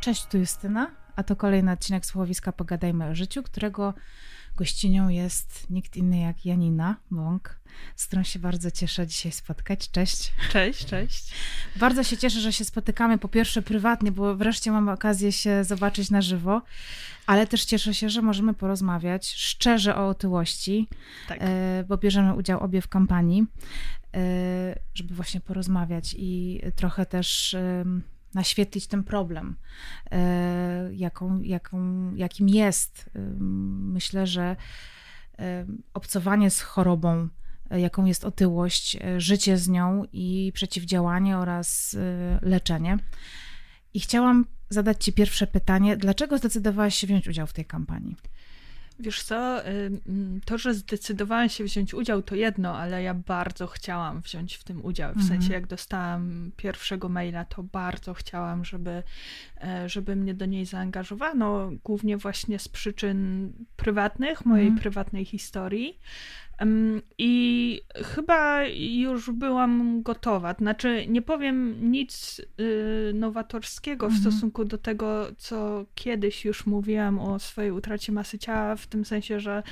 Cześć, 0.00 0.26
tu 0.26 0.38
Justyna, 0.38 0.90
a 1.16 1.22
to 1.22 1.36
kolejny 1.36 1.72
odcinek 1.72 2.06
Słowiska 2.06 2.52
Pogadajmy 2.52 3.06
o 3.06 3.14
życiu, 3.14 3.42
którego 3.42 3.94
gościnią 4.56 5.08
jest 5.08 5.70
nikt 5.70 5.96
inny 5.96 6.18
jak 6.18 6.46
Janina 6.46 6.96
Bąk, 7.10 7.60
z 7.96 8.06
którą 8.06 8.22
się 8.22 8.38
bardzo 8.38 8.70
cieszę 8.70 9.06
dzisiaj 9.06 9.32
spotkać. 9.32 9.90
Cześć. 9.90 10.32
Cześć, 10.50 10.86
cześć. 10.86 11.34
Bardzo 11.76 12.04
się 12.04 12.16
cieszę, 12.16 12.40
że 12.40 12.52
się 12.52 12.64
spotykamy 12.64 13.18
po 13.18 13.28
pierwsze 13.28 13.62
prywatnie, 13.62 14.12
bo 14.12 14.36
wreszcie 14.36 14.72
mamy 14.72 14.92
okazję 14.92 15.32
się 15.32 15.64
zobaczyć 15.64 16.10
na 16.10 16.22
żywo, 16.22 16.62
ale 17.26 17.46
też 17.46 17.64
cieszę 17.64 17.94
się, 17.94 18.10
że 18.10 18.22
możemy 18.22 18.54
porozmawiać 18.54 19.34
szczerze 19.34 19.96
o 19.96 20.08
otyłości, 20.08 20.88
tak. 21.28 21.38
E, 21.40 21.84
bo 21.88 21.96
bierzemy 21.96 22.34
udział 22.34 22.60
obie 22.60 22.82
w 22.82 22.88
kampanii, 22.88 23.46
e, 24.14 24.78
żeby 24.94 25.14
właśnie 25.14 25.40
porozmawiać 25.40 26.14
i 26.18 26.60
trochę 26.76 27.06
też 27.06 27.56
naświetlić 28.34 28.86
ten 28.86 29.04
problem, 29.04 29.56
e, 30.10 30.90
jaką, 30.92 31.40
jaką, 31.40 32.10
jakim 32.14 32.48
jest. 32.48 33.10
Myślę, 33.80 34.26
że 34.26 34.56
obcowanie 35.94 36.50
z 36.50 36.60
chorobą, 36.60 37.28
e, 37.70 37.80
jaką 37.80 38.04
jest 38.04 38.24
otyłość, 38.24 38.96
e, 38.96 39.20
życie 39.20 39.58
z 39.58 39.68
nią 39.68 40.04
i 40.12 40.52
przeciwdziałanie 40.54 41.38
oraz 41.38 41.96
leczenie. 42.42 42.98
I 43.94 44.00
chciałam 44.00 44.46
zadać 44.68 45.04
Ci 45.04 45.12
pierwsze 45.12 45.46
pytanie: 45.46 45.96
dlaczego 45.96 46.38
zdecydowałaś 46.38 46.94
się 46.94 47.06
wziąć 47.06 47.28
udział 47.28 47.46
w 47.46 47.52
tej 47.52 47.64
kampanii? 47.64 48.16
Wiesz 49.00 49.22
co, 49.22 49.62
to, 50.44 50.58
że 50.58 50.74
zdecydowałam 50.74 51.48
się 51.48 51.64
wziąć 51.64 51.94
udział, 51.94 52.22
to 52.22 52.34
jedno, 52.34 52.78
ale 52.78 53.02
ja 53.02 53.14
bardzo 53.14 53.66
chciałam 53.66 54.20
wziąć 54.20 54.54
w 54.54 54.64
tym 54.64 54.84
udział. 54.84 55.12
W 55.12 55.16
mhm. 55.16 55.28
sensie, 55.28 55.52
jak 55.52 55.66
dostałam 55.66 56.50
pierwszego 56.56 57.08
maila, 57.08 57.44
to 57.44 57.62
bardzo 57.62 58.14
chciałam, 58.14 58.64
żeby, 58.64 59.02
e, 59.62 59.88
żeby 59.88 60.16
mnie 60.16 60.34
do 60.34 60.46
niej 60.46 60.66
zaangażowano, 60.66 61.70
głównie 61.84 62.16
właśnie 62.16 62.58
z 62.58 62.68
przyczyn 62.68 63.52
prywatnych, 63.76 64.46
mojej 64.46 64.66
mhm. 64.66 64.80
prywatnej 64.82 65.24
historii. 65.24 66.00
I 67.18 67.82
chyba 68.04 68.64
już 68.78 69.30
byłam 69.30 70.02
gotowa. 70.02 70.54
Znaczy, 70.54 71.06
nie 71.08 71.22
powiem 71.22 71.90
nic 71.90 72.40
y, 72.60 73.12
nowatorskiego 73.14 74.08
w 74.08 74.12
mhm. 74.12 74.32
stosunku 74.32 74.64
do 74.64 74.78
tego, 74.78 75.26
co 75.38 75.84
kiedyś 75.94 76.44
już 76.44 76.66
mówiłam 76.66 77.18
o 77.18 77.38
swojej 77.38 77.70
utracie 77.70 78.12
masy 78.12 78.38
ciała, 78.38 78.76
w 78.76 78.86
tym 78.86 79.04
sensie, 79.04 79.40
że 79.40 79.62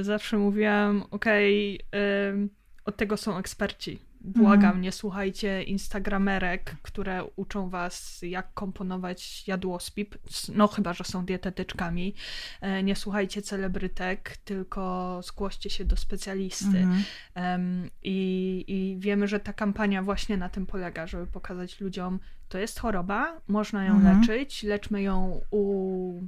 y, 0.00 0.04
zawsze 0.04 0.38
mówiłam, 0.38 1.04
okej, 1.10 1.80
okay, 1.88 2.48
od 2.84 2.96
tego 2.96 3.16
są 3.16 3.38
eksperci 3.38 3.98
Błagam, 4.24 4.70
mm. 4.70 4.80
nie 4.80 4.92
słuchajcie 4.92 5.62
instagramerek, 5.62 6.76
które 6.82 7.24
uczą 7.36 7.68
was, 7.68 8.22
jak 8.22 8.54
komponować 8.54 9.48
jadłospip. 9.48 10.18
No, 10.54 10.68
chyba, 10.68 10.92
że 10.92 11.04
są 11.04 11.24
dietetyczkami. 11.24 12.14
E, 12.60 12.82
nie 12.82 12.96
słuchajcie 12.96 13.42
celebrytek, 13.42 14.36
tylko 14.36 15.20
zgłoście 15.24 15.70
się 15.70 15.84
do 15.84 15.96
specjalisty. 15.96 16.78
Mm. 16.78 17.02
Um, 17.36 17.90
i, 18.02 18.64
I 18.68 18.96
wiemy, 18.98 19.28
że 19.28 19.40
ta 19.40 19.52
kampania 19.52 20.02
właśnie 20.02 20.36
na 20.36 20.48
tym 20.48 20.66
polega, 20.66 21.06
żeby 21.06 21.26
pokazać 21.26 21.80
ludziom, 21.80 22.20
to 22.48 22.58
jest 22.58 22.78
choroba, 22.80 23.40
można 23.48 23.84
ją 23.84 23.96
mm. 23.96 24.20
leczyć, 24.20 24.62
leczmy 24.62 25.02
ją 25.02 25.40
u 25.50 26.22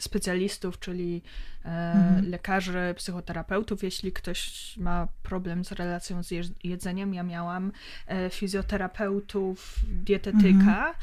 specjalistów, 0.00 0.78
czyli 0.78 1.22
e, 1.64 1.68
mhm. 1.68 2.30
lekarzy, 2.30 2.94
psychoterapeutów. 2.96 3.82
Jeśli 3.82 4.12
ktoś 4.12 4.74
ma 4.76 5.08
problem 5.22 5.64
z 5.64 5.72
relacją 5.72 6.22
z 6.22 6.30
jedzeniem, 6.64 7.14
ja 7.14 7.22
miałam 7.22 7.72
e, 8.06 8.30
fizjoterapeutów, 8.30 9.80
dietetyka. 9.88 10.88
Mhm. 10.88 10.94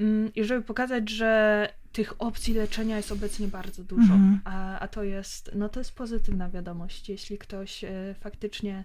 Mm, 0.00 0.34
I 0.34 0.44
żeby 0.44 0.62
pokazać, 0.62 1.10
że 1.10 1.68
tych 1.92 2.22
opcji 2.22 2.54
leczenia 2.54 2.96
jest 2.96 3.12
obecnie 3.12 3.48
bardzo 3.48 3.84
dużo, 3.84 4.14
mhm. 4.14 4.40
a, 4.44 4.78
a 4.78 4.88
to 4.88 5.04
jest, 5.04 5.50
no 5.54 5.68
to 5.68 5.80
jest 5.80 5.92
pozytywna 5.92 6.50
wiadomość. 6.50 7.08
Jeśli 7.08 7.38
ktoś 7.38 7.84
e, 7.84 8.14
faktycznie 8.20 8.84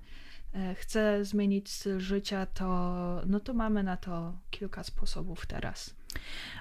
chce 0.76 1.26
zmienić 1.26 1.70
styl 1.70 2.00
życia, 2.00 2.46
to, 2.46 3.22
no 3.26 3.40
to 3.40 3.54
mamy 3.54 3.84
na 3.84 3.98
to 3.98 4.34
kilka 4.50 4.84
sposobów 4.84 5.46
teraz. 5.46 5.96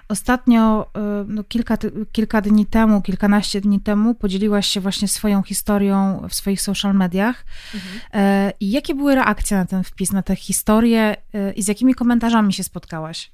Ostatnio, 0.07 0.91
y, 0.97 0.99
no 1.27 1.43
kilka, 1.43 1.77
kilka 2.11 2.41
dni 2.41 2.65
temu, 2.65 3.01
kilkanaście 3.01 3.61
dni 3.61 3.79
temu, 3.79 4.15
podzieliłaś 4.15 4.67
się 4.67 4.81
właśnie 4.81 5.07
swoją 5.07 5.43
historią 5.43 6.27
w 6.29 6.33
swoich 6.33 6.61
social 6.61 6.95
mediach. 6.95 7.45
Mhm. 7.73 8.01
E, 8.13 8.53
I 8.59 8.71
jakie 8.71 8.95
były 8.95 9.15
reakcje 9.15 9.57
na 9.57 9.65
ten 9.65 9.83
wpis, 9.83 10.11
na 10.11 10.23
tę 10.23 10.35
historię 10.35 11.15
y, 11.35 11.53
i 11.53 11.63
z 11.63 11.67
jakimi 11.67 11.95
komentarzami 11.95 12.53
się 12.53 12.63
spotkałaś? 12.63 13.31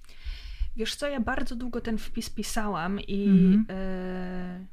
Wiesz 0.76 0.96
co, 0.96 1.08
ja 1.08 1.20
bardzo 1.20 1.56
długo 1.56 1.82
ten 1.82 1.98
wpis 1.98 2.30
pisałam 2.30 3.02
i 3.02 3.26
mhm. 3.26 3.66
y, 3.70 4.68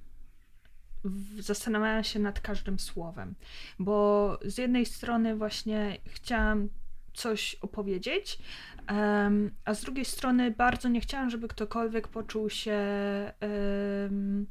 zastanawiałam 1.42 2.04
się 2.04 2.18
nad 2.18 2.40
każdym 2.40 2.78
słowem, 2.78 3.34
bo 3.78 4.38
z 4.44 4.58
jednej 4.58 4.86
strony 4.86 5.36
właśnie 5.36 5.98
chciałam 6.06 6.68
coś 7.14 7.54
opowiedzieć, 7.54 8.38
Um, 8.90 9.50
a 9.64 9.74
z 9.74 9.80
drugiej 9.80 10.04
strony 10.04 10.50
bardzo 10.50 10.88
nie 10.88 11.00
chciałam, 11.00 11.30
żeby 11.30 11.48
ktokolwiek 11.48 12.08
poczuł 12.08 12.50
się 12.50 12.78
um, 13.40 14.46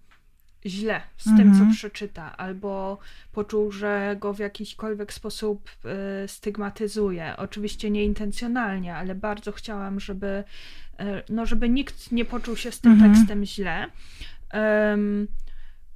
źle 0.66 1.02
z 1.18 1.24
tym, 1.24 1.38
co 1.38 1.60
mhm. 1.60 1.72
przeczyta, 1.72 2.38
albo 2.38 2.98
poczuł, 3.32 3.72
że 3.72 4.16
go 4.20 4.34
w 4.34 4.40
jakikolwiek 4.40 5.14
sposób 5.14 5.70
y, 6.24 6.28
stygmatyzuje. 6.28 7.34
Oczywiście 7.38 7.90
nieintencjonalnie, 7.90 8.96
ale 8.96 9.16
bardzo 9.16 9.52
chciałam, 9.52 10.00
żeby, 10.00 10.44
y, 11.00 11.04
no, 11.30 11.46
żeby 11.46 11.70
nikt 11.70 12.12
nie 12.12 12.26
poczuł 12.26 12.56
się 12.56 12.72
z 12.72 12.80
tym 12.80 12.92
mhm. 12.92 13.14
tekstem 13.14 13.46
źle. 13.46 13.86
Um, 14.54 15.28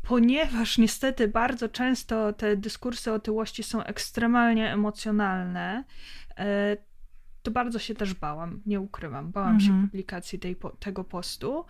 ponieważ 0.03 0.77
niestety 0.77 1.27
bardzo 1.27 1.69
często 1.69 2.33
te 2.33 2.57
dyskursy 2.57 3.11
o 3.11 3.13
otyłości 3.13 3.63
są 3.63 3.83
ekstremalnie 3.83 4.73
emocjonalne, 4.73 5.83
e, 6.37 6.77
to 7.47 7.51
bardzo 7.51 7.79
się 7.79 7.95
też 7.95 8.13
bałam, 8.13 8.61
nie 8.65 8.81
ukrywam. 8.81 9.31
Bałam 9.31 9.55
mhm. 9.55 9.81
się 9.81 9.87
publikacji 9.87 10.39
tej, 10.39 10.55
tego 10.79 11.03
postu, 11.03 11.65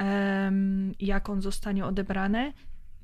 um, 0.00 0.92
jak 1.00 1.28
on 1.28 1.42
zostanie 1.42 1.86
odebrany. 1.86 2.52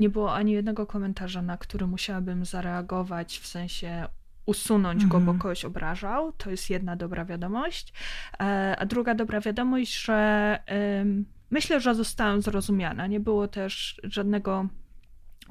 Nie 0.01 0.09
było 0.09 0.35
ani 0.35 0.53
jednego 0.53 0.87
komentarza, 0.87 1.43
na 1.43 1.57
który 1.57 1.87
musiałabym 1.87 2.45
zareagować, 2.45 3.39
w 3.39 3.47
sensie 3.47 4.09
usunąć 4.47 5.03
mhm. 5.03 5.09
go, 5.09 5.27
bo 5.27 5.33
mhm. 5.33 5.39
kogoś 5.39 5.65
obrażał. 5.65 6.33
To 6.33 6.51
jest 6.51 6.71
jedna 6.71 6.97
dobra 6.97 7.25
wiadomość. 7.25 7.93
E, 8.41 8.77
a 8.79 8.87
druga 8.87 9.15
dobra 9.15 9.41
wiadomość, 9.41 10.03
że 10.03 10.59
um, 10.99 11.25
myślę, 11.51 11.81
że 11.81 11.95
zostałam 11.95 12.43
zrozumiana. 12.43 13.07
Nie 13.07 13.21
było 13.21 13.49
też 13.49 14.01
żadnego 14.05 14.69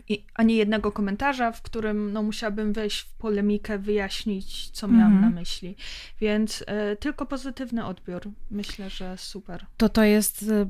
i 0.09 0.25
ani 0.35 0.55
jednego 0.55 0.91
komentarza, 0.91 1.51
w 1.51 1.61
którym 1.61 2.13
no, 2.13 2.23
musiałabym 2.23 2.73
wejść 2.73 2.99
w 2.99 3.13
polemikę, 3.13 3.79
wyjaśnić, 3.79 4.69
co 4.69 4.87
miałam 4.87 5.17
-hmm. 5.17 5.21
na 5.21 5.29
myśli. 5.29 5.75
Więc 6.21 6.61
y, 6.61 6.65
tylko 6.99 7.25
pozytywny 7.25 7.85
odbiór. 7.85 8.21
Myślę, 8.51 8.89
że 8.89 9.17
super. 9.17 9.65
To 9.77 9.89
to 9.89 10.03
jest 10.03 10.43
y, 10.43 10.67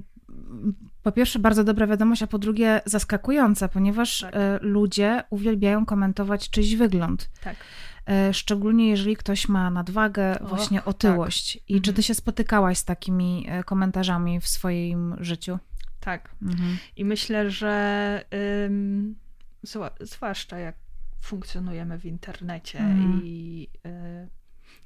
po 1.04 1.12
pierwsze 1.12 1.40
bardzo 1.40 1.64
dobra 1.64 1.88
wiadomość, 1.88 2.24
a 2.24 2.28
po 2.28 2.40
drugie 2.40 2.82
zaskakująca, 2.86 3.68
ponieważ 3.68 4.20
tak. 4.20 4.36
y, 4.36 4.38
ludzie 4.62 5.24
uwielbiają 5.30 5.86
komentować 5.86 6.50
czyjś 6.50 6.76
wygląd. 6.76 7.30
Tak. 7.42 7.56
Szczególnie 8.32 8.90
jeżeli 8.90 9.16
ktoś 9.16 9.50
ma 9.50 9.70
nadwagę, 9.70 10.40
Och, 10.40 10.50
właśnie 10.50 10.78
tak. 10.78 10.88
otyłość. 10.88 11.54
Tak. 11.54 11.70
I 11.70 11.76
-hmm. 11.76 11.82
czy 11.82 11.84
ty 11.84 11.90
mhm. 11.90 12.04
się 12.04 12.14
spotykałaś 12.14 12.78
z 12.78 12.86
takimi 12.86 13.48
komentarzami 13.66 14.42
w 14.42 14.48
swoim 14.48 15.16
życiu? 15.20 15.60
Tak. 16.00 16.36
Mhm. 16.42 16.78
I 16.96 17.06
myślę, 17.06 17.50
że 17.50 18.24
ym, 18.66 19.16
zwłaszcza 20.00 20.60
jak 20.60 20.76
funkcjonujemy 21.20 22.00
w 22.00 22.06
internecie 22.06 22.80
mhm. 22.80 23.22
i 23.24 23.68
y, 23.86 24.28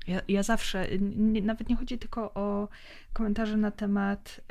ja, 0.08 0.22
ja, 0.28 0.44
zawsze, 0.44 0.88
nie, 1.00 1.42
nawet 1.42 1.70
nie 1.70 1.76
chodzi 1.76 1.98
tylko 1.98 2.34
o 2.34 2.70
komentarze 3.14 3.58
na 3.58 3.72
temat 3.72 4.42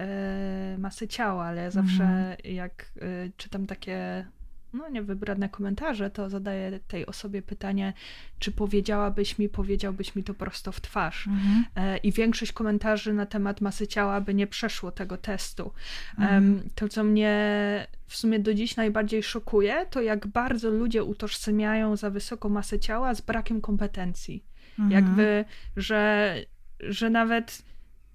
y, 0.74 0.78
masy 0.78 1.08
ciała, 1.08 1.44
ale 1.44 1.62
ja 1.62 1.70
zawsze 1.70 2.04
mhm. 2.04 2.36
jak 2.44 2.92
y, 2.96 3.32
czytam 3.36 3.66
takie 3.66 4.26
no, 4.72 4.88
niewybredne 4.88 5.48
komentarze, 5.48 6.10
to 6.10 6.30
zadaję 6.30 6.80
tej 6.88 7.06
osobie 7.06 7.42
pytanie, 7.42 7.92
czy 8.38 8.52
powiedziałabyś 8.52 9.38
mi, 9.38 9.48
powiedziałbyś 9.48 10.14
mi 10.14 10.24
to 10.24 10.34
prosto 10.34 10.72
w 10.72 10.80
twarz. 10.80 11.26
Mhm. 11.26 11.64
E, 11.76 11.96
I 11.96 12.12
większość 12.12 12.52
komentarzy 12.52 13.12
na 13.12 13.26
temat 13.26 13.60
masy 13.60 13.86
ciała 13.86 14.20
by 14.20 14.34
nie 14.34 14.46
przeszło 14.46 14.90
tego 14.92 15.16
testu. 15.16 15.72
Mhm. 16.18 16.60
to, 16.74 16.88
co 16.88 17.04
mnie 17.04 17.86
w 18.06 18.16
sumie 18.16 18.38
do 18.38 18.54
dziś 18.54 18.76
najbardziej 18.76 19.22
szokuje, 19.22 19.86
to 19.90 20.02
jak 20.02 20.26
bardzo 20.26 20.70
ludzie 20.70 21.04
utożsamiają 21.04 21.96
za 21.96 22.10
wysoką 22.10 22.48
masę 22.48 22.78
ciała 22.78 23.14
z 23.14 23.20
brakiem 23.20 23.60
kompetencji. 23.60 24.44
Mhm. 24.78 24.90
Jakby, 24.90 25.44
że, 25.76 26.34
że 26.80 27.10
nawet 27.10 27.62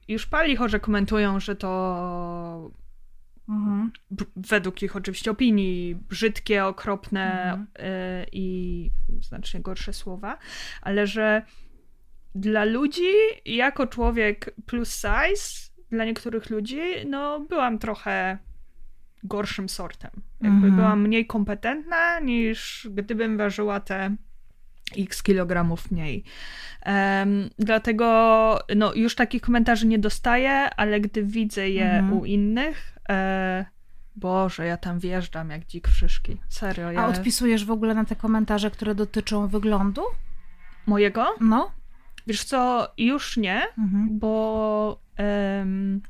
już 0.08 0.26
pali 0.26 0.56
chorze 0.56 0.80
komentują, 0.80 1.40
że 1.40 1.56
to 1.56 2.72
Mhm. 3.50 3.92
Według 4.36 4.82
ich 4.82 4.96
oczywiście 4.96 5.32
opinii, 5.32 5.96
brzydkie, 5.96 6.66
okropne 6.66 7.44
mhm. 7.44 7.68
y, 7.78 8.26
i 8.32 8.92
znacznie 9.22 9.62
gorsze 9.62 9.94
słowa, 9.94 10.38
ale 10.82 11.08
że 11.08 11.42
dla 12.36 12.64
ludzi, 12.64 13.12
jako 13.46 13.88
człowiek 13.88 14.54
plus 14.66 14.96
size, 14.96 15.72
dla 15.90 16.06
niektórych 16.06 16.50
ludzi, 16.50 16.82
no 17.08 17.40
byłam 17.40 17.80
trochę 17.80 18.38
gorszym 19.24 19.70
sortem. 19.70 20.12
Jakby 20.42 20.58
mhm. 20.58 20.76
byłam 20.76 21.02
mniej 21.02 21.28
kompetentna 21.28 22.20
niż 22.20 22.88
gdybym 22.92 23.38
ważyła 23.38 23.80
te 23.80 24.16
x 24.98 25.24
kilogramów 25.24 25.92
mniej. 25.92 26.24
Um, 26.86 27.50
dlatego 27.60 28.60
no, 28.76 28.94
już 28.94 29.16
takich 29.16 29.42
komentarzy 29.42 29.88
nie 29.88 30.00
dostaję, 30.00 30.70
ale 30.78 31.02
gdy 31.02 31.24
widzę 31.24 31.70
je 31.70 31.92
mhm. 31.92 32.20
u 32.20 32.26
innych, 32.26 32.98
e, 33.10 33.66
Boże, 34.16 34.66
ja 34.66 34.78
tam 34.78 35.00
wjeżdżam 35.00 35.50
jak 35.50 35.66
dzik 35.66 35.88
w 35.88 35.96
szyszki. 35.96 36.38
Serio. 36.50 36.92
Ja... 36.92 37.02
A 37.02 37.08
odpisujesz 37.08 37.66
w 37.66 37.72
ogóle 37.72 37.96
na 37.96 38.06
te 38.06 38.16
komentarze, 38.16 38.72
które 38.72 38.96
dotyczą 38.96 39.48
wyglądu? 39.48 40.02
Mojego? 40.86 41.26
No. 41.42 41.72
Wiesz 42.28 42.44
co, 42.44 42.88
już 42.98 43.38
nie, 43.38 43.62
mhm. 43.78 44.20
bo 44.20 45.02
um, 45.20 46.02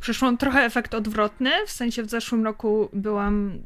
przyszło 0.00 0.36
trochę 0.36 0.60
efekt 0.60 0.94
odwrotny, 0.94 1.50
w 1.66 1.70
sensie 1.70 2.02
w 2.02 2.10
zeszłym 2.10 2.44
roku 2.44 2.88
byłam 2.92 3.50
y, 3.52 3.60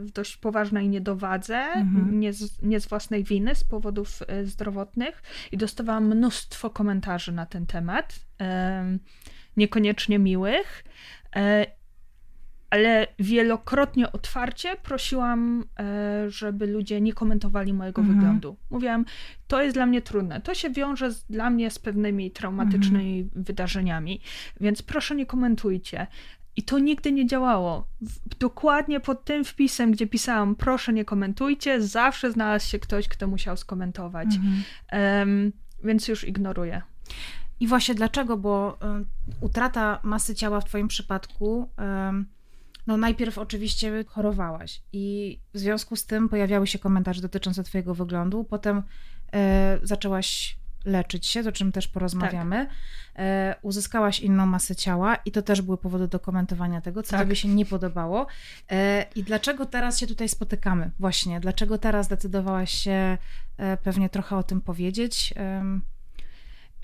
w 0.00 0.10
dość 0.14 0.36
poważnej 0.36 0.88
niedowadze, 0.88 1.56
mhm. 1.56 2.20
nie, 2.20 2.32
z, 2.32 2.62
nie 2.62 2.80
z 2.80 2.86
własnej 2.86 3.24
winy, 3.24 3.54
z 3.54 3.64
powodów 3.64 4.22
y, 4.22 4.46
zdrowotnych 4.46 5.22
i 5.52 5.56
dostawałam 5.56 6.06
mnóstwo 6.06 6.70
komentarzy 6.70 7.32
na 7.32 7.46
ten 7.46 7.66
temat, 7.66 8.20
y, 8.40 8.44
niekoniecznie 9.56 10.18
miłych 10.18 10.84
ale 12.70 13.06
wielokrotnie 13.18 14.12
otwarcie 14.12 14.76
prosiłam, 14.82 15.64
e, 15.80 16.30
żeby 16.30 16.66
ludzie 16.66 17.00
nie 17.00 17.12
komentowali 17.12 17.72
mojego 17.72 18.00
mhm. 18.00 18.18
wyglądu. 18.18 18.56
Mówiłam, 18.70 19.04
to 19.46 19.62
jest 19.62 19.76
dla 19.76 19.86
mnie 19.86 20.02
trudne, 20.02 20.40
to 20.40 20.54
się 20.54 20.70
wiąże 20.70 21.12
z, 21.12 21.24
dla 21.24 21.50
mnie 21.50 21.70
z 21.70 21.78
pewnymi 21.78 22.30
traumatycznymi 22.30 23.20
mhm. 23.20 23.44
wydarzeniami, 23.44 24.20
więc 24.60 24.82
proszę 24.82 25.16
nie 25.16 25.26
komentujcie. 25.26 26.06
I 26.56 26.62
to 26.62 26.78
nigdy 26.78 27.12
nie 27.12 27.26
działało. 27.26 27.88
Dokładnie 28.38 29.00
pod 29.00 29.24
tym 29.24 29.44
wpisem, 29.44 29.92
gdzie 29.92 30.06
pisałam, 30.06 30.56
proszę 30.56 30.92
nie 30.92 31.04
komentujcie, 31.04 31.82
zawsze 31.82 32.32
znalazł 32.32 32.68
się 32.68 32.78
ktoś, 32.78 33.08
kto 33.08 33.26
musiał 33.26 33.56
skomentować. 33.56 34.28
Mhm. 34.34 34.62
Um, 34.92 35.52
więc 35.84 36.08
już 36.08 36.24
ignoruję. 36.24 36.82
I 37.60 37.66
właśnie 37.66 37.94
dlaczego? 37.94 38.36
Bo 38.36 38.78
um, 38.82 39.06
utrata 39.40 40.00
masy 40.02 40.34
ciała 40.34 40.60
w 40.60 40.64
Twoim 40.64 40.88
przypadku. 40.88 41.70
Um, 41.78 42.26
no 42.86 42.96
najpierw 42.96 43.38
oczywiście 43.38 44.04
chorowałaś 44.06 44.82
i 44.92 45.38
w 45.54 45.58
związku 45.58 45.96
z 45.96 46.06
tym 46.06 46.28
pojawiały 46.28 46.66
się 46.66 46.78
komentarze 46.78 47.22
dotyczące 47.22 47.64
twojego 47.64 47.94
wyglądu, 47.94 48.44
potem 48.44 48.82
e, 49.32 49.78
zaczęłaś 49.82 50.60
leczyć 50.84 51.26
się, 51.26 51.40
o 51.48 51.52
czym 51.52 51.72
też 51.72 51.88
porozmawiamy. 51.88 52.66
Tak. 52.66 52.76
E, 53.16 53.54
uzyskałaś 53.62 54.20
inną 54.20 54.46
masę 54.46 54.76
ciała 54.76 55.16
i 55.16 55.32
to 55.32 55.42
też 55.42 55.62
były 55.62 55.78
powody 55.78 56.08
do 56.08 56.20
komentowania 56.20 56.80
tego, 56.80 57.02
co 57.02 57.10
tak. 57.10 57.20
tobie 57.20 57.36
się 57.36 57.48
nie 57.48 57.66
podobało. 57.66 58.26
E, 58.70 59.06
I 59.14 59.22
dlaczego 59.22 59.66
teraz 59.66 59.98
się 59.98 60.06
tutaj 60.06 60.28
spotykamy? 60.28 60.90
Właśnie, 60.98 61.40
dlaczego 61.40 61.78
teraz 61.78 62.06
zdecydowałaś 62.06 62.70
się 62.70 63.18
e, 63.56 63.76
pewnie 63.76 64.08
trochę 64.08 64.36
o 64.36 64.42
tym 64.42 64.60
powiedzieć? 64.60 65.34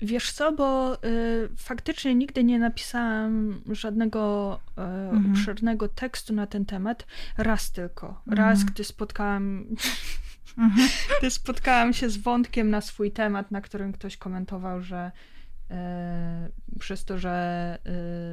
Wiesz 0.01 0.31
co, 0.31 0.51
bo 0.51 0.95
y, 0.95 1.49
faktycznie 1.57 2.15
nigdy 2.15 2.43
nie 2.43 2.59
napisałam 2.59 3.61
żadnego 3.71 4.59
y, 4.77 4.81
mhm. 4.81 5.31
obszernego 5.31 5.87
tekstu 5.87 6.33
na 6.33 6.47
ten 6.47 6.65
temat. 6.65 7.05
Raz 7.37 7.71
tylko. 7.71 8.21
Raz, 8.27 8.59
mhm. 8.59 8.73
gdy 8.73 8.83
spotkałam. 8.83 9.65
Mhm. 10.57 10.89
gdy 11.19 11.31
spotkałam 11.31 11.93
się 11.93 12.09
z 12.09 12.17
wątkiem 12.17 12.69
na 12.69 12.81
swój 12.81 13.11
temat, 13.11 13.51
na 13.51 13.61
którym 13.61 13.93
ktoś 13.93 14.17
komentował, 14.17 14.81
że 14.81 15.11
przez 16.79 17.05
to, 17.05 17.17
że 17.17 17.29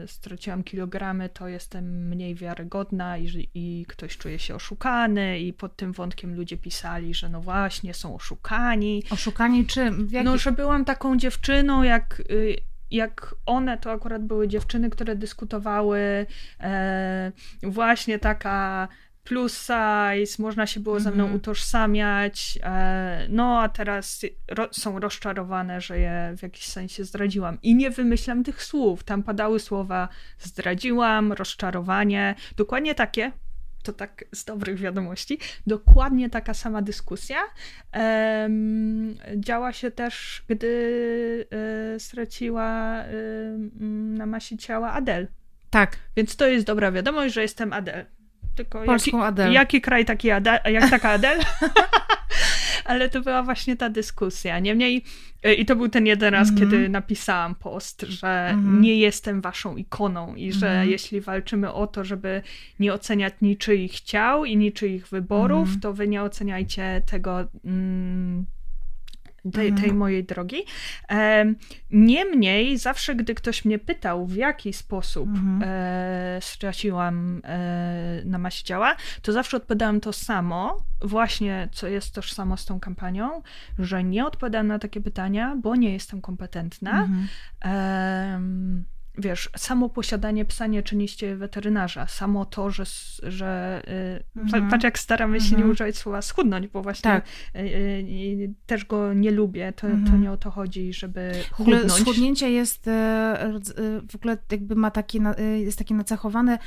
e, 0.05 0.09
straciłam 0.09 0.65
kilogramy, 0.65 1.29
to 1.29 1.49
jestem 1.49 2.09
mniej 2.09 2.35
wiarygodna 2.35 3.19
i, 3.19 3.49
i 3.55 3.87
ktoś 3.89 4.17
czuje 4.17 4.39
się 4.39 4.55
oszukany 4.55 5.41
i 5.41 5.53
pod 5.53 5.77
tym 5.77 5.93
wątkiem 5.93 6.35
ludzie 6.35 6.57
pisali, 6.57 7.15
że 7.15 7.29
no 7.29 7.41
właśnie, 7.41 7.95
są 7.95 8.15
oszukani. 8.15 9.03
Oszukani 9.11 9.67
czym? 9.67 10.09
Jaki... 10.11 10.25
No, 10.25 10.39
że 10.39 10.53
byłam 10.53 10.85
taką 10.85 11.17
dziewczyną, 11.17 11.83
jak 11.83 12.23
y, 12.31 12.57
jak 12.91 13.35
one 13.47 13.79
to 13.79 13.93
akurat 13.93 14.23
były 14.23 14.49
dziewczyny, 14.49 14.91
które 14.91 15.17
dyskutowały 15.17 16.27
e, 16.61 17.33
właśnie 17.63 18.19
taka 18.19 18.89
plus 19.25 19.59
size, 19.59 20.43
można 20.43 20.67
się 20.67 20.81
było 20.81 21.01
ze 21.01 21.11
mną 21.11 21.25
mm 21.25 21.37
-hmm. 21.37 21.41
utożsamiać, 21.41 22.59
e, 22.63 23.27
no 23.29 23.61
a 23.61 23.69
teraz 23.69 24.25
ro 24.49 24.69
są 24.73 25.01
rozczarowane, 25.01 25.81
że 25.81 25.99
je 25.99 26.35
w 26.39 26.43
jakiś 26.43 26.67
sensie 26.67 27.05
zdradziłam. 27.05 27.59
I 27.63 27.75
nie 27.75 27.91
wymyślam 27.91 28.45
tych 28.45 28.63
słów, 28.63 29.05
tam 29.05 29.23
padały 29.23 29.61
słowa 29.61 30.09
zdradziłam, 30.39 31.33
rozczarowanie, 31.33 32.35
dokładnie 32.57 32.95
takie, 32.95 33.33
to 33.83 33.93
tak 33.93 34.25
z 34.33 34.45
dobrych 34.45 34.79
wiadomości, 34.79 35.39
dokładnie 35.67 36.31
taka 36.31 36.55
sama 36.55 36.83
dyskusja 36.83 37.37
um, 37.95 39.17
działa 39.37 39.73
się 39.73 39.91
też, 39.91 40.43
gdy 40.49 40.67
y, 41.97 42.01
straciła 42.01 43.01
y, 43.05 43.59
na 44.19 44.27
masie 44.27 44.57
ciała 44.57 44.93
Adel. 44.93 45.29
Tak. 45.71 45.97
Więc 46.17 46.37
to 46.37 46.47
jest 46.47 46.67
dobra 46.67 46.93
wiadomość, 46.93 47.35
że 47.35 47.43
jestem 47.43 47.73
Adel. 47.73 48.07
Tylko 48.55 48.85
Polską 48.85 49.19
jaki, 49.19 49.29
Adel. 49.29 49.53
Jaki 49.53 49.81
kraj 49.81 50.05
taki 50.05 50.31
Adel, 50.31 50.59
jak 50.71 50.91
taka 50.91 51.11
Adel? 51.11 51.41
Ale 52.85 53.09
to 53.09 53.21
była 53.21 53.43
właśnie 53.43 53.77
ta 53.77 53.91
dyskusja. 53.91 54.59
Niemniej, 54.59 55.05
i 55.59 55.67
to 55.67 55.77
był 55.77 55.89
ten 55.89 56.07
jeden 56.07 56.35
raz, 56.35 56.49
mm 56.49 56.57
-hmm. 56.57 56.61
kiedy 56.61 56.89
napisałam 56.89 57.55
post, 57.55 58.03
że 58.09 58.49
mm 58.51 58.65
-hmm. 58.65 58.81
nie 58.81 58.97
jestem 58.97 59.41
waszą 59.41 59.77
ikoną 59.77 60.35
i 60.35 60.53
że 60.53 60.71
mm 60.71 60.87
-hmm. 60.87 60.91
jeśli 60.91 61.21
walczymy 61.21 61.73
o 61.73 61.87
to, 61.87 62.05
żeby 62.05 62.43
nie 62.81 62.93
oceniać 62.95 63.35
niczyich 63.43 64.01
ciał 64.01 64.45
i 64.45 64.57
niczyich 64.57 65.09
wyborów, 65.09 65.63
mhm. 65.69 65.81
to 65.81 65.93
wy 65.93 66.09
nie 66.09 66.23
oceniajcie 66.23 67.03
tego. 67.07 67.49
Tej, 69.53 69.73
tej 69.73 69.85
mhm. 69.85 69.97
mojej 69.97 70.25
drogi. 70.25 70.57
Niemniej, 71.91 72.79
zawsze 72.79 73.15
gdy 73.15 73.35
ktoś 73.35 73.65
mnie 73.65 73.79
pytał, 73.79 74.27
w 74.27 74.37
jaki 74.37 74.73
sposób 74.73 75.29
mhm. 75.29 75.63
e, 75.65 76.39
straciłam 76.41 77.41
e, 77.45 78.23
na 78.25 78.39
masie 78.39 78.65
ciała, 78.65 78.97
to 79.23 79.33
zawsze 79.33 79.57
odpowiadałam 79.57 80.01
to 80.01 80.13
samo, 80.13 80.85
właśnie 81.01 81.69
co 81.73 81.89
jest 81.89 82.15
tożsamo 82.15 82.57
z 82.57 82.65
tą 82.65 82.81
kampanią, 82.81 83.43
że 83.79 84.05
nie 84.05 84.27
odpowiadam 84.27 84.67
na 84.67 84.79
takie 84.79 85.01
pytania, 85.01 85.57
bo 85.63 85.77
nie 85.77 85.93
jestem 85.93 86.21
kompetentna. 86.21 87.09
Mhm 87.63 88.85
wiesz, 89.19 89.51
samo 89.57 89.89
posiadanie 89.89 90.45
psa 90.45 90.67
nie 90.67 90.83
czyniście 90.83 91.37
weterynarza. 91.37 92.07
Samo 92.07 92.45
to, 92.45 92.71
że, 92.71 92.85
że 93.23 93.83
y, 94.37 94.41
mhm. 94.41 94.71
patrz 94.71 94.85
jak 94.85 94.99
staramy 94.99 95.41
się 95.41 95.45
mhm. 95.45 95.63
nie 95.63 95.73
używać 95.73 95.97
słowa 95.97 96.23
schudnąć, 96.23 96.67
bo 96.67 96.83
właśnie 96.83 97.03
tak. 97.03 97.27
Y, 97.57 97.59
y, 97.59 98.55
też 98.67 98.85
go 98.85 99.13
nie 99.13 99.31
lubię. 99.31 99.73
To, 99.73 99.87
mhm. 99.87 100.07
to 100.07 100.17
nie 100.17 100.33
o 100.33 100.37
to 100.37 100.51
chodzi, 100.51 100.93
żeby 100.93 101.33
chudnąć. 101.51 101.83
W 101.83 101.85
ogóle 101.85 102.01
schudnięcie 102.01 102.51
jest 102.51 102.85
w 104.11 104.15
ogóle 104.15 104.39
jakby 104.51 104.75
ma 104.75 104.91
takie, 104.91 105.21
jest 105.57 105.79
takie 105.79 105.95
nacechowane 105.95 106.59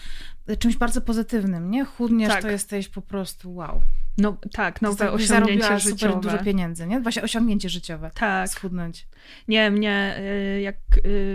czymś 0.60 0.78
bardzo 0.78 1.02
pozytywnym, 1.02 1.72
nie? 1.72 1.86
Chudniesz, 1.86 2.30
tak. 2.30 2.42
to 2.42 2.50
jesteś 2.50 2.90
po 2.90 3.02
prostu 3.02 3.56
wow. 3.56 3.82
No 4.18 4.38
tak, 4.52 4.82
nowe 4.82 5.06
to 5.06 5.14
osiągnięcie 5.14 5.80
życiowe. 5.80 6.14
super 6.14 6.32
dużo 6.32 6.44
pieniędzy, 6.44 6.88
nie? 6.88 7.00
Właśnie 7.02 7.22
osiągnięcie 7.24 7.70
życiowe. 7.70 8.12
Tak. 8.14 8.50
Schudnąć. 8.50 9.08
Nie, 9.48 9.72
mnie 9.72 10.22
jak 10.62 10.76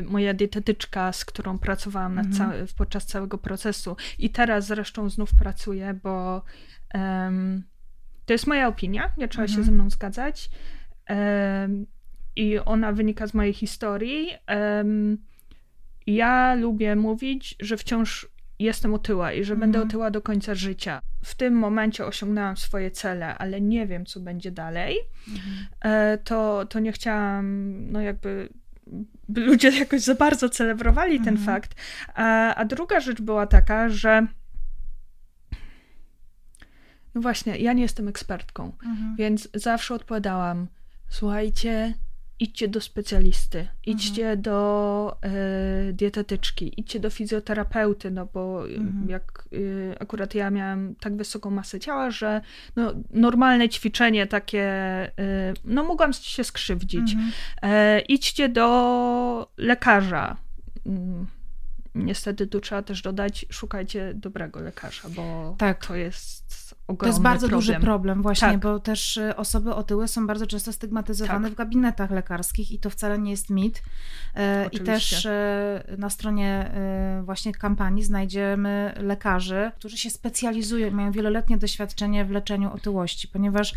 moja 0.05 0.35
dietetyczka, 0.35 1.13
z 1.13 1.25
którą 1.25 1.59
pracowałam 1.59 2.19
mhm. 2.19 2.35
ca 2.35 2.75
podczas 2.77 3.07
całego 3.07 3.39
procesu 3.39 3.97
i 4.19 4.31
teraz 4.31 4.67
zresztą 4.67 5.11
znów 5.11 5.35
pracuję, 5.35 6.01
bo 6.03 6.43
um, 6.95 7.63
to 8.27 8.33
jest 8.33 8.47
moja 8.47 8.69
opinia, 8.69 9.13
nie 9.19 9.29
trzeba 9.29 9.45
mhm. 9.45 9.59
się 9.59 9.65
ze 9.65 9.73
mną 9.73 9.91
zgadzać. 9.91 10.51
Um, 11.09 11.87
I 12.37 12.59
ona 12.59 12.93
wynika 12.93 13.27
z 13.27 13.35
mojej 13.35 13.53
historii. 13.53 14.29
Um, 14.49 15.19
ja 16.07 16.55
lubię 16.55 16.97
mówić, 16.97 17.55
że 17.61 17.77
wciąż 17.77 18.32
jestem 18.63 18.95
otyła 18.95 19.33
i 19.33 19.45
że 19.45 19.57
będę 19.57 19.79
mhm. 19.79 19.89
otyła 19.89 20.11
do 20.11 20.23
końca 20.23 20.55
życia. 20.55 21.01
W 21.25 21.35
tym 21.35 21.55
momencie 21.55 22.07
osiągnęłam 22.07 22.57
swoje 22.57 22.91
cele, 22.91 23.39
ale 23.39 23.61
nie 23.61 23.87
wiem, 23.87 24.07
co 24.07 24.21
będzie 24.21 24.51
dalej. 24.51 24.97
Mhm. 25.29 25.67
E, 25.81 26.19
to, 26.19 26.67
to 26.67 26.81
nie 26.81 26.93
chciałam, 26.93 27.75
no 27.93 28.01
jakby 28.01 28.49
by 29.29 29.41
ludzie 29.41 29.71
jakoś 29.79 30.01
za 30.01 30.15
bardzo 30.15 30.49
celebrowali 30.49 31.21
ten 31.21 31.37
mhm. 31.37 31.47
fakt. 31.47 31.75
A, 32.15 32.55
a 32.55 32.65
druga 32.65 33.01
rzecz 33.01 33.21
była 33.21 33.47
taka, 33.47 33.89
że 33.89 34.27
no 37.15 37.21
właśnie, 37.21 37.57
ja 37.59 37.73
nie 37.73 37.83
jestem 37.83 38.09
ekspertką, 38.09 38.73
mhm. 38.85 39.17
więc 39.17 39.49
zawsze 39.55 39.95
odpowiadałam: 39.95 40.67
Słuchajcie, 41.09 41.95
idźcie 42.43 42.69
do 42.69 42.81
specjalisty, 42.81 43.69
idźcie 43.87 44.23
mhm. 44.23 44.43
do 44.43 45.17
y, 45.89 45.93
dietetyczki, 45.93 46.81
idźcie 46.81 47.01
do 47.01 47.11
fizjoterapeuty, 47.11 48.11
no 48.11 48.27
bo 48.27 48.69
mhm. 48.69 49.09
jak 49.09 49.45
y, 49.53 49.95
akurat 50.01 50.35
ja 50.35 50.51
miałam 50.51 50.95
tak 50.95 51.17
wysoką 51.17 51.51
masę 51.51 51.81
ciała, 51.81 52.11
że 52.11 52.41
no, 52.77 52.93
normalne 53.11 53.69
ćwiczenie 53.69 54.27
takie, 54.27 54.67
y, 55.07 55.55
no 55.65 55.85
mogłam 55.85 56.13
się 56.13 56.45
skrzywdzić. 56.45 57.13
Mhm. 57.13 57.33
idźcie 58.09 58.49
do 58.49 59.53
lekarza, 59.57 60.37
mm, 60.87 61.27
niestety 61.95 62.47
tu 62.47 62.61
trzeba 62.61 62.83
też 62.83 63.03
dodać, 63.03 63.47
szukajcie 63.51 64.15
dobrego 64.15 64.61
lekarza, 64.61 65.09
bo 65.09 65.55
tak. 65.59 65.87
to 65.87 65.97
jest 65.97 66.62
To 66.99 67.07
jest 67.07 67.21
bardzo 67.21 67.49
problem. 67.49 67.61
duży 67.61 67.81
problem 67.81 68.23
właśnie, 68.23 68.49
tak. 68.49 68.61
bo 68.61 68.79
też 68.79 69.17
y, 69.17 69.37
osoby 69.37 69.75
otyłe 69.75 70.09
są 70.09 70.27
bardzo 70.27 70.47
często 70.47 70.73
stygmatyzowane 70.73 71.45
tak. 71.45 71.53
w 71.53 71.57
gabinetach 71.57 72.11
lekarskich 72.11 72.73
i 72.73 72.79
to 72.79 72.91
wcale 72.91 73.19
nie 73.19 73.31
jest 73.31 73.51
mit. 73.51 73.83
E, 74.37 74.65
Oczywiście. 74.67 74.83
I 74.83 74.87
też 74.87 75.27
e, 75.27 75.85
na 75.99 76.11
stronie 76.11 76.71
właśnie 77.23 77.53
kampanii 77.53 78.03
znajdziemy 78.03 78.95
lekarzy, 78.97 79.71
którzy 79.77 79.99
się 79.99 80.11
specjalizują, 80.11 80.91
mają 80.91 81.13
wieloletnie 81.13 81.59
doświadczenie 81.59 82.25
w 82.25 82.31
leczeniu 82.31 82.73
otyłości, 82.73 83.29
ponieważ 83.29 83.75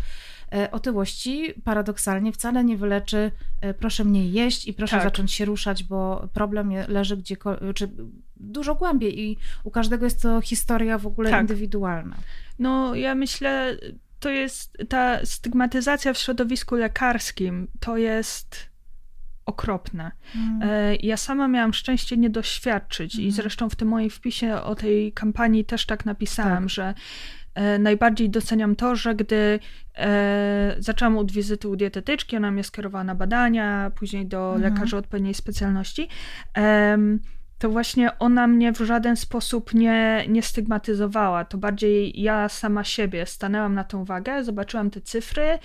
otyłości 0.72 1.54
paradoksalnie 1.64 2.32
wcale 2.32 2.64
nie 2.64 2.76
wyleczy 2.76 3.32
proszę 3.78 4.04
mniej 4.04 4.32
jeść 4.32 4.68
i 4.68 4.74
proszę 4.74 4.96
tak. 4.96 5.04
zacząć 5.04 5.32
się 5.32 5.44
ruszać, 5.44 5.84
bo 5.84 6.28
problem 6.32 6.72
leży 6.88 7.16
gdziekolwiek, 7.16 7.76
czy 7.76 7.88
dużo 8.36 8.74
głębiej 8.74 9.20
i 9.20 9.36
u 9.64 9.70
każdego 9.70 10.04
jest 10.04 10.22
to 10.22 10.40
historia 10.40 10.98
w 10.98 11.06
ogóle 11.06 11.30
tak. 11.30 11.40
indywidualna. 11.40 12.16
No, 12.58 12.94
ja 12.94 13.14
myślę, 13.14 13.76
to 14.20 14.30
jest 14.30 14.76
ta 14.88 15.26
stygmatyzacja 15.26 16.12
w 16.12 16.18
środowisku 16.18 16.74
lekarskim, 16.74 17.68
to 17.80 17.96
jest 17.96 18.70
okropne. 19.46 20.12
Mm. 20.36 20.62
E, 20.62 20.96
ja 20.96 21.16
sama 21.16 21.48
miałam 21.48 21.72
szczęście 21.72 22.16
nie 22.16 22.30
doświadczyć 22.30 23.14
mm. 23.14 23.28
i 23.28 23.30
zresztą 23.30 23.70
w 23.70 23.76
tym 23.76 23.88
moim 23.88 24.10
wpisie 24.10 24.54
o 24.54 24.74
tej 24.74 25.12
kampanii 25.12 25.64
też 25.64 25.86
tak 25.86 26.06
napisałam, 26.06 26.62
tak. 26.62 26.70
że 26.70 26.94
e, 27.54 27.78
najbardziej 27.78 28.30
doceniam 28.30 28.76
to, 28.76 28.96
że 28.96 29.14
gdy 29.14 29.58
e, 29.96 30.76
zaczęłam 30.78 31.18
od 31.18 31.32
wizyty 31.32 31.68
u 31.68 31.76
dietetyczki, 31.76 32.36
ona 32.36 32.50
mnie 32.50 32.64
skierowała 32.64 33.04
na 33.04 33.14
badania, 33.14 33.90
później 33.94 34.26
do 34.26 34.56
mm. 34.56 34.62
lekarza 34.62 34.96
odpowiedniej 34.96 35.34
specjalności, 35.34 36.08
e, 36.56 36.98
to 37.58 37.70
właśnie 37.70 38.18
ona 38.18 38.46
mnie 38.46 38.72
w 38.72 38.78
żaden 38.78 39.16
sposób 39.16 39.74
nie, 39.74 40.24
nie 40.28 40.42
stygmatyzowała. 40.42 41.44
To 41.44 41.58
bardziej 41.58 42.22
ja 42.22 42.48
sama 42.48 42.84
siebie 42.84 43.26
stanęłam 43.26 43.74
na 43.74 43.84
tą 43.84 44.04
wagę, 44.04 44.44
zobaczyłam 44.44 44.90
te 44.90 45.00
cyfry 45.00 45.58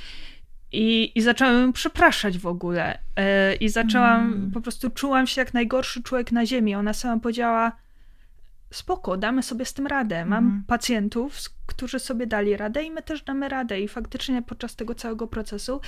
i, 0.71 1.11
i 1.15 1.21
zaczęłam 1.21 1.61
ją 1.61 1.73
przepraszać 1.73 2.37
w 2.37 2.47
ogóle. 2.47 2.97
Yy, 3.17 3.55
I 3.55 3.69
zaczęłam, 3.69 4.33
mm. 4.33 4.51
po 4.51 4.61
prostu 4.61 4.89
czułam 4.89 5.27
się 5.27 5.41
jak 5.41 5.53
najgorszy 5.53 6.03
człowiek 6.03 6.31
na 6.31 6.45
ziemi. 6.45 6.75
Ona 6.75 6.93
sama 6.93 7.21
powiedziała, 7.21 7.71
spoko, 8.71 9.17
damy 9.17 9.43
sobie 9.43 9.65
z 9.65 9.73
tym 9.73 9.87
radę. 9.87 10.25
Mam 10.25 10.45
mm. 10.45 10.63
pacjentów, 10.67 11.37
którzy 11.65 11.99
sobie 11.99 12.27
dali 12.27 12.57
radę 12.57 12.83
i 12.83 12.91
my 12.91 13.01
też 13.01 13.23
damy 13.23 13.49
radę. 13.49 13.81
I 13.81 13.87
faktycznie 13.87 14.41
podczas 14.41 14.75
tego 14.75 14.95
całego 14.95 15.27
procesu 15.27 15.81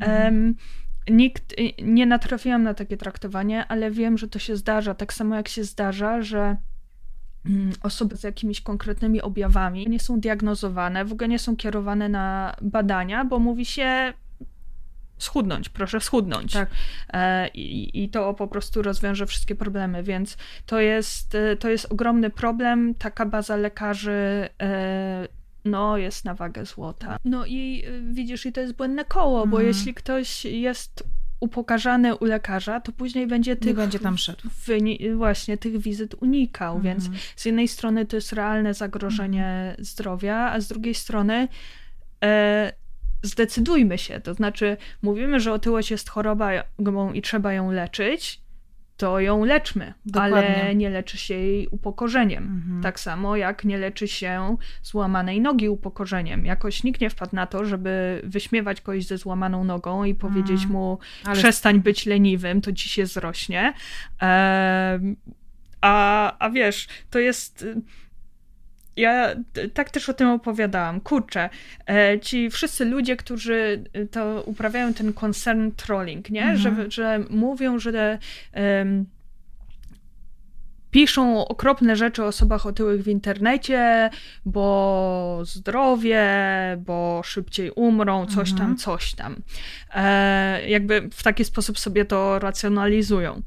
mm 0.00 0.54
nikt, 1.08 1.52
y, 1.52 1.82
nie 1.82 2.06
natrafiłam 2.06 2.62
na 2.62 2.74
takie 2.74 2.96
traktowanie, 2.96 3.66
ale 3.66 3.90
wiem, 3.90 4.18
że 4.18 4.28
to 4.28 4.38
się 4.38 4.56
zdarza. 4.56 4.94
Tak 4.94 5.12
samo 5.12 5.36
jak 5.36 5.48
się 5.48 5.64
zdarza, 5.64 6.22
że 6.22 6.56
mm, 7.46 7.72
osoby 7.82 8.16
z 8.16 8.22
jakimiś 8.22 8.60
konkretnymi 8.60 9.22
objawami 9.22 9.88
nie 9.88 10.00
są 10.00 10.20
diagnozowane, 10.20 11.04
w 11.04 11.12
ogóle 11.12 11.28
nie 11.28 11.38
są 11.38 11.56
kierowane 11.56 12.08
na 12.08 12.56
badania, 12.62 13.24
bo 13.24 13.38
mówi 13.38 13.64
się 13.64 14.12
schudnąć, 15.22 15.68
proszę 15.68 16.00
schudnąć. 16.00 16.52
Tak. 16.52 16.70
E, 17.12 17.48
i, 17.48 18.04
I 18.04 18.08
to 18.08 18.34
po 18.34 18.48
prostu 18.48 18.82
rozwiąże 18.82 19.26
wszystkie 19.26 19.54
problemy, 19.54 20.02
więc 20.02 20.36
to 20.66 20.80
jest, 20.80 21.34
e, 21.34 21.56
to 21.56 21.68
jest 21.68 21.92
ogromny 21.92 22.30
problem. 22.30 22.94
Taka 22.94 23.26
baza 23.26 23.56
lekarzy 23.56 24.48
e, 24.62 25.28
no, 25.64 25.96
jest 25.96 26.24
na 26.24 26.34
wagę 26.34 26.66
złota. 26.66 27.16
No 27.24 27.46
i 27.46 27.84
y, 27.88 28.02
widzisz, 28.12 28.46
i 28.46 28.52
to 28.52 28.60
jest 28.60 28.72
błędne 28.72 29.04
koło, 29.04 29.46
bo 29.46 29.56
mhm. 29.56 29.66
jeśli 29.66 29.94
ktoś 29.94 30.44
jest 30.44 31.04
upokarzany 31.40 32.16
u 32.16 32.24
lekarza, 32.24 32.80
to 32.80 32.92
później 32.92 33.26
będzie 33.26 33.56
tych... 33.56 33.66
Nie 33.66 33.74
będzie 33.74 33.98
tam 33.98 34.18
szedł. 34.18 34.48
właśnie, 35.16 35.58
tych 35.58 35.78
wizyt 35.78 36.14
unikał, 36.20 36.76
mhm. 36.76 36.94
więc 36.94 37.10
z 37.36 37.44
jednej 37.44 37.68
strony 37.68 38.06
to 38.06 38.16
jest 38.16 38.32
realne 38.32 38.74
zagrożenie 38.74 39.46
mhm. 39.46 39.84
zdrowia, 39.84 40.50
a 40.52 40.60
z 40.60 40.68
drugiej 40.68 40.94
strony 40.94 41.48
e, 42.24 42.72
zdecydujmy 43.22 43.98
się, 43.98 44.20
to 44.20 44.34
znaczy 44.34 44.76
mówimy, 45.02 45.40
że 45.40 45.52
otyłość 45.52 45.90
jest 45.90 46.08
chorobą 46.08 47.12
i 47.14 47.22
trzeba 47.22 47.52
ją 47.52 47.72
leczyć, 47.72 48.40
to 49.00 49.20
ją 49.20 49.44
leczmy, 49.44 49.94
Dokładnie. 50.06 50.62
ale 50.62 50.74
nie 50.74 50.90
leczy 50.90 51.18
się 51.18 51.34
jej 51.34 51.68
upokorzeniem. 51.68 52.44
Mhm. 52.44 52.82
Tak 52.82 53.00
samo 53.00 53.36
jak 53.36 53.64
nie 53.64 53.78
leczy 53.78 54.08
się 54.08 54.56
złamanej 54.82 55.40
nogi 55.40 55.68
upokorzeniem. 55.68 56.46
Jakoś 56.46 56.84
nikt 56.84 57.00
nie 57.00 57.10
wpadł 57.10 57.36
na 57.36 57.46
to, 57.46 57.64
żeby 57.64 58.20
wyśmiewać 58.24 58.80
kogoś 58.80 59.06
ze 59.06 59.18
złamaną 59.18 59.64
nogą 59.64 60.04
i 60.04 60.14
powiedzieć 60.14 60.62
mhm. 60.62 60.72
mu 60.72 60.98
ale... 61.24 61.36
przestań 61.36 61.80
być 61.80 62.06
leniwym, 62.06 62.60
to 62.60 62.72
ci 62.72 62.88
się 62.88 63.06
zrośnie. 63.06 63.72
a, 65.80 66.38
a 66.38 66.50
wiesz, 66.50 66.88
to 67.10 67.18
jest 67.18 67.66
ja 68.96 69.34
tak 69.74 69.90
też 69.90 70.08
o 70.08 70.14
tym 70.14 70.28
opowiadałam. 70.28 71.00
Kurczę, 71.00 71.48
e, 71.88 72.20
ci 72.20 72.50
wszyscy 72.50 72.84
ludzie, 72.84 73.16
którzy 73.16 73.84
e, 73.92 74.06
to 74.06 74.42
uprawiają 74.46 74.94
ten 74.94 75.12
concern 75.12 75.70
trolling, 75.70 76.30
nie? 76.30 76.44
Mhm. 76.44 76.58
Że, 76.58 76.90
że 76.90 77.24
mówią, 77.30 77.78
że 77.78 78.18
um, 78.54 79.06
piszą 80.90 81.46
okropne 81.46 81.96
rzeczy 81.96 82.24
o 82.24 82.26
osobach 82.26 82.66
otyłych 82.66 83.02
w 83.02 83.08
internecie, 83.08 84.10
bo 84.44 85.40
zdrowie, 85.44 86.26
bo 86.78 87.20
szybciej 87.24 87.70
umrą, 87.70 88.26
coś 88.26 88.50
mhm. 88.50 88.68
tam, 88.68 88.76
coś 88.76 89.14
tam. 89.14 89.36
E, 89.94 90.68
jakby 90.68 91.08
w 91.12 91.22
taki 91.22 91.44
sposób 91.44 91.78
sobie 91.78 92.04
to 92.04 92.38
racjonalizują. 92.38 93.42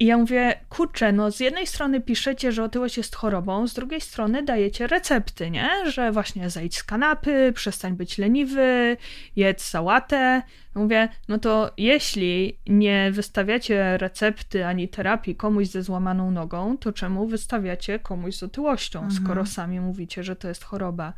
I 0.00 0.06
ja 0.06 0.16
mówię, 0.16 0.60
kurczę, 0.68 1.12
no 1.12 1.30
z 1.30 1.40
jednej 1.40 1.66
strony 1.66 2.00
piszecie, 2.00 2.52
że 2.52 2.64
otyłość 2.64 2.96
jest 2.96 3.16
chorobą, 3.16 3.66
z 3.68 3.74
drugiej 3.74 4.00
strony 4.00 4.42
dajecie 4.42 4.86
recepty, 4.86 5.50
nie? 5.50 5.70
Że 5.86 6.12
właśnie 6.12 6.50
zejdź 6.50 6.76
z 6.76 6.84
kanapy, 6.84 7.52
przestań 7.54 7.92
być 7.92 8.18
leniwy, 8.18 8.96
jedz 9.36 9.64
sałatę. 9.64 10.42
Mówię, 10.74 11.08
no 11.28 11.38
to 11.38 11.70
jeśli 11.76 12.58
nie 12.66 13.10
wystawiacie 13.12 13.98
recepty 13.98 14.66
ani 14.66 14.88
terapii 14.88 15.36
komuś 15.36 15.66
ze 15.66 15.82
złamaną 15.82 16.30
nogą, 16.30 16.78
to 16.78 16.92
czemu 16.92 17.26
wystawiacie 17.26 17.98
komuś 17.98 18.36
z 18.36 18.42
otyłością, 18.42 19.00
mhm. 19.00 19.24
skoro 19.24 19.46
sami 19.46 19.80
mówicie, 19.80 20.24
że 20.24 20.36
to 20.36 20.48
jest 20.48 20.64
choroba? 20.64 21.12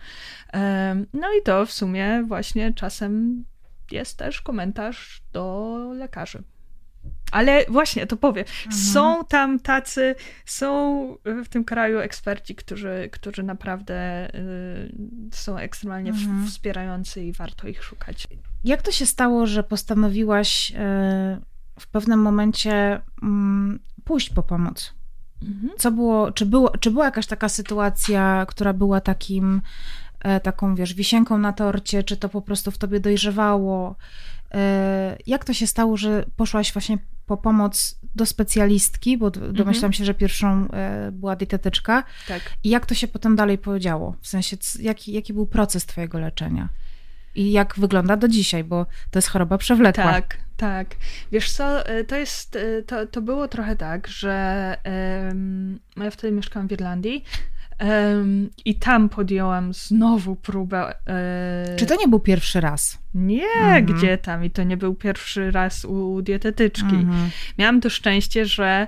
No 1.12 1.28
i 1.40 1.42
to 1.44 1.66
w 1.66 1.72
sumie 1.72 2.24
właśnie 2.26 2.72
czasem 2.74 3.44
jest 3.90 4.18
też 4.18 4.40
komentarz 4.40 5.22
do 5.32 5.76
lekarzy. 5.94 6.42
Ale 7.32 7.64
właśnie, 7.68 8.06
to 8.06 8.16
powiem. 8.16 8.44
Mhm. 8.66 8.82
Są 8.82 9.24
tam 9.24 9.60
tacy, 9.60 10.14
są 10.44 11.16
w 11.44 11.48
tym 11.48 11.64
kraju 11.64 11.98
eksperci, 11.98 12.54
którzy, 12.54 13.08
którzy 13.12 13.42
naprawdę 13.42 14.28
y, 14.34 14.92
są 15.32 15.56
ekstremalnie 15.56 16.10
mhm. 16.10 16.46
wspierający 16.46 17.24
i 17.24 17.32
warto 17.32 17.68
ich 17.68 17.84
szukać. 17.84 18.28
Jak 18.64 18.82
to 18.82 18.92
się 18.92 19.06
stało, 19.06 19.46
że 19.46 19.62
postanowiłaś 19.62 20.70
y, 20.70 20.74
w 21.80 21.86
pewnym 21.90 22.20
momencie 22.20 22.96
y, 22.96 23.00
pójść 24.04 24.30
po 24.30 24.42
pomoc? 24.42 24.94
Mhm. 25.42 25.72
Co 25.78 25.90
było, 25.90 26.32
czy, 26.32 26.46
było, 26.46 26.78
czy 26.78 26.90
była 26.90 27.04
jakaś 27.04 27.26
taka 27.26 27.48
sytuacja, 27.48 28.46
która 28.48 28.72
była 28.72 29.00
takim, 29.00 29.62
taką, 30.42 30.74
wiesz, 30.74 30.94
wisienką 30.94 31.38
na 31.38 31.52
torcie, 31.52 32.02
czy 32.02 32.16
to 32.16 32.28
po 32.28 32.42
prostu 32.42 32.70
w 32.70 32.78
tobie 32.78 33.00
dojrzewało? 33.00 33.96
E, 34.54 35.16
jak 35.26 35.44
to 35.44 35.52
się 35.52 35.66
stało, 35.66 35.96
że 35.96 36.24
poszłaś 36.36 36.72
właśnie 36.72 36.98
po 37.26 37.36
pomoc 37.36 37.98
do 38.14 38.26
specjalistki, 38.26 39.18
bo 39.18 39.30
domyślam 39.30 39.88
mhm. 39.88 39.92
się, 39.92 40.04
że 40.04 40.14
pierwszą 40.14 40.70
e, 40.70 41.12
była 41.12 41.36
dietetyczka. 41.36 42.04
Tak. 42.28 42.42
I 42.64 42.68
jak 42.68 42.86
to 42.86 42.94
się 42.94 43.08
potem 43.08 43.36
dalej 43.36 43.58
podziało? 43.58 44.16
W 44.20 44.28
sensie, 44.28 44.56
jaki, 44.78 45.12
jaki 45.12 45.32
był 45.32 45.46
proces 45.46 45.86
twojego 45.86 46.18
leczenia? 46.18 46.68
I 47.34 47.52
jak 47.52 47.74
wygląda 47.78 48.16
do 48.16 48.28
dzisiaj, 48.28 48.64
bo 48.64 48.86
to 49.10 49.18
jest 49.18 49.28
choroba 49.28 49.58
przewlekła. 49.58 50.04
Tak, 50.04 50.36
tak. 50.56 50.96
Wiesz 51.32 51.52
co, 51.52 51.86
e, 51.86 52.04
to 52.04 52.16
jest, 52.16 52.58
to, 52.86 53.06
to 53.06 53.22
było 53.22 53.48
trochę 53.48 53.76
tak, 53.76 54.08
że 54.08 54.76
um, 55.28 55.78
ja 55.96 56.10
wtedy 56.10 56.36
mieszkałam 56.36 56.68
w 56.68 56.72
Irlandii 56.72 57.24
Um, 57.82 58.50
I 58.64 58.74
tam 58.74 59.08
podjęłam 59.08 59.72
znowu 59.72 60.36
próbę. 60.36 60.94
E... 61.06 61.76
Czy 61.76 61.86
to 61.86 61.96
nie 61.96 62.08
był 62.08 62.20
pierwszy 62.20 62.60
raz? 62.60 62.98
Nie, 63.14 63.46
mhm. 63.46 63.84
gdzie 63.84 64.18
tam? 64.18 64.44
I 64.44 64.50
to 64.50 64.62
nie 64.62 64.76
był 64.76 64.94
pierwszy 64.94 65.50
raz 65.50 65.84
u 65.84 66.22
dietetyczki. 66.22 66.94
Mhm. 66.94 67.30
Miałam 67.58 67.80
to 67.80 67.90
szczęście, 67.90 68.46
że 68.46 68.86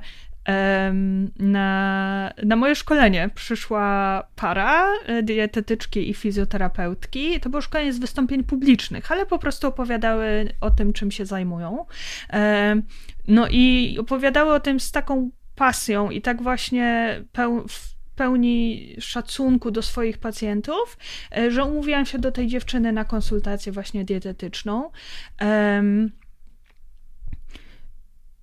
um, 0.48 1.30
na, 1.38 2.32
na 2.42 2.56
moje 2.56 2.74
szkolenie 2.74 3.30
przyszła 3.34 4.22
para 4.36 4.86
e, 5.06 5.22
dietetyczki 5.22 6.10
i 6.10 6.14
fizjoterapeutki. 6.14 7.40
To 7.40 7.50
było 7.50 7.60
szkolenie 7.60 7.92
z 7.92 7.98
wystąpień 7.98 8.44
publicznych, 8.44 9.12
ale 9.12 9.26
po 9.26 9.38
prostu 9.38 9.66
opowiadały 9.66 10.52
o 10.60 10.70
tym, 10.70 10.92
czym 10.92 11.10
się 11.10 11.26
zajmują. 11.26 11.86
Um, 12.32 12.82
no 13.28 13.46
i 13.50 13.96
opowiadały 14.00 14.52
o 14.52 14.60
tym 14.60 14.80
z 14.80 14.92
taką 14.92 15.30
pasją 15.54 16.10
i 16.10 16.22
tak 16.22 16.42
właśnie 16.42 17.20
peł, 17.32 17.66
pełni 18.14 18.88
szacunku 18.98 19.70
do 19.70 19.82
swoich 19.82 20.18
pacjentów, 20.18 20.98
e, 21.36 21.50
że 21.50 21.64
umówiłam 21.64 22.06
się 22.06 22.18
do 22.18 22.32
tej 22.32 22.46
dziewczyny 22.46 22.92
na 22.92 23.04
konsultację 23.04 23.72
właśnie 23.72 24.04
dietetyczną. 24.04 24.90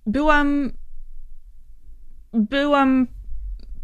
Byłam 0.05 0.71
byłam 2.33 3.07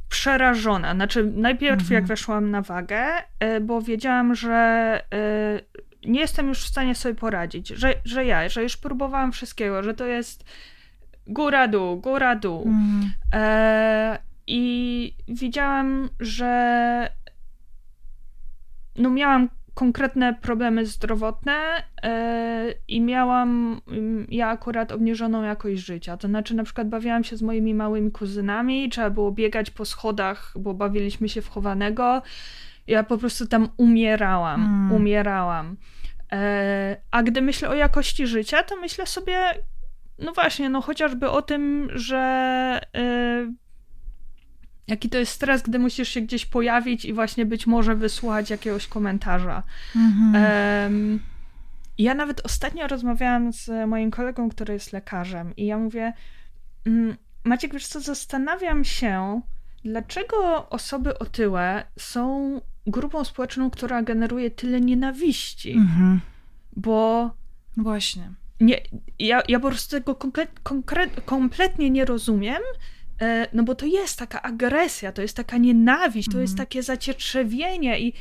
przerażona. 0.10 0.94
Znaczy, 0.94 1.32
najpierw 1.36 1.80
mhm. 1.80 1.94
jak 1.94 2.06
weszłam 2.06 2.52
na 2.52 2.62
wagę, 2.62 3.06
e, 3.40 3.62
bo 3.62 3.82
wiedziałam, 3.82 4.36
że 4.36 4.56
e, 5.14 5.62
nie 6.06 6.20
jestem 6.20 6.48
już 6.48 6.64
w 6.64 6.68
stanie 6.68 6.96
sobie 6.96 7.16
poradzić, 7.16 7.68
że, 7.68 7.94
że 8.06 8.26
ja, 8.26 8.50
że 8.50 8.64
już 8.64 8.78
próbowałam 8.78 9.32
wszystkiego, 9.32 9.84
że 9.84 9.94
to 9.94 10.06
jest 10.06 10.44
góra, 11.28 11.68
dół, 11.68 11.98
góra, 11.98 12.36
dół. 12.36 12.64
Mhm. 12.68 13.12
E, 13.34 14.27
I 14.48 15.16
widziałam, 15.28 16.10
że 16.20 17.10
no 18.96 19.10
miałam 19.10 19.50
konkretne 19.74 20.34
problemy 20.34 20.86
zdrowotne 20.86 21.84
yy, 22.04 22.10
i 22.88 23.02
miałam 23.02 23.82
yy, 23.88 24.26
ja 24.30 24.50
akurat 24.50 24.92
obniżoną 24.92 25.44
jakość 25.44 25.86
życia. 25.86 26.18
To 26.18 26.28
znaczy, 26.28 26.56
na 26.56 26.64
przykład 26.64 26.90
bawiłam 26.90 27.24
się 27.24 27.38
z 27.38 27.42
moimi 27.42 27.74
małymi 27.74 28.12
kuzynami, 28.12 28.90
trzeba 28.90 29.10
było 29.10 29.32
biegać 29.32 29.72
po 29.72 29.86
schodach, 29.86 30.54
bo 30.60 30.74
bawiliśmy 30.74 31.30
się 31.30 31.42
w 31.42 31.50
chowanego. 31.50 32.22
Ja 32.88 33.04
po 33.04 33.18
prostu 33.18 33.48
tam 33.48 33.70
umierałam, 33.78 34.66
mm. 34.66 34.92
umierałam. 34.92 35.78
Yy, 36.32 36.38
a 37.12 37.24
gdy 37.24 37.42
myślę 37.42 37.70
o 37.70 37.74
jakości 37.74 38.28
życia, 38.28 38.64
to 38.64 38.76
myślę 38.76 39.06
sobie, 39.06 39.38
no 40.20 40.34
właśnie, 40.34 40.70
no 40.70 40.82
chociażby 40.82 41.30
o 41.30 41.42
tym, 41.42 41.90
że 41.94 42.82
Jaki 44.88 45.10
to 45.10 45.18
jest 45.18 45.32
stres, 45.32 45.62
gdy 45.62 45.80
musisz 45.80 46.10
się 46.10 46.22
gdzieś 46.22 46.46
pojawić 46.46 47.06
i 47.06 47.14
właśnie 47.14 47.46
być 47.46 47.68
może 47.68 47.96
wysłuchać 47.96 48.50
jakiegoś 48.50 48.88
komentarza. 48.88 49.64
Mhm. 49.96 50.44
Um, 50.84 51.20
ja 51.98 52.14
nawet 52.14 52.46
ostatnio 52.46 52.88
rozmawiałam 52.88 53.54
z 53.54 53.88
moim 53.88 54.12
kolegą, 54.12 54.50
który 54.50 54.74
jest 54.74 54.94
lekarzem, 54.94 55.56
i 55.56 55.66
ja 55.66 55.78
mówię: 55.78 56.14
mm, 56.86 57.18
Maciek, 57.44 57.74
wiesz 57.74 57.88
co, 57.88 58.00
zastanawiam 58.00 58.84
się, 58.84 59.42
dlaczego 59.84 60.70
osoby 60.70 61.20
otyłe 61.20 61.84
są 62.00 62.62
grupą 62.88 63.24
społeczną, 63.24 63.70
która 63.70 64.02
generuje 64.02 64.52
tyle 64.52 64.82
nienawiści. 64.82 65.72
Mhm. 65.72 66.22
Bo. 66.76 67.32
Właśnie. 67.78 68.32
Nie, 68.62 68.82
ja, 69.20 69.42
ja 69.48 69.60
po 69.60 69.70
prostu 69.70 69.92
tego 69.92 70.16
konkret, 70.16 70.60
konkret, 70.64 71.22
kompletnie 71.26 71.90
nie 71.90 72.06
rozumiem. 72.06 72.62
E, 73.22 73.48
no 73.54 73.64
bo 73.64 73.76
to 73.76 73.86
jest 73.86 74.20
taka 74.20 74.42
agresja, 74.42 75.12
to 75.12 75.22
jest 75.22 75.38
taka 75.38 75.58
nienawiść, 75.58 76.30
to 76.32 76.40
jest 76.40 76.54
mhm. 76.54 76.68
takie 76.68 76.84
zacietrzewienie 76.84 78.00
i 78.00 78.14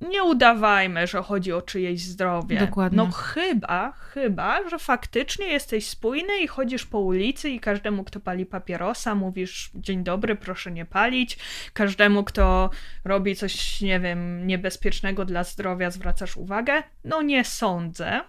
nie 0.00 0.24
udawajmy, 0.24 1.06
że 1.06 1.22
chodzi 1.22 1.52
o 1.52 1.62
czyjeś 1.62 2.02
zdrowie. 2.02 2.58
Dokładnie. 2.58 2.96
No 2.96 3.10
chyba, 3.10 3.92
chyba, 3.92 4.68
że 4.68 4.78
faktycznie 4.78 5.46
jesteś 5.46 5.86
spójny 5.86 6.38
i 6.38 6.46
chodzisz 6.46 6.86
po 6.86 7.00
ulicy 7.00 7.50
i 7.50 7.60
każdemu, 7.60 8.04
kto 8.04 8.20
pali 8.20 8.46
papierosa, 8.46 9.14
mówisz 9.14 9.70
dzień 9.74 10.04
dobry, 10.04 10.36
proszę 10.36 10.70
nie 10.70 10.84
palić. 10.84 11.38
Każdemu, 11.72 12.24
kto 12.24 12.70
robi 13.04 13.36
coś, 13.36 13.80
nie 13.80 14.00
wiem, 14.00 14.46
niebezpiecznego 14.46 15.24
dla 15.24 15.44
zdrowia, 15.44 15.90
zwracasz 15.90 16.36
uwagę. 16.36 16.82
No 17.04 17.22
nie 17.22 17.44
sądzę. 17.44 18.20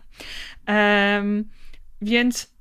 Um, 0.68 1.50
więc 2.02 2.59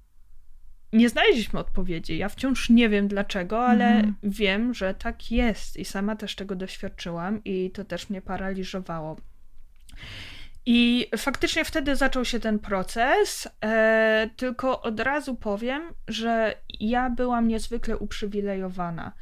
nie 0.92 1.09
znaleźliśmy 1.09 1.61
odpowiedzi. 1.61 2.18
Ja 2.18 2.28
wciąż 2.28 2.71
nie 2.71 2.88
wiem 2.88 3.09
dlaczego, 3.09 3.66
ale 3.66 3.88
mhm. 3.88 4.14
wiem, 4.23 4.75
że 4.75 4.95
tak 4.95 5.30
jest 5.33 5.76
i 5.76 5.85
sama 5.85 6.16
też 6.16 6.37
tego 6.37 6.57
doświadczyłam 6.57 7.45
i 7.45 7.71
to 7.71 7.85
też 7.85 8.11
mnie 8.11 8.23
paraliżowało. 8.23 9.16
I 10.66 11.07
faktycznie 11.16 11.64
wtedy 11.64 11.97
zaczął 11.97 12.25
się 12.25 12.40
ten 12.40 12.59
proces, 12.59 13.49
e, 13.64 14.30
tylko 14.37 14.83
od 14.83 15.00
razu 15.00 15.35
powiem, 15.37 15.83
że 16.09 16.54
ja 16.80 17.11
byłam 17.11 17.49
niezwykle 17.49 17.99
uprzywilejowana. 17.99 19.13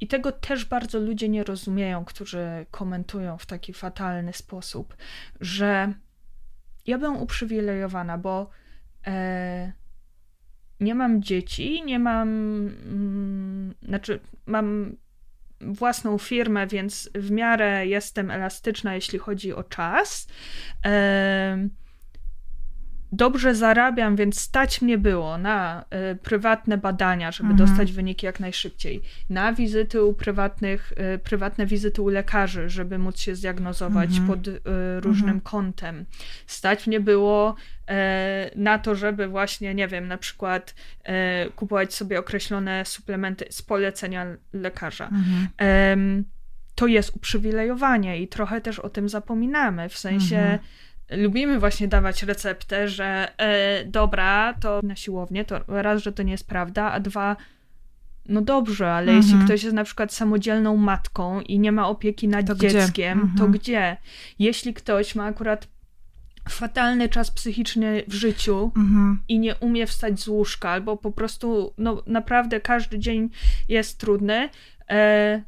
I 0.00 0.06
tego 0.06 0.32
też 0.32 0.64
bardzo 0.64 1.00
ludzie 1.00 1.28
nie 1.28 1.44
rozumieją, 1.44 2.04
którzy 2.04 2.66
komentują 2.70 3.38
w 3.38 3.46
taki 3.46 3.72
fatalny 3.72 4.32
sposób, 4.32 4.96
że 5.40 5.92
ja 6.86 6.98
byłam 6.98 7.16
uprzywilejowana, 7.16 8.18
bo 8.18 8.50
e, 9.06 9.72
nie 10.80 10.94
mam 10.94 11.22
dzieci, 11.22 11.82
nie 11.84 11.98
mam. 11.98 12.28
Mm, 12.28 13.74
znaczy, 13.82 14.20
mam 14.46 14.96
własną 15.60 16.18
firmę, 16.18 16.66
więc 16.66 17.10
w 17.14 17.30
miarę 17.30 17.86
jestem 17.86 18.30
elastyczna, 18.30 18.94
jeśli 18.94 19.18
chodzi 19.18 19.52
o 19.52 19.64
czas. 19.64 20.28
Yy, 20.84 20.90
dobrze 23.12 23.54
zarabiam, 23.54 24.16
więc 24.16 24.40
stać 24.40 24.82
mnie 24.82 24.98
było 24.98 25.38
na 25.38 25.84
y, 26.12 26.16
prywatne 26.16 26.78
badania, 26.78 27.32
żeby 27.32 27.50
mhm. 27.50 27.68
dostać 27.68 27.92
wyniki 27.92 28.26
jak 28.26 28.40
najszybciej, 28.40 29.02
na 29.30 29.52
wizyty 29.52 30.04
u 30.04 30.14
prywatnych, 30.14 30.92
y, 31.14 31.18
prywatne 31.18 31.66
wizyty 31.66 32.02
u 32.02 32.08
lekarzy, 32.08 32.68
żeby 32.68 32.98
móc 32.98 33.18
się 33.18 33.34
zdiagnozować 33.34 34.10
mhm. 34.10 34.26
pod 34.26 34.48
y, 34.48 34.60
różnym 35.00 35.30
mhm. 35.30 35.40
kątem. 35.40 36.04
Stać 36.46 36.86
mnie 36.86 37.00
było 37.00 37.54
e, 37.88 38.50
na 38.56 38.78
to, 38.78 38.94
żeby 38.94 39.28
właśnie, 39.28 39.74
nie 39.74 39.88
wiem, 39.88 40.08
na 40.08 40.18
przykład 40.18 40.74
e, 41.04 41.50
kupować 41.50 41.94
sobie 41.94 42.18
określone 42.18 42.84
suplementy 42.84 43.44
z 43.50 43.62
polecenia 43.62 44.26
lekarza. 44.52 45.10
to 46.74 46.86
jest 46.86 47.16
uprzywilejowanie 47.16 48.22
i 48.22 48.28
trochę 48.28 48.60
też 48.60 48.78
o 48.78 48.90
tym 48.90 49.08
zapominamy, 49.08 49.88
w 49.88 49.98
sensie 49.98 50.38
mhm 50.38 50.58
lubimy 51.10 51.58
właśnie 51.58 51.88
dawać 51.88 52.22
receptę, 52.22 52.88
że 52.88 53.28
e, 53.38 53.84
dobra, 53.84 54.54
to 54.60 54.80
na 54.82 54.96
siłownię, 54.96 55.44
to 55.44 55.60
raz, 55.68 56.02
że 56.02 56.12
to 56.12 56.22
nie 56.22 56.32
jest 56.32 56.46
prawda, 56.46 56.92
a 56.92 57.00
dwa, 57.00 57.36
no 58.28 58.42
dobrze, 58.42 58.92
ale 58.92 59.12
mhm. 59.12 59.16
jeśli 59.16 59.44
ktoś 59.44 59.62
jest 59.62 59.76
na 59.76 59.84
przykład 59.84 60.12
samodzielną 60.12 60.76
matką 60.76 61.40
i 61.40 61.58
nie 61.58 61.72
ma 61.72 61.88
opieki 61.88 62.28
nad 62.28 62.46
to 62.46 62.54
dzieckiem, 62.54 63.18
gdzie? 63.18 63.38
to 63.38 63.44
mhm. 63.44 63.52
gdzie? 63.52 63.96
Jeśli 64.38 64.74
ktoś 64.74 65.14
ma 65.14 65.24
akurat 65.24 65.68
fatalny 66.48 67.08
czas 67.08 67.30
psychiczny 67.30 68.02
w 68.08 68.14
życiu 68.14 68.72
mhm. 68.76 69.22
i 69.28 69.38
nie 69.38 69.54
umie 69.56 69.86
wstać 69.86 70.20
z 70.20 70.28
łóżka, 70.28 70.70
albo 70.70 70.96
po 70.96 71.12
prostu, 71.12 71.74
no 71.78 72.02
naprawdę 72.06 72.60
każdy 72.60 72.98
dzień 72.98 73.30
jest 73.68 73.98
trudny, 73.98 74.48
e, 74.90 75.42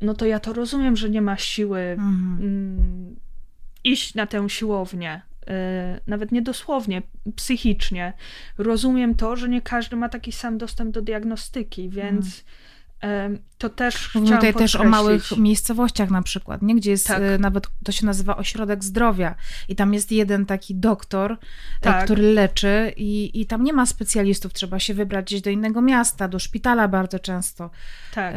no 0.00 0.14
to 0.14 0.26
ja 0.26 0.40
to 0.40 0.52
rozumiem, 0.52 0.96
że 0.96 1.10
nie 1.10 1.22
ma 1.22 1.36
siły. 1.36 1.80
Mhm. 1.80 2.38
Mm, 2.40 3.16
iść 3.84 4.14
na 4.14 4.26
tę 4.26 4.48
siłownię, 4.48 5.22
e, 5.46 6.00
nawet 6.06 6.32
nie 6.32 6.42
dosłownie, 6.42 7.02
psychicznie. 7.36 8.12
Rozumiem 8.58 9.14
to, 9.14 9.36
że 9.36 9.48
nie 9.48 9.62
każdy 9.62 9.96
ma 9.96 10.08
taki 10.08 10.32
sam 10.32 10.58
dostęp 10.58 10.94
do 10.94 11.02
diagnostyki, 11.02 11.88
więc 11.88 12.44
hmm. 13.00 13.38
to 13.58 13.68
też 13.68 14.14
Mówimy 14.14 14.36
tutaj 14.36 14.54
też 14.54 14.76
o 14.76 14.84
małych 14.84 15.36
miejscowościach 15.36 16.10
na 16.10 16.22
przykład, 16.22 16.62
nie? 16.62 16.74
gdzie 16.74 16.90
jest 16.90 17.06
tak. 17.06 17.22
E, 17.22 17.38
nawet, 17.38 17.66
to 17.84 17.92
się 17.92 18.06
nazywa 18.06 18.36
ośrodek 18.36 18.84
zdrowia 18.84 19.34
i 19.68 19.76
tam 19.76 19.94
jest 19.94 20.12
jeden 20.12 20.46
taki 20.46 20.74
doktor, 20.74 21.38
tak. 21.80 22.04
który 22.04 22.32
leczy 22.32 22.92
i, 22.96 23.40
i 23.40 23.46
tam 23.46 23.64
nie 23.64 23.72
ma 23.72 23.86
specjalistów, 23.86 24.52
trzeba 24.52 24.78
się 24.78 24.94
wybrać 24.94 25.24
gdzieś 25.24 25.40
do 25.40 25.50
innego 25.50 25.82
miasta, 25.82 26.28
do 26.28 26.38
szpitala 26.38 26.88
bardzo 26.88 27.18
często. 27.18 27.70
Tak. 28.14 28.34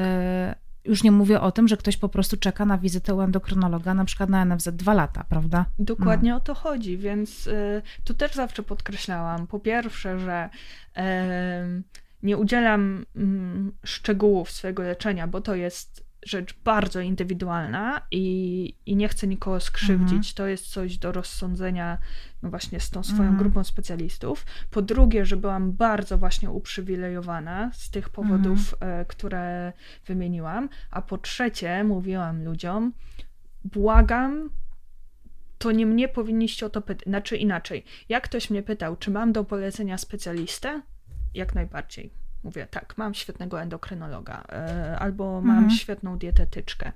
Już 0.85 1.03
nie 1.03 1.11
mówię 1.11 1.41
o 1.41 1.51
tym, 1.51 1.67
że 1.67 1.77
ktoś 1.77 1.97
po 1.97 2.09
prostu 2.09 2.37
czeka 2.37 2.65
na 2.65 2.77
wizytę 2.77 3.13
u 3.13 3.21
endokrynologa, 3.21 3.93
na 3.93 4.05
przykład 4.05 4.29
na 4.29 4.45
NFZ 4.45 4.69
dwa 4.69 4.93
lata, 4.93 5.25
prawda? 5.29 5.65
Dokładnie 5.79 6.31
no. 6.31 6.37
o 6.37 6.39
to 6.39 6.53
chodzi, 6.53 6.97
więc 6.97 7.47
y, 7.47 7.81
tu 8.03 8.13
też 8.13 8.33
zawsze 8.33 8.63
podkreślałam. 8.63 9.47
Po 9.47 9.59
pierwsze, 9.59 10.19
że 10.19 10.49
y, 10.97 11.01
nie 12.23 12.37
udzielam 12.37 13.05
y, 13.15 13.87
szczegółów 13.87 14.51
swojego 14.51 14.83
leczenia, 14.83 15.27
bo 15.27 15.41
to 15.41 15.55
jest 15.55 16.04
rzecz 16.25 16.55
bardzo 16.63 17.01
indywidualna 17.01 18.01
i, 18.11 18.75
i 18.85 18.95
nie 18.95 19.07
chcę 19.07 19.27
nikogo 19.27 19.59
skrzywdzić. 19.59 20.17
Mhm. 20.17 20.33
To 20.35 20.47
jest 20.47 20.67
coś 20.67 20.97
do 20.97 21.11
rozsądzenia 21.11 21.97
no 22.41 22.49
właśnie 22.49 22.79
z 22.79 22.89
tą 22.89 23.03
swoją 23.03 23.29
mhm. 23.29 23.37
grupą 23.37 23.63
specjalistów. 23.63 24.45
Po 24.71 24.81
drugie, 24.81 25.25
że 25.25 25.37
byłam 25.37 25.71
bardzo 25.71 26.17
właśnie 26.17 26.49
uprzywilejowana 26.49 27.71
z 27.73 27.89
tych 27.89 28.09
powodów, 28.09 28.73
mhm. 28.73 29.01
e, 29.01 29.05
które 29.05 29.73
wymieniłam. 30.05 30.69
A 30.91 31.01
po 31.01 31.17
trzecie, 31.17 31.83
mówiłam 31.83 32.43
ludziom, 32.43 32.93
błagam, 33.63 34.49
to 35.57 35.71
nie 35.71 35.85
mnie 35.85 36.07
powinniście 36.07 36.65
o 36.65 36.69
to 36.69 36.81
pytać. 36.81 37.07
Znaczy 37.07 37.37
inaczej, 37.37 37.83
jak 38.09 38.23
ktoś 38.23 38.49
mnie 38.49 38.63
pytał, 38.63 38.95
czy 38.95 39.11
mam 39.11 39.33
do 39.33 39.43
polecenia 39.43 39.97
specjalistę, 39.97 40.81
jak 41.33 41.55
najbardziej 41.55 42.24
Mówię, 42.45 42.67
tak, 42.71 42.97
mam 42.97 43.13
świetnego 43.13 43.61
endokrynologa, 43.61 44.43
e, 44.51 44.95
albo 44.99 45.41
mam 45.41 45.57
mhm. 45.57 45.77
świetną 45.77 46.17
dietetyczkę. 46.17 46.91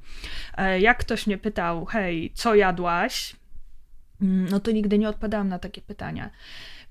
E, 0.58 0.80
jak 0.80 0.98
ktoś 0.98 1.28
mnie 1.28 1.38
pytał, 1.38 1.86
hej, 1.86 2.32
co 2.36 2.56
jadłaś? 2.56 3.36
Mm, 4.22 4.48
no 4.50 4.60
to 4.60 4.72
nigdy 4.72 4.98
nie 4.98 5.10
odpowiadałam 5.10 5.48
na 5.48 5.60
takie 5.60 5.82
pytania. 5.82 6.30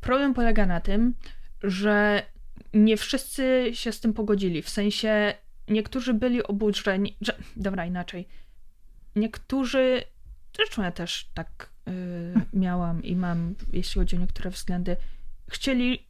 Problem 0.01 0.35
polega 0.35 0.66
na 0.66 0.81
tym, 0.81 1.14
że 1.62 2.23
nie 2.75 2.97
wszyscy 2.97 3.71
się 3.73 3.92
z 3.92 4.01
tym 4.01 4.14
pogodzili. 4.14 4.62
W 4.62 4.68
sensie 4.68 5.35
niektórzy 5.68 6.14
byli 6.14 6.42
oburzeni, 6.42 7.16
że, 7.21 7.37
dobra, 7.57 7.87
inaczej. 7.87 8.29
Niektórzy, 9.16 10.03
zresztą 10.57 10.83
ja 10.83 10.92
też 10.92 11.31
tak 11.35 11.71
yy, 11.87 11.92
miałam 12.53 13.03
i 13.03 13.16
mam, 13.16 13.55
jeśli 13.73 13.99
chodzi 13.99 14.16
o 14.16 14.21
niektóre 14.21 14.51
względy, 14.51 14.97
chcieli 15.51 16.08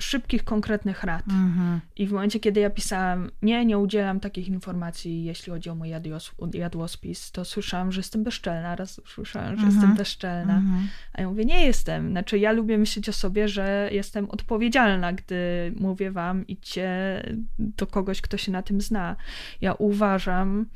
szybkich, 0.00 0.44
konkretnych 0.44 1.04
rad. 1.04 1.24
Mhm. 1.28 1.80
I 1.96 2.06
w 2.06 2.12
momencie, 2.12 2.40
kiedy 2.40 2.60
ja 2.60 2.70
pisałam, 2.70 3.30
nie, 3.42 3.66
nie 3.66 3.78
udzielam 3.78 4.20
takich 4.20 4.48
informacji, 4.48 5.24
jeśli 5.24 5.52
chodzi 5.52 5.70
o 5.70 5.74
mój 5.74 5.88
jadłos, 5.88 6.34
jadłospis, 6.54 7.30
to 7.32 7.44
słyszałam, 7.44 7.92
że 7.92 8.00
jestem 8.00 8.24
bezczelna. 8.24 8.76
Raz 8.76 9.00
słyszałam, 9.06 9.56
że 9.56 9.62
mhm. 9.62 9.72
jestem 9.72 9.94
bezczelna. 9.94 10.56
Mhm. 10.56 10.88
A 11.12 11.20
ja 11.20 11.28
mówię, 11.28 11.44
nie 11.44 11.66
jestem. 11.66 12.10
Znaczy, 12.10 12.38
ja 12.38 12.52
lubię 12.52 12.78
myśleć 12.78 13.08
o 13.08 13.12
sobie, 13.12 13.48
że 13.48 13.88
jestem 13.92 14.30
odpowiedzialna, 14.30 15.12
gdy 15.12 15.36
mówię 15.76 16.10
wam, 16.10 16.46
idźcie 16.46 17.22
do 17.58 17.86
kogoś, 17.86 18.20
kto 18.20 18.36
się 18.36 18.52
na 18.52 18.62
tym 18.62 18.80
zna. 18.80 19.16
Ja 19.60 19.74
uważam, 19.74 20.66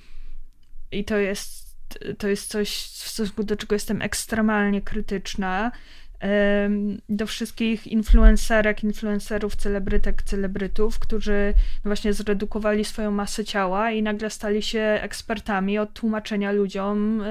i 0.93 1.05
to 1.05 1.17
jest, 1.17 1.77
to 2.19 2.29
jest 2.29 2.51
coś, 2.51 2.69
w 2.77 3.09
stosunku 3.09 3.45
do 3.45 3.57
czego 3.57 3.75
jestem 3.75 4.03
ekstremalnie 4.03 4.83
krytyczna, 4.83 5.73
do 7.09 7.27
wszystkich 7.27 7.87
influencerek, 7.87 8.85
influencerów, 8.85 9.57
celebrytek, 9.57 10.23
celebrytów, 10.23 10.99
którzy 10.99 11.55
właśnie 11.85 12.13
zredukowali 12.13 12.85
swoją 12.85 13.11
masę 13.11 13.45
ciała 13.45 13.91
i 13.91 14.03
nagle 14.03 14.31
stali 14.31 14.63
się 14.63 14.81
ekspertami 14.81 15.79
od 15.79 15.93
tłumaczenia 15.93 16.53
ludziom, 16.53 17.21
e, 17.21 17.25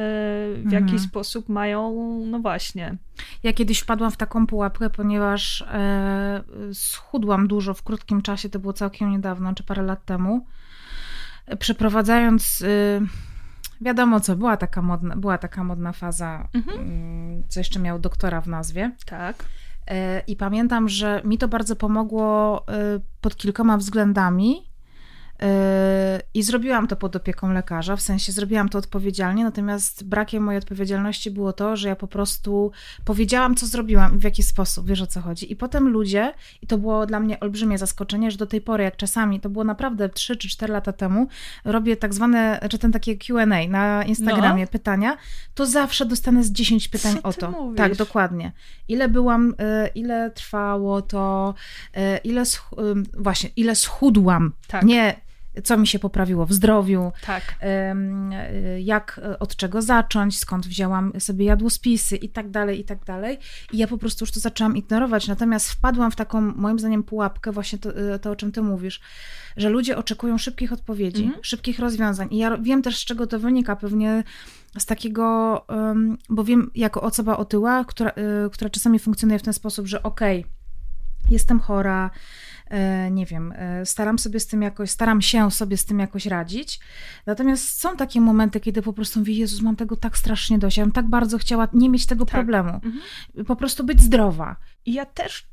w 0.55 0.71
jaki 0.71 0.83
mhm. 0.83 0.99
sposób 0.99 1.49
mają, 1.49 1.93
no 2.25 2.39
właśnie. 2.39 2.95
Ja 3.43 3.53
kiedyś 3.53 3.79
wpadłam 3.79 4.11
w 4.11 4.17
taką 4.17 4.47
pułapkę, 4.47 4.89
ponieważ 4.89 5.61
e, 5.61 6.43
schudłam 6.73 7.47
dużo 7.47 7.73
w 7.73 7.83
krótkim 7.83 8.21
czasie, 8.21 8.49
to 8.49 8.59
było 8.59 8.73
całkiem 8.73 9.11
niedawno, 9.11 9.53
czy 9.53 9.63
parę 9.63 9.83
lat 9.83 10.05
temu. 10.05 10.45
Przeprowadzając. 11.59 12.63
Wiadomo 13.81 14.19
co, 14.19 14.35
była 14.35 14.57
taka 14.57 14.81
modna, 14.81 15.15
była 15.15 15.37
taka 15.37 15.63
modna 15.63 15.91
faza, 15.91 16.47
mhm. 16.53 16.79
Mm, 16.79 17.43
co 17.47 17.59
jeszcze 17.59 17.79
miał 17.79 17.99
doktora 17.99 18.41
w 18.41 18.47
nazwie. 18.47 18.91
Tak. 19.05 19.45
E, 19.87 20.19
I 20.19 20.35
pamiętam, 20.35 20.89
że 20.89 21.21
mi 21.25 21.37
to 21.37 21.47
bardzo 21.47 21.75
pomogło 21.75 22.63
e, 22.67 22.99
pod 23.21 23.35
kilkoma 23.35 23.77
względami. 23.77 24.70
I 26.33 26.43
zrobiłam 26.43 26.87
to 26.87 26.95
pod 26.95 27.15
opieką 27.15 27.53
lekarza, 27.53 27.95
w 27.95 28.01
sensie 28.01 28.31
zrobiłam 28.31 28.69
to 28.69 28.77
odpowiedzialnie, 28.77 29.43
natomiast 29.43 30.03
brakiem 30.03 30.43
mojej 30.43 30.57
odpowiedzialności 30.57 31.31
było 31.31 31.53
to, 31.53 31.75
że 31.75 31.87
ja 31.87 31.95
po 31.95 32.07
prostu 32.07 32.71
powiedziałam, 33.05 33.55
co 33.55 33.65
zrobiłam 33.65 34.15
i 34.15 34.17
w 34.17 34.23
jaki 34.23 34.43
sposób, 34.43 34.87
wiesz 34.87 35.01
o 35.01 35.07
co 35.07 35.21
chodzi. 35.21 35.51
I 35.51 35.55
potem 35.55 35.89
ludzie, 35.89 36.33
i 36.61 36.67
to 36.67 36.77
było 36.77 37.05
dla 37.05 37.19
mnie 37.19 37.39
olbrzymie 37.39 37.77
zaskoczenie, 37.77 38.31
że 38.31 38.37
do 38.37 38.45
tej 38.45 38.61
pory, 38.61 38.83
jak 38.83 38.95
czasami, 38.95 39.39
to 39.39 39.49
było 39.49 39.63
naprawdę 39.63 40.09
3 40.09 40.37
czy 40.37 40.49
4 40.49 40.73
lata 40.73 40.93
temu, 40.93 41.27
robię 41.65 41.97
tak 41.97 42.13
zwane, 42.13 42.59
czy 42.69 42.77
ten 42.77 42.91
takie 42.91 43.17
QA 43.17 43.45
na 43.45 44.03
Instagramie, 44.03 44.63
no. 44.63 44.67
pytania, 44.67 45.17
to 45.55 45.65
zawsze 45.65 46.05
dostanę 46.05 46.43
z 46.43 46.51
10 46.51 46.87
pytań 46.87 47.15
co 47.15 47.21
o 47.23 47.33
to. 47.33 47.51
Mówisz? 47.51 47.77
Tak, 47.77 47.95
dokładnie. 47.95 48.51
Ile 48.87 49.09
byłam, 49.09 49.49
y, 49.49 49.53
ile 49.95 50.31
trwało 50.31 51.01
to, 51.01 51.53
y, 51.97 51.99
ile, 52.23 52.43
właśnie, 53.17 53.49
ile 53.55 53.75
schudłam. 53.75 54.53
Tak. 54.67 54.83
Nie 54.83 55.15
co 55.63 55.77
mi 55.77 55.87
się 55.87 55.99
poprawiło 55.99 56.45
w 56.45 56.53
zdrowiu, 56.53 57.11
tak. 57.25 57.55
jak, 58.79 59.21
od 59.39 59.55
czego 59.55 59.81
zacząć, 59.81 60.39
skąd 60.39 60.67
wzięłam 60.67 61.11
sobie 61.19 61.45
jadłospisy 61.45 62.15
i 62.15 62.29
tak 62.29 62.49
dalej, 62.49 62.79
i 62.79 62.83
tak 62.83 63.05
dalej. 63.05 63.37
I 63.71 63.77
ja 63.77 63.87
po 63.87 63.97
prostu 63.97 64.23
już 64.23 64.31
to 64.31 64.39
zaczęłam 64.39 64.77
ignorować, 64.77 65.27
natomiast 65.27 65.69
wpadłam 65.69 66.11
w 66.11 66.15
taką, 66.15 66.41
moim 66.41 66.79
zdaniem, 66.79 67.03
pułapkę, 67.03 67.51
właśnie 67.51 67.79
to, 67.79 67.89
to 68.21 68.31
o 68.31 68.35
czym 68.35 68.51
ty 68.51 68.61
mówisz, 68.61 69.01
że 69.57 69.69
ludzie 69.69 69.97
oczekują 69.97 70.37
szybkich 70.37 70.73
odpowiedzi, 70.73 71.23
mhm. 71.23 71.43
szybkich 71.43 71.79
rozwiązań. 71.79 72.27
I 72.31 72.37
ja 72.37 72.57
wiem 72.57 72.81
też, 72.81 72.97
z 72.97 73.05
czego 73.05 73.27
to 73.27 73.39
wynika, 73.39 73.75
pewnie 73.75 74.23
z 74.77 74.85
takiego, 74.85 75.65
bo 76.29 76.43
wiem, 76.43 76.71
jako 76.75 77.01
osoba 77.01 77.37
otyła, 77.37 77.85
która, 77.85 78.11
y, 78.45 78.49
która 78.49 78.69
czasami 78.69 78.99
funkcjonuje 78.99 79.39
w 79.39 79.43
ten 79.43 79.53
sposób, 79.53 79.87
że 79.87 80.03
okej, 80.03 80.39
okay, 80.39 80.51
jestem 81.31 81.59
chora, 81.59 82.09
E, 82.09 82.50
nie 83.11 83.25
wiem, 83.25 83.53
e, 83.55 83.85
staram 83.85 84.19
sobie 84.19 84.39
z 84.39 84.47
tym 84.47 84.61
jakoś, 84.61 84.89
staram 84.89 85.21
się 85.21 85.51
sobie 85.51 85.77
z 85.77 85.85
tym 85.85 85.99
jakoś 85.99 86.25
radzić. 86.25 86.79
Natomiast 87.25 87.79
są 87.79 87.95
takie 87.97 88.21
momenty, 88.21 88.59
kiedy 88.59 88.81
po 88.81 88.93
prostu 88.93 89.19
mówię, 89.19 89.33
Jezus, 89.33 89.61
mam 89.61 89.75
tego 89.75 89.95
tak 89.95 90.17
strasznie 90.17 90.59
dość, 90.59 90.77
ja 90.77 90.83
bym 90.83 90.91
tak 90.91 91.05
bardzo 91.05 91.37
chciała 91.37 91.67
nie 91.73 91.89
mieć 91.89 92.05
tego 92.05 92.25
tak. 92.25 92.33
problemu. 92.33 92.69
Mhm. 92.69 93.01
Po 93.45 93.55
prostu 93.55 93.83
być 93.83 94.01
zdrowa. 94.01 94.55
I 94.85 94.93
ja 94.93 95.05
też 95.05 95.51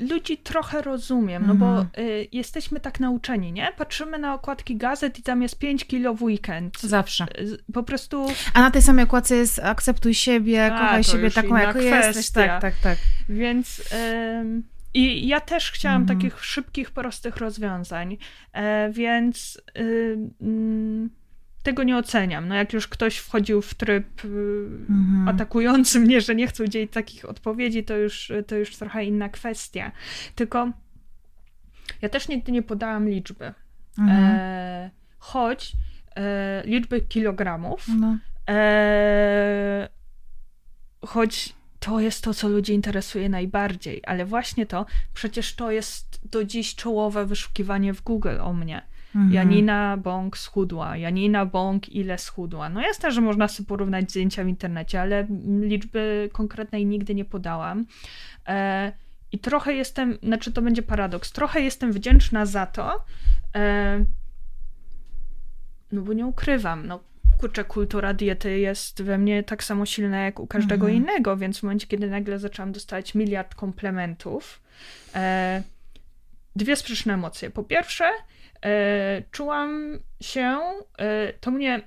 ludzi 0.00 0.38
trochę 0.38 0.82
rozumiem, 0.82 1.44
no 1.46 1.54
bo 1.54 1.66
mhm. 1.66 1.88
y, 2.08 2.28
jesteśmy 2.32 2.80
tak 2.80 3.00
nauczeni, 3.00 3.52
nie? 3.52 3.72
Patrzymy 3.76 4.18
na 4.18 4.34
okładki 4.34 4.76
gazet 4.76 5.18
i 5.18 5.22
tam 5.22 5.42
jest 5.42 5.58
5 5.58 5.84
kilo 5.84 6.14
w 6.14 6.22
weekend. 6.22 6.80
Zawsze. 6.80 7.26
Y, 7.40 7.72
po 7.72 7.82
prostu... 7.82 8.26
A 8.54 8.60
na 8.60 8.70
tej 8.70 8.82
samej 8.82 9.04
okładce 9.04 9.36
jest 9.36 9.58
akceptuj 9.58 10.14
siebie, 10.14 10.66
A, 10.66 10.70
kochaj 10.70 11.04
siebie 11.04 11.30
taką, 11.30 11.56
jak 11.56 11.76
jesteś. 11.76 12.30
Tak, 12.30 12.60
tak, 12.60 12.74
tak. 12.82 12.98
Więc... 13.28 13.78
Y, 13.78 14.79
i 14.94 15.28
ja 15.28 15.40
też 15.40 15.70
chciałam 15.70 16.02
mhm. 16.02 16.18
takich 16.18 16.44
szybkich, 16.44 16.90
prostych 16.90 17.36
rozwiązań, 17.36 18.16
e, 18.52 18.90
więc 18.92 19.62
y, 19.78 20.18
mm, 20.40 21.10
tego 21.62 21.82
nie 21.82 21.96
oceniam. 21.96 22.48
No 22.48 22.54
jak 22.54 22.72
już 22.72 22.88
ktoś 22.88 23.16
wchodził 23.16 23.62
w 23.62 23.74
tryb 23.74 24.24
y, 24.24 24.28
mhm. 24.88 25.28
atakujący 25.28 26.00
mnie, 26.00 26.20
że 26.20 26.34
nie 26.34 26.46
chce 26.46 26.64
udzielić 26.64 26.92
takich 26.92 27.24
odpowiedzi, 27.24 27.84
to 27.84 27.96
już, 27.96 28.32
to 28.46 28.56
już 28.56 28.76
trochę 28.76 29.04
inna 29.04 29.28
kwestia. 29.28 29.92
Tylko 30.34 30.72
ja 32.02 32.08
też 32.08 32.28
nigdy 32.28 32.52
nie 32.52 32.62
podałam 32.62 33.08
liczby. 33.08 33.54
Mhm. 33.98 34.24
E, 34.24 34.90
choć 35.18 35.72
e, 36.16 36.62
liczby 36.64 37.00
kilogramów, 37.00 37.86
no. 38.00 38.18
e, 38.48 39.88
choć 41.06 41.54
to 41.80 42.00
jest 42.00 42.24
to, 42.24 42.34
co 42.34 42.48
ludzi 42.48 42.74
interesuje 42.74 43.28
najbardziej, 43.28 44.02
ale 44.06 44.26
właśnie 44.26 44.66
to, 44.66 44.86
przecież 45.14 45.54
to 45.54 45.70
jest 45.70 46.20
do 46.30 46.44
dziś 46.44 46.74
czołowe 46.74 47.26
wyszukiwanie 47.26 47.94
w 47.94 48.02
Google 48.02 48.40
o 48.40 48.52
mnie. 48.52 48.82
Mhm. 49.14 49.32
Janina 49.32 49.96
Bąk 49.96 50.38
schudła, 50.38 50.96
Janina 50.96 51.46
Bąk 51.46 51.88
ile 51.88 52.18
schudła. 52.18 52.68
No 52.68 52.80
jasne, 52.80 53.10
że 53.10 53.20
można 53.20 53.48
sobie 53.48 53.66
porównać 53.66 54.10
zdjęcia 54.10 54.44
w 54.44 54.48
internecie, 54.48 55.00
ale 55.00 55.26
liczby 55.60 56.30
konkretnej 56.32 56.86
nigdy 56.86 57.14
nie 57.14 57.24
podałam. 57.24 57.86
E, 58.48 58.92
I 59.32 59.38
trochę 59.38 59.72
jestem, 59.72 60.18
znaczy 60.22 60.52
to 60.52 60.62
będzie 60.62 60.82
paradoks, 60.82 61.32
trochę 61.32 61.60
jestem 61.60 61.92
wdzięczna 61.92 62.46
za 62.46 62.66
to, 62.66 63.04
e, 63.56 64.04
no 65.92 66.02
bo 66.02 66.12
nie 66.12 66.26
ukrywam, 66.26 66.86
no 66.86 67.00
kurczę, 67.40 67.64
kultura 67.64 68.14
diety 68.14 68.58
jest 68.58 69.02
we 69.02 69.18
mnie 69.18 69.42
tak 69.42 69.64
samo 69.64 69.86
silna 69.86 70.18
jak 70.18 70.40
u 70.40 70.46
każdego 70.46 70.86
mhm. 70.86 70.96
innego, 70.96 71.36
więc 71.36 71.58
w 71.58 71.62
momencie, 71.62 71.86
kiedy 71.86 72.10
nagle 72.10 72.38
zaczęłam 72.38 72.72
dostawać 72.72 73.14
miliard 73.14 73.54
komplementów, 73.54 74.60
e, 75.14 75.62
dwie 76.56 76.76
sprzeczne 76.76 77.14
emocje. 77.14 77.50
Po 77.50 77.62
pierwsze, 77.62 78.10
e, 78.64 79.22
czułam 79.30 79.98
się, 80.20 80.58
e, 80.98 81.32
to 81.40 81.50
mnie 81.50 81.82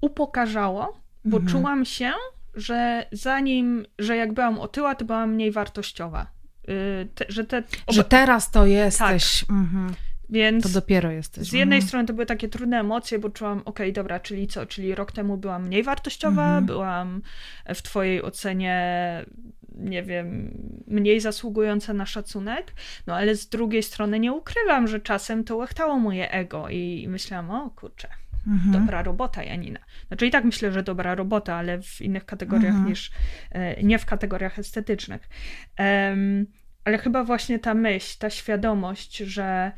upokarzało, 0.00 1.00
bo 1.24 1.36
mhm. 1.36 1.52
czułam 1.52 1.84
się, 1.84 2.12
że 2.54 3.06
zanim, 3.12 3.86
że 3.98 4.16
jak 4.16 4.32
byłam 4.32 4.58
otyła, 4.58 4.94
to 4.94 5.04
byłam 5.04 5.34
mniej 5.34 5.50
wartościowa. 5.50 6.26
E, 6.68 7.04
te, 7.14 7.24
że, 7.28 7.44
te, 7.44 7.62
że 7.88 8.04
teraz 8.04 8.50
to 8.50 8.66
jesteś. 8.66 9.40
Tak. 9.40 9.50
Mhm. 9.50 9.94
Więc 10.32 10.64
to 10.64 10.80
dopiero 10.80 11.10
jesteś. 11.10 11.48
Z 11.48 11.52
jednej 11.52 11.76
mhm. 11.76 11.88
strony 11.88 12.06
to 12.06 12.12
były 12.12 12.26
takie 12.26 12.48
trudne 12.48 12.80
emocje, 12.80 13.18
bo 13.18 13.30
czułam, 13.30 13.58
okej, 13.58 13.70
okay, 13.70 13.92
dobra, 13.92 14.20
czyli 14.20 14.46
co? 14.46 14.66
Czyli 14.66 14.94
rok 14.94 15.12
temu 15.12 15.36
byłam 15.36 15.66
mniej 15.66 15.82
wartościowa, 15.82 16.44
mhm. 16.44 16.66
byłam 16.66 17.22
w 17.74 17.82
twojej 17.82 18.22
ocenie 18.22 19.24
nie 19.74 20.02
wiem, 20.02 20.58
mniej 20.86 21.20
zasługująca 21.20 21.92
na 21.92 22.06
szacunek, 22.06 22.72
no 23.06 23.16
ale 23.16 23.34
z 23.34 23.48
drugiej 23.48 23.82
strony 23.82 24.20
nie 24.20 24.32
ukrywam, 24.32 24.88
że 24.88 25.00
czasem 25.00 25.44
to 25.44 25.56
łechtało 25.56 25.98
moje 25.98 26.30
ego 26.30 26.68
i 26.68 27.06
myślałam, 27.08 27.50
o 27.50 27.70
kurczę, 27.70 28.08
mhm. 28.46 28.72
dobra 28.72 29.02
robota 29.02 29.42
Janina. 29.44 29.80
Znaczy 30.08 30.26
i 30.26 30.30
tak 30.30 30.44
myślę, 30.44 30.72
że 30.72 30.82
dobra 30.82 31.14
robota, 31.14 31.54
ale 31.54 31.82
w 31.82 32.00
innych 32.00 32.26
kategoriach 32.26 32.74
mhm. 32.74 32.88
niż, 32.88 33.10
e, 33.50 33.82
nie 33.82 33.98
w 33.98 34.06
kategoriach 34.06 34.58
estetycznych. 34.58 35.28
Um, 35.78 36.46
ale 36.84 36.98
chyba 36.98 37.24
właśnie 37.24 37.58
ta 37.58 37.74
myśl, 37.74 38.18
ta 38.18 38.30
świadomość, 38.30 39.16
że 39.16 39.72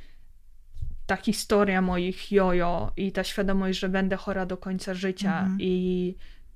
ta 1.07 1.17
historia 1.17 1.83
moich 1.83 2.33
jojo 2.33 2.93
i 2.97 3.13
ta 3.13 3.25
świadomość, 3.25 3.79
że 3.79 3.89
będę 3.89 4.17
chora 4.17 4.47
do 4.47 4.57
końca 4.57 4.95
życia 4.95 5.39
mhm. 5.39 5.59
i 5.61 6.15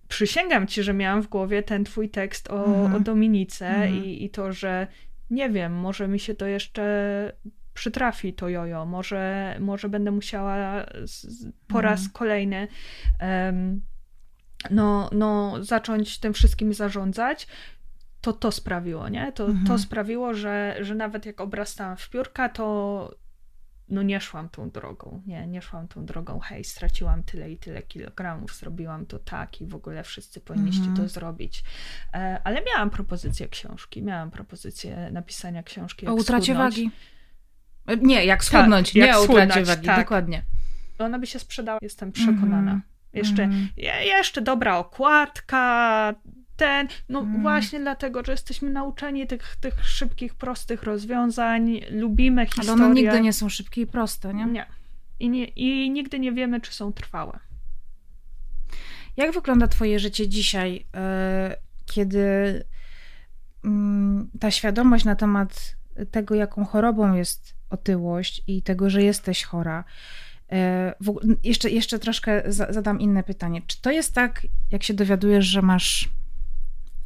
przysięgam 0.09 0.67
ci, 0.67 0.83
że 0.83 0.95
miałam 0.95 1.23
w 1.23 1.29
głowie 1.29 1.63
ten 1.63 1.85
twój 1.85 2.09
tekst 2.09 2.51
o, 2.51 2.65
mhm. 2.65 2.95
o 2.95 3.01
Dominice 3.01 3.69
mhm. 3.69 4.05
i, 4.05 4.25
i 4.25 4.31
to, 4.31 4.53
że 4.53 4.87
nie 5.31 5.51
wiem, 5.51 5.73
może 5.73 6.09
mi 6.09 6.21
się 6.21 6.35
to 6.35 6.47
jeszcze 6.47 7.33
przytrafi 7.75 8.35
to 8.35 8.49
jojo, 8.49 8.87
może, 8.87 9.57
może 9.61 9.89
będę 9.89 10.11
musiała 10.11 10.87
po 11.67 11.81
raz 11.81 12.01
mhm. 12.01 12.13
kolejny 12.13 12.69
um, 13.21 13.81
no, 14.71 15.11
no, 15.13 15.65
zacząć 15.65 16.19
tym 16.19 16.33
wszystkim 16.33 16.75
zarządzać, 16.75 17.47
to 18.21 18.33
to 18.33 18.53
sprawiło, 18.53 19.09
nie? 19.09 19.33
To, 19.33 19.45
to 19.47 19.51
mhm. 19.51 19.79
sprawiło, 19.79 20.35
że, 20.35 20.77
że 20.81 20.95
nawet 20.95 21.27
jak 21.27 21.41
obrastałam 21.41 21.97
w 21.97 22.11
piórka, 22.11 22.49
to 22.49 23.11
no 23.91 24.03
nie 24.03 24.21
szłam 24.21 24.49
tą 24.49 24.71
drogą, 24.71 25.23
nie, 25.27 25.47
nie 25.47 25.63
szłam 25.63 25.89
tą 25.89 26.05
drogą, 26.05 26.39
hej, 26.41 26.65
straciłam 26.65 27.23
tyle 27.23 27.51
i 27.51 27.57
tyle 27.57 27.83
kilogramów, 27.83 28.57
zrobiłam 28.57 29.07
to 29.07 29.19
tak 29.19 29.61
i 29.61 29.67
w 29.67 29.75
ogóle 29.75 30.03
wszyscy 30.03 30.41
powinniście 30.41 30.85
mm 30.85 30.95
-hmm. 30.95 31.03
to 31.03 31.09
zrobić. 31.09 31.65
E, 32.15 32.41
ale 32.45 32.63
miałam 32.63 32.91
propozycję 32.91 33.49
książki, 33.49 34.03
miałam 34.03 34.31
propozycję 34.31 35.11
napisania 35.13 35.63
książki. 35.63 36.07
o 36.07 36.15
utracie 36.15 36.45
schudnąć. 36.45 36.75
wagi. 36.75 36.91
E, 37.87 37.97
nie, 37.97 38.25
jak 38.25 38.45
schudnąć, 38.45 38.89
tak, 38.89 38.95
nie 38.95 39.07
jak 39.07 39.17
o 39.17 39.23
utracie 39.23 39.65
wagi, 39.65 39.87
tak. 39.87 39.99
dokładnie. 39.99 40.43
Ona 40.99 41.19
by 41.19 41.27
się 41.27 41.39
sprzedała, 41.39 41.79
jestem 41.83 42.13
przekonana. 42.13 42.71
Mm 42.71 42.81
-hmm. 42.81 42.99
Jeszcze, 43.13 43.43
mm. 43.43 43.69
jeszcze 44.05 44.43
dobra 44.43 44.79
okładka, 44.79 46.15
ten, 46.59 46.89
no 47.09 47.21
mm. 47.21 47.43
właśnie 47.43 47.81
dlatego, 47.81 48.25
że 48.25 48.33
jesteśmy 48.33 48.71
nauczeni 48.71 49.27
tych, 49.27 49.57
tych 49.57 49.87
szybkich, 49.87 50.35
prostych 50.35 50.83
rozwiązań, 50.83 51.81
lubimy 51.91 52.47
historię. 52.47 52.73
Ale 52.73 52.85
one 52.85 52.95
nigdy 52.95 53.21
nie 53.21 53.33
są 53.33 53.49
szybkie 53.49 53.81
i 53.81 53.87
proste, 53.87 54.35
nie? 54.35 54.45
Nie. 54.45 54.67
I, 55.21 55.31
nie, 55.31 55.45
I 55.45 55.91
nigdy 55.91 56.19
nie 56.19 56.33
wiemy, 56.33 56.61
czy 56.61 56.73
są 56.75 56.93
trwałe. 56.93 57.39
Jak 59.17 59.33
wygląda 59.33 59.69
twoje 59.69 59.99
życie 59.99 60.29
dzisiaj, 60.29 60.73
yy, 60.73 61.57
kiedy 61.87 62.19
yy, 63.65 63.71
ta 64.41 64.51
świadomość 64.51 65.05
na 65.05 65.17
temat 65.17 65.77
tego, 66.11 66.35
jaką 66.35 66.65
chorobą 66.65 67.15
jest 67.15 67.55
otyłość 67.71 68.43
i 68.47 68.63
tego, 68.63 68.91
że 68.91 69.03
jesteś 69.03 69.45
chora, 69.45 69.85
e, 70.53 70.95
jeszcze, 71.45 71.71
jeszcze 71.71 71.99
troszkę 71.99 72.43
zadam 72.47 73.01
inne 73.01 73.23
pytanie. 73.23 73.63
Czy 73.67 73.81
to 73.81 73.91
jest 73.91 74.15
tak, 74.15 74.47
jak 74.71 74.83
się 74.83 74.95
dowiadujesz, 74.95 75.47
że 75.47 75.63
masz 75.63 76.09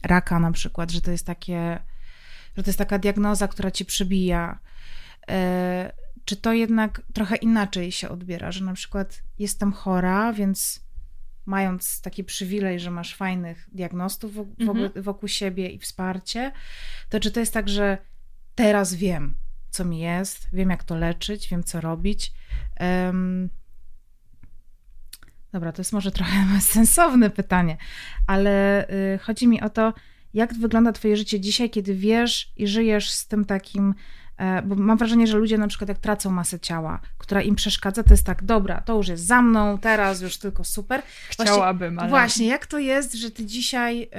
raka 0.02 0.38
na 0.38 0.52
przykład, 0.52 0.90
że 0.90 1.00
to 1.00 1.10
jest 1.10 1.26
takie, 1.26 1.78
że 2.56 2.62
to 2.62 2.68
jest 2.68 2.78
taka 2.78 2.98
diagnoza, 2.98 3.48
która 3.48 3.70
ci 3.70 3.84
przybija. 3.84 4.58
E, 5.28 5.92
czy 6.24 6.36
to 6.36 6.52
jednak 6.52 7.02
trochę 7.14 7.36
inaczej 7.36 7.92
się 7.92 8.08
odbiera, 8.08 8.52
że 8.52 8.64
na 8.64 8.74
przykład 8.74 9.22
jestem 9.38 9.72
chora, 9.72 10.32
więc 10.32 10.80
mając 11.46 12.00
taki 12.00 12.24
przywilej, 12.24 12.80
że 12.80 12.90
masz 12.90 13.14
fajnych 13.14 13.68
diagnostów 13.72 14.34
wokół, 14.34 14.54
mhm. 14.60 15.02
wokół 15.02 15.28
siebie 15.28 15.68
i 15.68 15.78
wsparcie, 15.78 16.52
to 17.08 17.20
czy 17.20 17.30
to 17.30 17.40
jest 17.40 17.54
tak, 17.54 17.68
że 17.68 17.98
teraz 18.54 18.94
wiem, 18.94 19.34
co 19.70 19.84
mi 19.84 20.00
jest, 20.00 20.48
wiem, 20.52 20.70
jak 20.70 20.84
to 20.84 20.96
leczyć, 20.96 21.48
wiem, 21.48 21.64
co 21.64 21.80
robić. 21.80 22.32
Um, 22.80 23.50
Dobra, 25.52 25.72
to 25.72 25.80
jest 25.80 25.92
może 25.92 26.10
trochę 26.10 26.32
sensowne 26.60 27.30
pytanie, 27.30 27.76
ale 28.26 28.84
y, 29.14 29.18
chodzi 29.18 29.48
mi 29.48 29.60
o 29.60 29.70
to, 29.70 29.92
jak 30.34 30.54
wygląda 30.54 30.92
Twoje 30.92 31.16
życie 31.16 31.40
dzisiaj, 31.40 31.70
kiedy 31.70 31.94
wiesz 31.94 32.52
i 32.56 32.66
żyjesz 32.66 33.10
z 33.10 33.26
tym 33.26 33.44
takim. 33.44 33.94
E, 34.36 34.62
bo 34.62 34.74
mam 34.74 34.98
wrażenie, 34.98 35.26
że 35.26 35.38
ludzie 35.38 35.58
na 35.58 35.68
przykład 35.68 35.88
jak 35.88 35.98
tracą 35.98 36.30
masę 36.30 36.60
ciała, 36.60 37.00
która 37.18 37.42
im 37.42 37.54
przeszkadza, 37.54 38.02
to 38.02 38.14
jest 38.14 38.26
tak, 38.26 38.44
dobra, 38.44 38.80
to 38.80 38.96
już 38.96 39.08
jest 39.08 39.26
za 39.26 39.42
mną, 39.42 39.78
teraz 39.78 40.20
już 40.20 40.38
tylko 40.38 40.64
super. 40.64 41.02
Chciałabym, 41.28 41.98
ale... 41.98 42.08
Właśnie, 42.08 42.46
jak 42.46 42.66
to 42.66 42.78
jest, 42.78 43.14
że 43.14 43.30
ty 43.30 43.46
dzisiaj 43.46 44.10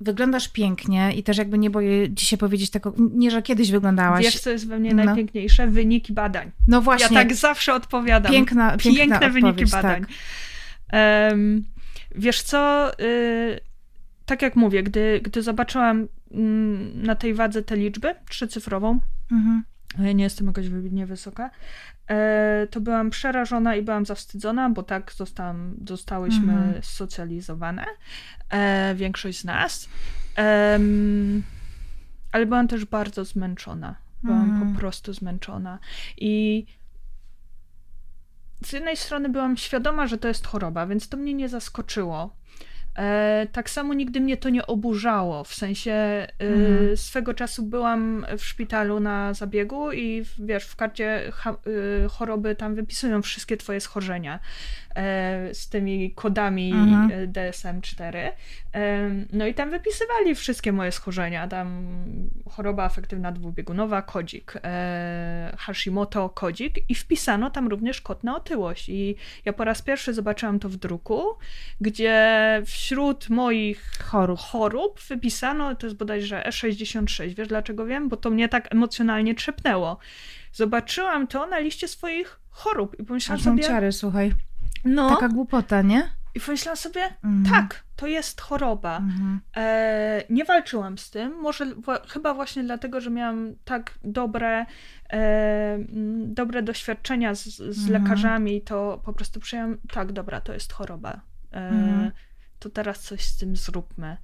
wyglądasz 0.00 0.48
pięknie 0.48 1.12
i 1.12 1.22
też 1.22 1.38
jakby 1.38 1.58
nie 1.58 1.70
boję 1.70 2.14
ci 2.14 2.26
się 2.26 2.36
powiedzieć 2.36 2.70
tego, 2.70 2.94
nie, 2.98 3.30
że 3.30 3.42
kiedyś 3.42 3.70
wyglądałaś. 3.70 4.24
Wiesz, 4.24 4.40
co 4.40 4.50
jest 4.50 4.68
we 4.68 4.78
mnie 4.78 4.94
no. 4.94 5.04
najpiękniejsze? 5.04 5.66
Wyniki 5.66 6.12
badań. 6.12 6.50
No 6.68 6.80
właśnie. 6.80 7.16
Ja 7.16 7.22
tak 7.22 7.34
zawsze 7.34 7.74
odpowiadam. 7.74 8.32
Piękna, 8.32 8.76
piękna 8.76 9.04
Piękne 9.04 9.30
wyniki 9.30 9.66
badań. 9.66 10.00
Tak. 10.00 11.30
Um, 11.30 11.64
wiesz 12.14 12.42
co, 12.42 12.90
y, 13.00 13.60
tak 14.26 14.42
jak 14.42 14.56
mówię, 14.56 14.82
gdy, 14.82 15.20
gdy 15.24 15.42
zobaczyłam 15.42 16.08
mm, 16.30 17.02
na 17.02 17.14
tej 17.14 17.34
wadze 17.34 17.62
tę 17.62 17.76
liczbę 17.76 18.14
trzycyfrową, 18.28 18.98
mhm. 19.32 19.62
ja 19.98 20.12
nie 20.12 20.24
jestem 20.24 20.46
jakoś 20.46 20.68
wybitnie 20.68 21.06
wysoka, 21.06 21.50
to 22.70 22.80
byłam 22.80 23.10
przerażona 23.10 23.76
i 23.76 23.82
byłam 23.82 24.06
zawstydzona, 24.06 24.70
bo 24.70 24.82
tak 24.82 25.12
zostałam, 25.12 25.76
zostałyśmy 25.88 26.52
mhm. 26.52 26.82
socjalizowane 26.82 27.86
e, 28.50 28.94
większość 28.94 29.40
z 29.40 29.44
nas. 29.44 29.88
ale 32.32 32.46
byłam 32.46 32.68
też 32.68 32.84
bardzo 32.84 33.24
zmęczona. 33.24 33.94
Byłam 34.22 34.50
mm. 34.50 34.72
po 34.72 34.78
prostu 34.80 35.12
zmęczona. 35.12 35.78
I 36.16 36.66
z 38.64 38.72
jednej 38.72 38.96
strony 38.96 39.28
byłam 39.28 39.56
świadoma, 39.56 40.06
że 40.06 40.18
to 40.18 40.28
jest 40.28 40.46
choroba, 40.46 40.86
więc 40.86 41.08
to 41.08 41.16
mnie 41.16 41.34
nie 41.34 41.48
zaskoczyło. 41.48 42.36
E, 42.98 43.46
tak 43.52 43.70
samo 43.70 43.94
nigdy 43.94 44.20
mnie 44.20 44.36
to 44.36 44.48
nie 44.48 44.66
oburzało, 44.66 45.44
w 45.44 45.54
sensie 45.54 45.92
e, 45.92 46.28
mhm. 46.38 46.96
swego 46.96 47.34
czasu 47.34 47.62
byłam 47.62 48.26
w 48.38 48.44
szpitalu 48.44 49.00
na 49.00 49.34
zabiegu 49.34 49.92
i 49.92 50.24
wiesz, 50.38 50.64
w 50.64 50.76
karcie 50.76 51.26
e, 51.26 51.30
choroby 52.08 52.54
tam 52.54 52.74
wypisują 52.74 53.22
wszystkie 53.22 53.56
twoje 53.56 53.80
schorzenia. 53.80 54.40
E, 54.96 55.54
z 55.54 55.68
tymi 55.68 56.10
kodami 56.14 56.72
mhm. 56.72 57.10
E, 57.10 57.26
DSM-4. 57.26 58.30
E, 58.74 59.10
no 59.32 59.46
i 59.46 59.54
tam 59.54 59.70
wypisywali 59.70 60.34
wszystkie 60.34 60.72
moje 60.72 60.92
schorzenia. 60.92 61.48
Tam 61.48 61.86
choroba 62.50 62.84
afektywna 62.84 63.32
dwubiegunowa, 63.32 64.02
kodzik, 64.02 64.52
Hashimoto, 65.58 66.28
kodzik 66.28 66.90
i 66.90 66.94
wpisano 66.94 67.50
tam 67.50 67.68
również 67.68 68.00
kod 68.00 68.24
na 68.24 68.36
otyłość. 68.36 68.88
I 68.88 69.16
ja 69.44 69.52
po 69.52 69.64
raz 69.64 69.82
pierwszy 69.82 70.14
zobaczyłam 70.14 70.58
to 70.58 70.68
w 70.68 70.76
druku, 70.76 71.22
gdzie 71.80 72.62
wśród 72.66 73.30
moich 73.30 73.90
chorób, 74.04 74.40
chorób 74.40 75.00
wypisano, 75.00 75.74
to 75.74 75.86
jest 75.86 75.96
bodajże 75.96 76.44
E66. 76.48 77.34
Wiesz 77.34 77.48
dlaczego 77.48 77.86
wiem? 77.86 78.08
Bo 78.08 78.16
to 78.16 78.30
mnie 78.30 78.48
tak 78.48 78.72
emocjonalnie 78.72 79.34
trzepnęło. 79.34 79.98
Zobaczyłam 80.52 81.26
to 81.26 81.46
na 81.46 81.58
liście 81.58 81.88
swoich 81.88 82.40
chorób 82.50 83.00
i 83.00 83.04
pomyślałam 83.04 83.38
Aż 83.38 83.44
sobie... 83.44 83.62
ciary, 83.62 83.92
słuchaj. 83.92 84.32
No. 84.84 85.08
Taka 85.08 85.28
głupota, 85.28 85.82
nie? 85.82 86.10
I 86.34 86.40
pomyślałam 86.40 86.76
sobie, 86.76 87.04
mhm. 87.24 87.44
tak, 87.54 87.84
to 87.96 88.06
jest 88.06 88.40
choroba. 88.40 88.96
Mhm. 88.96 89.40
E, 89.56 90.24
nie 90.30 90.44
walczyłam 90.44 90.98
z 90.98 91.10
tym, 91.10 91.40
może 91.40 91.66
chyba 92.08 92.34
właśnie 92.34 92.64
dlatego, 92.64 93.00
że 93.00 93.10
miałam 93.10 93.54
tak 93.64 93.98
dobre, 94.04 94.66
e, 95.12 95.78
dobre 96.24 96.62
doświadczenia 96.62 97.34
z, 97.34 97.44
z 97.44 97.60
mhm. 97.60 98.02
lekarzami, 98.02 98.62
to 98.62 99.00
po 99.04 99.12
prostu 99.12 99.40
przyjęłam, 99.40 99.76
tak, 99.92 100.12
dobra, 100.12 100.40
to 100.40 100.52
jest 100.52 100.72
choroba. 100.72 101.20
E, 101.52 101.68
mhm. 101.68 102.10
to 102.58 102.70
teraz 102.70 103.00
coś 103.00 103.24
z 103.24 103.38
tym 103.38 103.56
zróbmy. 103.56 104.16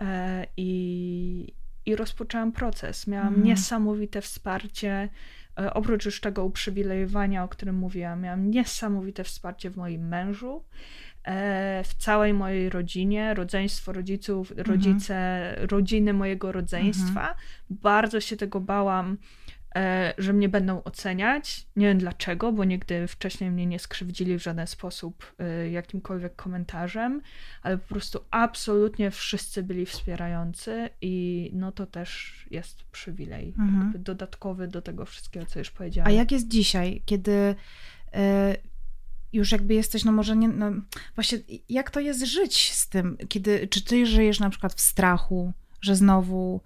E, 0.00 0.46
I, 0.56 1.54
I 1.86 1.96
rozpoczęłam 1.96 2.52
proces. 2.52 3.06
Miałam 3.06 3.42
niesamowite 3.42 4.20
wsparcie 4.20 5.08
oprócz 5.74 6.04
już 6.04 6.20
tego 6.20 6.44
uprzywilejowania, 6.44 7.44
o 7.44 7.48
którym 7.48 7.76
mówiłam, 7.76 8.20
miałam 8.20 8.50
niesamowite 8.50 9.24
wsparcie 9.24 9.70
w 9.70 9.76
moim 9.76 10.08
mężu, 10.08 10.64
e, 11.24 11.84
w 11.84 11.94
całej 11.94 12.34
mojej 12.34 12.70
rodzinie, 12.70 13.34
rodzeństwo 13.34 13.92
rodziców, 13.92 14.50
mhm. 14.50 14.68
rodzice, 14.68 15.54
rodziny 15.70 16.12
mojego 16.12 16.52
rodzeństwa. 16.52 17.20
Mhm. 17.20 17.36
Bardzo 17.70 18.20
się 18.20 18.36
tego 18.36 18.60
bałam 18.60 19.16
E, 19.16 19.45
że 20.18 20.32
mnie 20.32 20.48
będą 20.48 20.82
oceniać. 20.84 21.66
Nie 21.76 21.86
wiem 21.86 21.98
dlaczego, 21.98 22.52
bo 22.52 22.64
nigdy 22.64 23.08
wcześniej 23.08 23.50
mnie 23.50 23.66
nie 23.66 23.78
skrzywdzili 23.78 24.38
w 24.38 24.42
żaden 24.42 24.66
sposób 24.66 25.34
e, 25.38 25.70
jakimkolwiek 25.70 26.36
komentarzem, 26.36 27.22
ale 27.62 27.78
po 27.78 27.88
prostu 27.88 28.20
absolutnie 28.30 29.10
wszyscy 29.10 29.62
byli 29.62 29.86
wspierający 29.86 30.90
i 31.00 31.50
no 31.54 31.72
to 31.72 31.86
też 31.86 32.34
jest 32.50 32.84
przywilej 32.84 33.54
mhm. 33.58 33.92
dodatkowy 34.02 34.68
do 34.68 34.82
tego 34.82 35.06
wszystkiego, 35.06 35.46
co 35.46 35.58
już 35.58 35.70
powiedziałam. 35.70 36.08
A 36.08 36.12
jak 36.12 36.32
jest 36.32 36.48
dzisiaj, 36.48 37.02
kiedy 37.06 37.54
e, 38.12 38.56
już 39.32 39.52
jakby 39.52 39.74
jesteś, 39.74 40.04
no 40.04 40.12
może 40.12 40.36
nie, 40.36 40.48
no 40.48 40.72
właśnie 41.14 41.38
jak 41.68 41.90
to 41.90 42.00
jest 42.00 42.26
żyć 42.26 42.72
z 42.72 42.88
tym, 42.88 43.16
kiedy, 43.28 43.68
czy 43.68 43.84
ty 43.84 44.06
żyjesz 44.06 44.40
na 44.40 44.50
przykład 44.50 44.74
w 44.74 44.80
strachu, 44.80 45.52
że 45.86 45.96
znowu, 45.96 46.60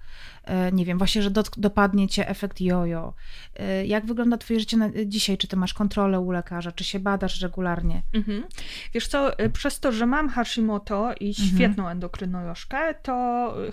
e, 0.45 0.73
nie 0.73 0.85
wiem, 0.85 0.99
właśnie, 0.99 1.23
że 1.23 1.31
dopadnie 1.57 2.09
cię 2.09 2.29
efekt 2.29 2.61
jojo. 2.61 3.15
E, 3.57 3.87
jak 3.87 4.07
wygląda 4.07 4.37
twoje 4.37 4.61
życie 4.61 4.77
dzisiaj? 5.07 5.39
Czy 5.39 5.49
ty 5.49 5.57
masz 5.57 5.75
kontrolę 5.75 6.21
u 6.21 6.31
lekarza? 6.31 6.73
Czy 6.73 6.85
się 6.85 7.01
badasz 7.01 7.41
regularnie? 7.41 8.03
Mhm. 8.13 8.45
Wiesz 8.95 9.07
co, 9.07 9.39
e, 9.39 9.51
przez 9.51 9.81
to, 9.81 9.93
że 9.93 10.07
mam 10.07 10.29
Hashimoto 10.29 11.15
i 11.21 11.29
mhm. 11.29 11.49
świetną 11.49 11.83
mhm. 11.83 11.93
endokrynolożkę, 11.93 12.95
to 13.03 13.13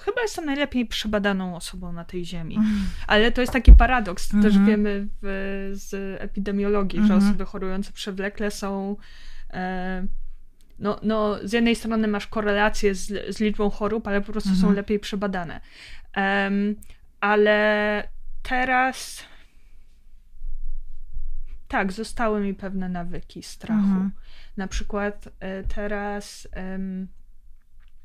chyba 0.01 0.21
jestem 0.21 0.45
najlepiej 0.45 0.85
przebadaną 0.85 1.55
osobą 1.55 1.91
na 1.91 2.03
tej 2.03 2.25
ziemi. 2.25 2.55
Mhm. 2.55 2.85
Ale 3.07 3.31
to 3.31 3.41
jest 3.41 3.53
taki 3.53 3.71
paradoks. 3.71 4.29
Też 4.29 4.55
mhm. 4.55 4.65
wiemy 4.65 5.07
w, 5.21 5.69
z 5.73 6.21
epidemiologii, 6.21 6.99
że 6.99 7.13
mhm. 7.13 7.23
osoby 7.23 7.45
chorujące 7.45 7.91
przewlekle 7.91 8.51
są... 8.51 8.95
E, 9.53 10.07
no, 10.79 10.99
no, 11.03 11.37
z 11.43 11.53
jednej 11.53 11.75
strony 11.75 12.07
masz 12.07 12.27
korelację 12.27 12.95
z, 12.95 13.35
z 13.35 13.39
liczbą 13.39 13.69
chorób, 13.69 14.07
ale 14.07 14.21
po 14.21 14.31
prostu 14.31 14.49
mhm. 14.49 14.67
są 14.67 14.75
lepiej 14.75 14.99
przebadane. 14.99 15.61
Um, 16.17 16.75
ale 17.19 18.03
teraz 18.43 19.23
tak, 21.67 21.91
zostały 21.91 22.41
mi 22.41 22.53
pewne 22.53 22.89
nawyki 22.89 23.43
strachu. 23.43 23.81
Mhm. 23.81 24.11
Na 24.57 24.67
przykład 24.67 25.29
e, 25.39 25.63
teraz 25.63 26.47
um, 26.55 27.07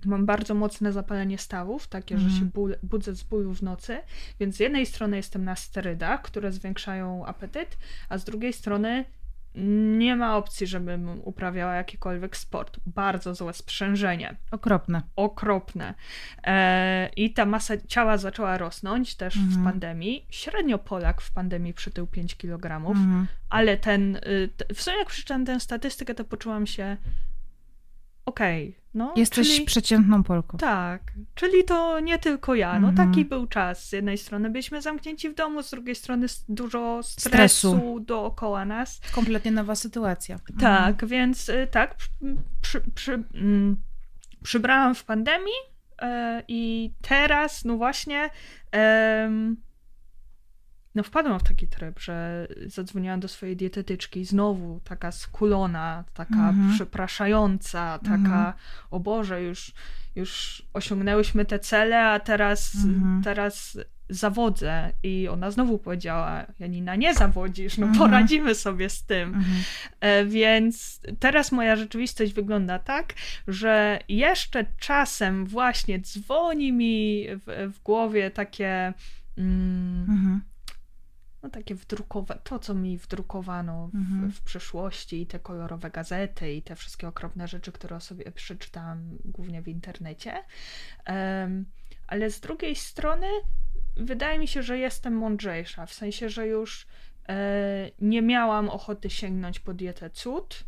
mam 0.05 0.27
bardzo 0.27 0.55
mocne 0.55 0.93
zapalenie 0.93 1.39
stawów, 1.39 1.89
takie, 1.89 2.19
że 2.19 2.31
się 2.31 2.45
ból, 2.45 2.77
budzę 2.83 3.15
z 3.15 3.23
bólu 3.23 3.55
w 3.55 3.63
nocy, 3.63 3.99
więc 4.41 4.57
z 4.57 4.61
jednej 4.61 4.87
strony 4.87 5.17
jestem 5.17 5.45
na 5.45 5.57
sterydach, 5.57 6.23
które 6.23 6.53
zwiększają 6.53 7.27
apetyt, 7.27 7.79
a 8.09 8.19
z 8.19 8.25
drugiej 8.25 8.53
strony 8.53 9.05
nie 9.55 10.17
ma 10.17 10.37
opcji, 10.37 10.67
żebym 10.67 11.21
uprawiała 11.25 11.75
jakikolwiek 11.75 12.37
sport. 12.37 12.81
Bardzo 12.87 13.35
złe 13.35 13.53
sprzężenie. 13.53 14.37
Okropne. 14.51 15.03
Okropne. 15.17 15.95
E, 16.45 17.11
I 17.17 17.33
ta 17.33 17.47
masa 17.47 17.75
ciała 17.87 18.19
zaczęła 18.19 18.59
rosnąć 18.59 19.15
też 19.15 19.37
mhm. 19.37 19.61
w 19.61 19.65
pandemii. 19.65 20.27
Średnio 20.31 20.79
Polak 20.79 21.21
w 21.21 21.31
pandemii 21.31 21.75
przytył 21.75 22.07
5 22.07 22.37
kg, 22.37 22.77
mhm. 22.77 23.27
ale 23.49 23.77
ten, 23.77 24.17
y, 24.17 24.51
w 24.75 24.83
sumie 24.83 24.99
jak 24.99 25.09
przeczytałam 25.09 25.45
tę 25.45 25.61
statystykę, 25.61 26.15
to 26.15 26.25
poczułam 26.25 26.67
się 26.67 26.97
okej, 28.25 28.69
okay, 28.69 28.82
no. 28.95 29.13
Jesteś 29.17 29.55
czyli, 29.55 29.67
przeciętną 29.67 30.23
Polką. 30.23 30.59
Tak, 30.59 31.13
czyli 31.35 31.65
to 31.65 32.01
nie 32.01 32.19
tylko 32.19 32.55
ja, 32.55 32.81
no 32.81 32.89
mhm. 32.89 33.09
taki 33.09 33.25
był 33.25 33.47
czas. 33.47 33.89
Z 33.89 33.93
jednej 33.93 34.19
strony 34.19 34.51
byliśmy 34.51 34.83
zamknięci 34.83 35.31
w 35.31 35.35
domu, 35.35 35.63
z 35.63 35.71
drugiej 35.71 35.95
strony 35.95 36.27
dużo 36.49 37.03
stresu, 37.03 37.69
stresu. 37.69 38.01
dookoła 38.01 38.65
nas. 38.65 39.01
Kompletnie 39.15 39.51
nowa 39.51 39.75
sytuacja. 39.75 40.39
Tak, 40.61 40.93
mhm. 40.93 41.09
więc 41.09 41.49
y, 41.49 41.69
tak, 41.71 41.97
przy, 42.61 42.81
przy, 42.95 43.13
mm, 43.35 43.77
przybrałam 44.43 44.95
w 44.95 45.05
pandemii 45.05 45.61
e, 46.03 46.43
i 46.49 46.93
teraz, 47.03 47.65
no 47.65 47.77
właśnie 47.77 48.31
no 50.95 51.03
wpadłam 51.03 51.41
w 51.41 51.43
taki 51.43 51.69
tryb, 51.69 52.01
że 52.01 52.49
zadzwoniłam 52.67 53.21
do 53.21 53.29
swojej 53.29 53.57
dietetyczki, 53.57 54.25
znowu 54.25 54.81
taka 54.85 55.13
skulona, 55.13 56.05
taka 56.15 56.49
mhm. 56.49 56.73
przepraszająca, 56.75 57.99
taka, 57.99 58.17
mhm. 58.17 58.53
o 58.91 59.01
Boże, 59.01 59.43
już, 59.43 59.73
już 60.17 60.63
osiągnęłyśmy 60.73 61.45
te 61.45 61.59
cele, 61.59 62.05
a 62.05 62.21
teraz, 62.21 62.75
mhm. 62.75 63.23
teraz 63.23 63.79
zawodzę. 64.09 64.93
I 65.03 65.29
ona 65.29 65.51
znowu 65.51 65.79
powiedziała, 65.79 66.47
Janina, 66.59 66.97
nie 66.97 67.15
zawodzisz, 67.15 67.79
no 67.79 67.87
mhm. 67.87 68.11
poradzimy 68.11 68.55
sobie 68.55 68.89
z 68.89 69.05
tym. 69.05 69.45
E, 70.01 70.25
więc 70.25 71.01
teraz 71.19 71.53
moja 71.53 71.77
rzeczywistość 71.77 72.33
wygląda 72.33 72.79
tak, 72.79 73.15
że 73.49 73.99
jeszcze 74.09 74.67
czasem 74.79 75.47
właśnie 75.47 76.01
dzwoni 76.01 76.73
mi 76.73 77.27
w, 77.47 77.73
w 77.75 77.83
głowie 77.83 78.31
takie... 78.31 78.93
Mm, 79.39 80.43
no 81.43 81.51
takie 81.51 81.75
wdrukowane, 81.75 82.41
to 82.45 82.59
co 82.59 82.75
mi 82.75 82.99
wdrukowano 82.99 83.89
w, 83.89 83.95
mhm. 83.95 84.33
w 84.33 84.41
przeszłości 84.41 85.23
i 85.23 85.27
te 85.27 85.39
kolorowe 85.39 85.91
gazety 85.91 86.53
i 86.53 86.63
te 86.63 86.77
wszystkie 86.77 87.09
okropne 87.09 87.49
rzeczy, 87.49 87.73
które 87.73 88.01
sobie 88.01 88.33
przeczytałam 88.33 89.19
głównie 89.25 89.63
w 89.63 89.69
internecie. 89.69 90.45
Um, 91.09 91.65
ale 92.07 92.31
z 92.31 92.41
drugiej 92.41 92.77
strony 92.77 93.27
wydaje 93.97 94.39
mi 94.39 94.49
się, 94.49 94.63
że 94.63 94.79
jestem 94.79 95.15
mądrzejsza, 95.15 95.87
w 95.87 95.93
sensie, 95.93 96.29
że 96.29 96.47
już 96.47 96.87
e, 97.29 97.91
nie 98.01 98.23
miałam 98.23 98.69
ochoty 98.69 99.11
sięgnąć 99.11 99.61
po 99.61 99.75
dietę 99.75 100.11
cud, 100.11 100.65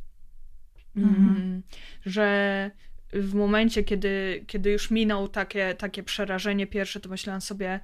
mhm. 0.96 1.36
mm, 1.36 1.62
że 2.06 2.70
w 3.12 3.34
momencie, 3.34 3.84
kiedy, 3.84 4.44
kiedy 4.46 4.70
już 4.70 4.90
minął 4.90 5.28
takie, 5.28 5.74
takie 5.74 6.02
przerażenie 6.02 6.66
pierwsze, 6.66 7.00
to 7.00 7.08
myślałam 7.08 7.40
sobie, 7.40 7.80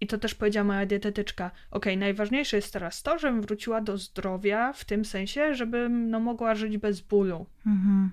i 0.00 0.06
to 0.06 0.18
też 0.18 0.34
powiedziała 0.34 0.64
moja 0.64 0.86
dietetyczka. 0.86 1.50
Ok, 1.70 1.86
najważniejsze 1.96 2.56
jest 2.56 2.72
teraz 2.72 3.02
to, 3.02 3.18
żebym 3.18 3.42
wróciła 3.42 3.80
do 3.80 3.98
zdrowia 3.98 4.72
w 4.72 4.84
tym 4.84 5.04
sensie, 5.04 5.54
żebym 5.54 6.10
no, 6.10 6.20
mogła 6.20 6.54
żyć 6.54 6.78
bez 6.78 7.00
bólu. 7.00 7.46
Mhm. 7.66 8.10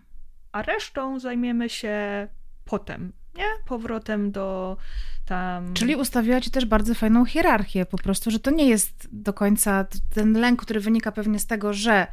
A 0.52 0.62
resztą 0.62 1.20
zajmiemy 1.20 1.70
się 1.70 2.28
potem, 2.66 3.14
nie? 3.36 3.46
Powrotem 3.66 4.32
do 4.32 4.78
tam. 5.26 5.74
Czyli 5.74 5.96
ustawiła 5.96 6.42
ci 6.42 6.52
też 6.52 6.66
bardzo 6.66 6.94
fajną 6.94 7.26
hierarchię, 7.26 7.86
po 7.86 7.98
prostu, 7.98 8.32
że 8.32 8.40
to 8.40 8.52
nie 8.52 8.70
jest 8.70 9.08
do 9.12 9.34
końca 9.34 9.86
ten 10.14 10.34
lęk, 10.34 10.62
który 10.62 10.80
wynika 10.80 11.12
pewnie 11.12 11.40
z 11.40 11.46
tego, 11.46 11.74
że 11.74 12.08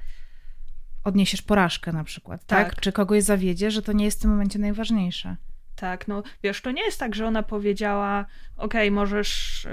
odniesiesz 1.04 1.42
porażkę 1.42 1.92
na 1.92 2.04
przykład, 2.04 2.46
tak? 2.46 2.68
tak? 2.68 2.80
Czy 2.80 2.92
kogoś 2.92 3.22
zawiedzie, 3.22 3.70
że 3.70 3.82
to 3.82 3.92
nie 3.92 4.04
jest 4.04 4.18
w 4.18 4.22
tym 4.22 4.30
momencie 4.30 4.58
najważniejsze. 4.58 5.36
Tak, 5.76 6.08
no 6.08 6.22
wiesz, 6.42 6.60
to 6.60 6.70
nie 6.70 6.84
jest 6.84 7.00
tak, 7.00 7.14
że 7.14 7.26
ona 7.26 7.42
powiedziała, 7.42 8.26
okej, 8.56 8.88
okay, 8.88 8.90
możesz... 8.90 9.66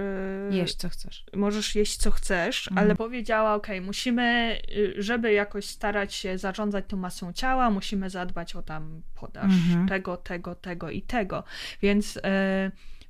Yy, 0.49 0.57
jeść 0.57 0.75
co 0.75 0.89
chcesz. 0.89 1.25
Możesz 1.33 1.75
jeść 1.75 1.97
co 1.97 2.11
chcesz, 2.11 2.67
mhm. 2.67 2.85
ale 2.85 2.95
powiedziała, 2.95 3.55
okej, 3.55 3.77
okay, 3.77 3.85
musimy, 3.85 4.57
y, 4.75 4.93
żeby 4.97 5.33
jakoś 5.33 5.65
starać 5.65 6.13
się 6.13 6.37
zarządzać 6.37 6.85
tą 6.87 6.97
masą 6.97 7.33
ciała, 7.33 7.69
musimy 7.69 8.09
zadbać 8.09 8.55
o 8.55 8.61
tam 8.61 9.01
podaż 9.15 9.51
mhm. 9.51 9.87
tego, 9.87 10.17
tego, 10.17 10.55
tego 10.55 10.89
i 10.89 11.01
tego. 11.01 11.43
Więc... 11.81 12.15
Yy, 12.15 12.21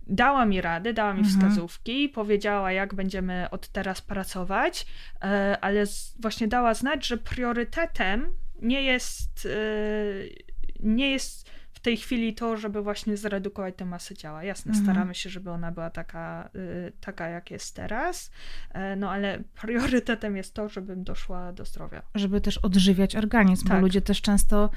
dała 0.07 0.45
mi 0.45 0.61
rady, 0.61 0.93
dała 0.93 1.13
mi 1.13 1.19
mhm. 1.19 1.35
wskazówki, 1.35 2.09
powiedziała, 2.09 2.71
jak 2.71 2.93
będziemy 2.93 3.49
od 3.49 3.67
teraz 3.67 4.01
pracować, 4.01 4.85
yy, 5.23 5.29
ale 5.61 5.83
właśnie 6.19 6.47
dała 6.47 6.73
znać, 6.73 7.07
że 7.07 7.17
priorytetem 7.17 8.33
nie 8.61 8.83
jest, 8.83 9.45
yy, 9.45 10.29
nie 10.79 11.11
jest 11.11 11.51
tej 11.81 11.97
chwili 11.97 12.33
to, 12.33 12.57
żeby 12.57 12.81
właśnie 12.81 13.17
zredukować 13.17 13.75
tę 13.77 13.85
masę 13.85 14.15
ciała. 14.15 14.43
Jasne, 14.43 14.69
mhm. 14.69 14.85
staramy 14.85 15.15
się, 15.15 15.29
żeby 15.29 15.51
ona 15.51 15.71
była 15.71 15.89
taka, 15.89 16.49
y, 16.55 16.91
taka, 17.01 17.27
jak 17.27 17.51
jest 17.51 17.75
teraz, 17.75 18.31
y, 18.75 18.95
no 18.95 19.11
ale 19.11 19.43
priorytetem 19.61 20.37
jest 20.37 20.53
to, 20.53 20.69
żebym 20.69 21.03
doszła 21.03 21.53
do 21.53 21.65
zdrowia. 21.65 22.01
Żeby 22.15 22.41
też 22.41 22.57
odżywiać 22.57 23.15
organizm, 23.15 23.67
tak. 23.67 23.77
bo 23.77 23.81
ludzie 23.81 24.01
też 24.01 24.21
często, 24.21 24.69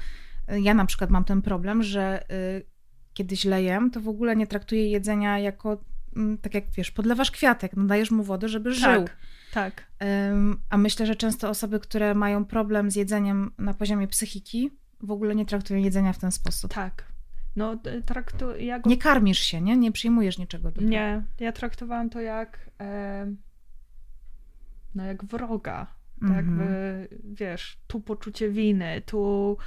y, 0.51 0.61
ja 0.61 0.73
na 0.73 0.85
przykład 0.85 1.09
mam 1.09 1.23
ten 1.23 1.41
problem, 1.41 1.83
że 1.83 2.23
y, 2.31 2.65
kiedy 3.13 3.35
źle 3.35 3.63
jem, 3.63 3.91
to 3.91 4.01
w 4.01 4.07
ogóle 4.07 4.35
nie 4.35 4.47
traktuję 4.47 4.89
jedzenia 4.89 5.39
jako, 5.39 5.77
mm, 6.15 6.37
tak 6.37 6.53
jak 6.53 6.63
wiesz, 6.77 6.91
podlewasz 6.91 7.31
kwiatek, 7.31 7.71
no 7.75 7.83
dajesz 7.83 8.11
mu 8.11 8.23
wodę, 8.23 8.49
żeby 8.49 8.69
tak. 8.69 8.79
żył. 8.79 9.05
Tak. 9.53 9.85
A 10.69 10.77
myślę, 10.77 11.05
że 11.05 11.15
często 11.15 11.49
osoby, 11.49 11.79
które 11.79 12.15
mają 12.15 12.45
problem 12.45 12.91
z 12.91 12.95
jedzeniem 12.95 13.51
na 13.57 13.73
poziomie 13.73 14.07
psychiki, 14.07 14.71
w 15.01 15.11
ogóle 15.11 15.35
nie 15.35 15.45
traktują 15.45 15.79
jedzenia 15.79 16.13
w 16.13 16.19
ten 16.19 16.31
sposób. 16.31 16.73
Tak. 16.73 17.15
No, 17.55 17.77
traktu, 18.05 18.55
ja 18.55 18.79
go... 18.79 18.89
Nie 18.89 18.97
karmisz 18.97 19.39
się, 19.39 19.61
nie? 19.61 19.77
Nie 19.77 19.91
przyjmujesz 19.91 20.37
niczego 20.37 20.71
do 20.71 20.81
Nie, 20.81 21.23
ja 21.39 21.51
traktowałam 21.51 22.09
to 22.09 22.21
jak 22.21 22.69
e, 22.79 23.35
no 24.95 25.05
jak 25.05 25.25
wroga. 25.25 25.95
Tak 26.19 26.29
mm 26.29 26.33
-hmm. 26.33 26.35
jakby, 26.35 27.07
wiesz, 27.23 27.77
tu 27.87 28.01
poczucie 28.01 28.49
winy, 28.49 29.01
tu, 29.05 29.57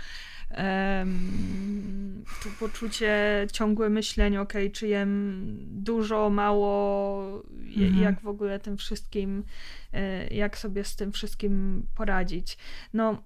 um, 0.57 2.25
tu 2.43 2.49
poczucie, 2.61 3.47
ciągłe 3.53 3.91
myślenie, 3.91 4.41
ok, 4.41 4.53
czy 4.73 4.89
jem 4.89 5.43
dużo, 5.61 6.31
mało, 6.31 7.23
mm 7.53 7.95
-hmm. 7.95 8.01
jak 8.01 8.21
w 8.21 8.29
ogóle 8.29 8.59
tym 8.59 8.77
wszystkim, 8.77 9.45
e, 9.93 10.27
jak 10.35 10.59
sobie 10.59 10.85
z 10.85 10.97
tym 10.97 11.13
wszystkim 11.13 11.87
poradzić. 11.95 12.59
No, 12.93 13.23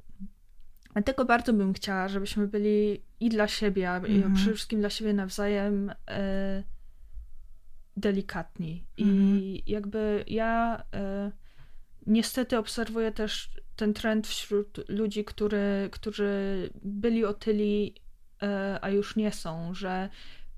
Dlatego 0.93 1.25
bardzo 1.25 1.53
bym 1.53 1.73
chciała, 1.73 2.09
żebyśmy 2.09 2.49
byli 2.49 3.03
i 3.21 3.29
dla 3.29 3.49
siebie, 3.49 3.91
mhm. 3.91 4.35
przede 4.35 4.55
wszystkim 4.55 4.81
dla 4.81 4.91
siebie 4.91 5.13
nawzajem 5.13 5.93
e, 6.11 6.63
delikatni. 7.97 8.85
Mhm. 8.99 9.19
I 9.19 9.63
jakby 9.67 10.25
ja 10.27 10.83
e, 10.95 11.33
niestety 12.07 12.59
obserwuję 12.59 13.13
też 13.13 13.51
ten 13.77 13.95
trend 13.95 14.27
wśród 14.27 14.89
ludzi, 14.89 15.25
który, 15.25 15.89
którzy 15.93 16.71
byli 16.83 17.25
otyli, 17.25 17.95
e, 18.43 18.79
a 18.83 18.91
już 18.91 19.17
nie 19.17 19.33
są, 19.33 19.75
że 19.75 20.09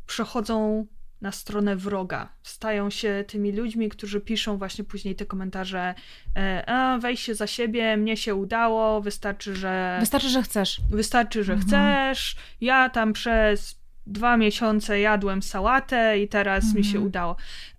przechodzą 0.07 0.87
na 1.24 1.32
stronę 1.32 1.76
wroga. 1.76 2.28
Stają 2.42 2.90
się 2.90 3.24
tymi 3.28 3.52
ludźmi, 3.52 3.88
którzy 3.88 4.20
piszą 4.20 4.58
właśnie 4.58 4.84
później 4.84 5.16
te 5.16 5.26
komentarze 5.26 5.94
e, 6.37 6.98
weź 7.00 7.20
się 7.20 7.34
za 7.34 7.46
siebie, 7.46 7.96
mnie 7.96 8.16
się 8.16 8.34
udało, 8.34 9.00
wystarczy, 9.00 9.56
że... 9.56 9.96
Wystarczy, 10.00 10.28
że 10.28 10.42
chcesz. 10.42 10.80
Wystarczy, 10.90 11.44
że 11.44 11.52
mhm. 11.52 11.68
chcesz. 11.68 12.37
Ja 12.60 12.90
tam 12.90 13.12
przez 13.12 13.80
dwa 14.06 14.37
miesiące 14.37 15.00
jadłem 15.00 15.42
sałatę 15.42 16.18
i 16.18 16.28
teraz 16.28 16.64
mhm. 16.64 16.78
mi 16.78 16.84
się 16.84 16.98
mhm. 16.98 17.06
udało. 17.06 17.37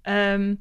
Um, 0.07 0.57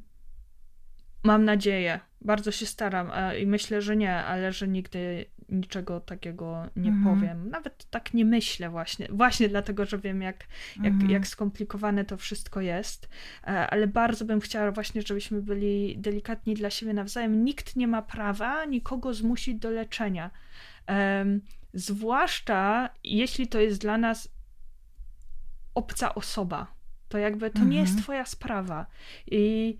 mam 1.23 1.45
nadzieję, 1.45 2.01
bardzo 2.21 2.51
się 2.51 2.67
staram 2.67 3.11
i 3.41 3.47
myślę, 3.47 3.83
że 3.83 3.97
nie, 3.97 4.15
ale 4.15 4.53
że 4.53 4.69
nigdy 4.69 5.25
niczego 5.55 6.01
takiego 6.01 6.67
nie 6.77 6.91
mhm. 6.91 7.17
powiem. 7.17 7.51
Nawet 7.51 7.91
tak 7.91 8.15
nie 8.15 8.25
myślę 8.25 8.71
właśnie. 8.71 9.09
Właśnie 9.11 9.49
dlatego, 9.49 9.85
że 9.85 9.99
wiem, 9.99 10.23
jak, 10.23 10.47
jak, 10.77 10.93
mhm. 10.93 11.11
jak 11.11 11.27
skomplikowane 11.27 12.05
to 12.05 12.17
wszystko 12.17 12.61
jest. 12.61 13.09
E, 13.47 13.71
ale 13.71 13.87
bardzo 13.87 14.25
bym 14.25 14.41
chciała 14.41 14.73
właśnie, 14.73 15.03
żebyśmy 15.03 15.43
byli 15.43 15.99
delikatni 15.99 16.55
dla 16.55 16.71
siebie 16.71 16.95
nawzajem. 16.95 17.45
Nikt 17.45 17.77
nie 17.77 17.89
ma 17.89 18.03
prawa 18.03 18.65
nikogo 18.65 19.15
zmusić 19.15 19.59
do 19.59 19.71
leczenia. 19.71 20.31
Um, 20.89 21.41
zwłaszcza 21.75 22.91
jeśli 23.05 23.49
to 23.49 23.61
jest 23.61 23.81
dla 23.81 23.99
nas 23.99 24.29
obca 25.75 26.15
osoba. 26.15 26.75
To 27.09 27.19
jakby 27.19 27.51
to 27.51 27.59
mhm. 27.59 27.71
nie 27.71 27.79
jest 27.79 27.91
mhm. 27.91 28.03
twoja 28.03 28.25
sprawa. 28.25 28.87
I 29.27 29.77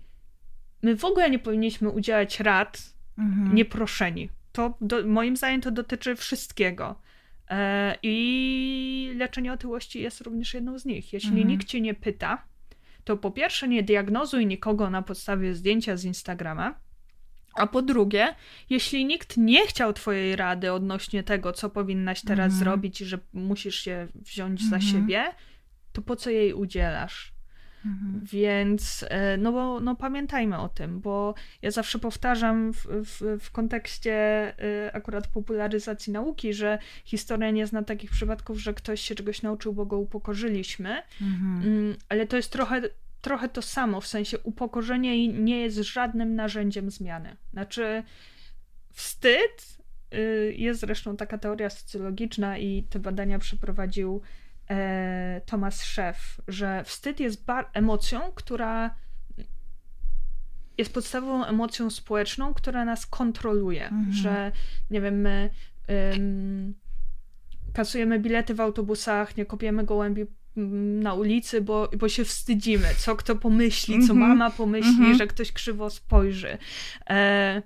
my 0.81 0.97
w 0.97 1.05
ogóle 1.05 1.29
nie 1.29 1.39
powinniśmy 1.39 1.89
udzielać 1.89 2.39
rad 2.39 2.93
mhm. 3.17 3.55
nieproszeni 3.55 4.29
to 4.55 4.77
do, 4.81 5.07
moim 5.07 5.37
zdaniem 5.37 5.61
to 5.61 5.71
dotyczy 5.71 6.15
wszystkiego. 6.15 6.95
E, 7.49 7.97
I 8.03 9.11
leczenie 9.15 9.53
otyłości 9.53 10.01
jest 10.01 10.21
również 10.21 10.53
jedną 10.53 10.79
z 10.79 10.85
nich. 10.85 11.13
Jeśli 11.13 11.29
mhm. 11.29 11.47
nikt 11.47 11.67
cię 11.67 11.81
nie 11.81 11.93
pyta, 11.93 12.45
to 13.03 13.17
po 13.17 13.31
pierwsze 13.31 13.67
nie 13.67 13.83
diagnozuj 13.83 14.47
nikogo 14.47 14.89
na 14.89 15.01
podstawie 15.01 15.55
zdjęcia 15.55 15.97
z 15.97 16.05
Instagrama, 16.05 16.79
a 17.55 17.67
po 17.67 17.81
drugie, 17.81 18.35
jeśli 18.69 19.05
nikt 19.05 19.37
nie 19.37 19.67
chciał 19.67 19.93
Twojej 19.93 20.35
rady 20.35 20.73
odnośnie 20.73 21.23
tego, 21.23 21.53
co 21.53 21.69
powinnaś 21.69 22.21
teraz 22.21 22.53
mhm. 22.53 22.59
zrobić 22.59 23.01
i 23.01 23.05
że 23.05 23.19
musisz 23.33 23.75
się 23.75 24.07
wziąć 24.15 24.61
mhm. 24.61 24.81
za 24.81 24.87
siebie, 24.87 25.25
to 25.91 26.01
po 26.01 26.15
co 26.15 26.29
jej 26.29 26.53
udzielasz? 26.53 27.34
Mhm. 27.85 28.21
Więc 28.23 29.05
e, 29.09 29.37
no 29.37 29.51
bo 29.51 29.79
no 29.79 29.95
pamiętajmy 29.95 30.57
o 30.57 30.69
tym, 30.69 30.99
bo 30.99 31.33
ja 31.61 31.71
zawsze 31.71 31.99
powtarzam 31.99 32.73
w, 32.73 32.87
w, 32.87 33.39
w 33.39 33.51
kontekście 33.51 34.13
e, 34.13 34.95
akurat 34.95 35.27
popularyzacji 35.27 36.13
nauki, 36.13 36.53
że 36.53 36.77
historia 37.05 37.51
nie 37.51 37.67
zna 37.67 37.83
takich 37.83 38.11
przypadków, 38.11 38.59
że 38.59 38.73
ktoś 38.73 39.01
się 39.01 39.15
czegoś 39.15 39.41
nauczył, 39.41 39.73
bo 39.73 39.85
go 39.85 39.97
upokorzyliśmy, 39.97 41.01
mhm. 41.21 41.61
Mm, 41.63 41.95
ale 42.09 42.27
to 42.27 42.37
jest 42.37 42.51
trochę 42.51 42.81
trochę 43.21 43.49
to 43.49 43.61
samo, 43.61 44.01
w 44.01 44.07
sensie 44.07 44.39
upokorzenie 44.39 45.27
nie 45.27 45.61
jest 45.61 45.77
żadnym 45.77 46.35
narzędziem 46.35 46.91
zmiany. 46.91 47.35
Znaczy, 47.53 48.03
wstyd 48.93 49.77
y, 50.13 50.53
jest 50.57 50.79
zresztą 50.79 51.17
taka 51.17 51.37
teoria 51.37 51.69
socjologiczna 51.69 52.57
i 52.57 52.83
te 52.83 52.99
badania 52.99 53.39
przeprowadził 53.39 54.21
e, 54.69 55.41
Thomas 55.45 55.83
Szeff, 55.83 56.41
że 56.47 56.83
wstyd 56.83 57.19
jest 57.19 57.43
emocją, 57.73 58.19
która 58.35 58.95
jest 60.77 60.93
podstawową 60.93 61.45
emocją 61.45 61.89
społeczną, 61.89 62.53
która 62.53 62.85
nas 62.85 63.05
kontroluje, 63.05 63.83
mhm. 63.83 64.13
że 64.13 64.51
nie 64.91 65.01
wiem, 65.01 65.21
my 65.21 65.49
ym, 66.15 66.75
kasujemy 67.73 68.19
bilety 68.19 68.53
w 68.53 68.61
autobusach, 68.61 69.37
nie 69.37 69.45
kopiemy 69.45 69.83
gołębi 69.83 70.25
na 71.01 71.13
ulicy, 71.13 71.61
bo, 71.61 71.89
bo 71.97 72.09
się 72.09 72.25
wstydzimy, 72.25 72.87
co 72.97 73.15
kto 73.15 73.35
pomyśli, 73.35 74.07
co 74.07 74.13
mhm. 74.13 74.19
mama 74.19 74.49
pomyśli, 74.49 74.89
mhm. 74.89 75.17
że 75.17 75.27
ktoś 75.27 75.51
krzywo 75.51 75.89
spojrzy. 75.89 76.57
E, 77.09 77.61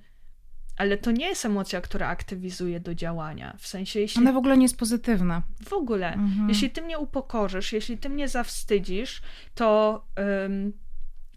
ale 0.79 0.97
to 0.97 1.11
nie 1.11 1.27
jest 1.27 1.45
emocja, 1.45 1.81
która 1.81 2.07
aktywizuje 2.07 2.79
do 2.79 2.95
działania. 2.95 3.55
W 3.57 3.67
sensie, 3.67 3.99
jeśli. 3.99 4.21
Ona 4.21 4.33
w 4.33 4.37
ogóle 4.37 4.57
nie 4.57 4.63
jest 4.63 4.77
pozytywna. 4.77 5.41
W 5.65 5.73
ogóle. 5.73 6.13
Mhm. 6.13 6.49
Jeśli 6.49 6.69
ty 6.69 6.81
mnie 6.81 6.99
upokorzysz, 6.99 7.73
jeśli 7.73 7.97
ty 7.97 8.09
mnie 8.09 8.27
zawstydzisz, 8.27 9.21
to. 9.55 10.05
Um, 10.43 10.73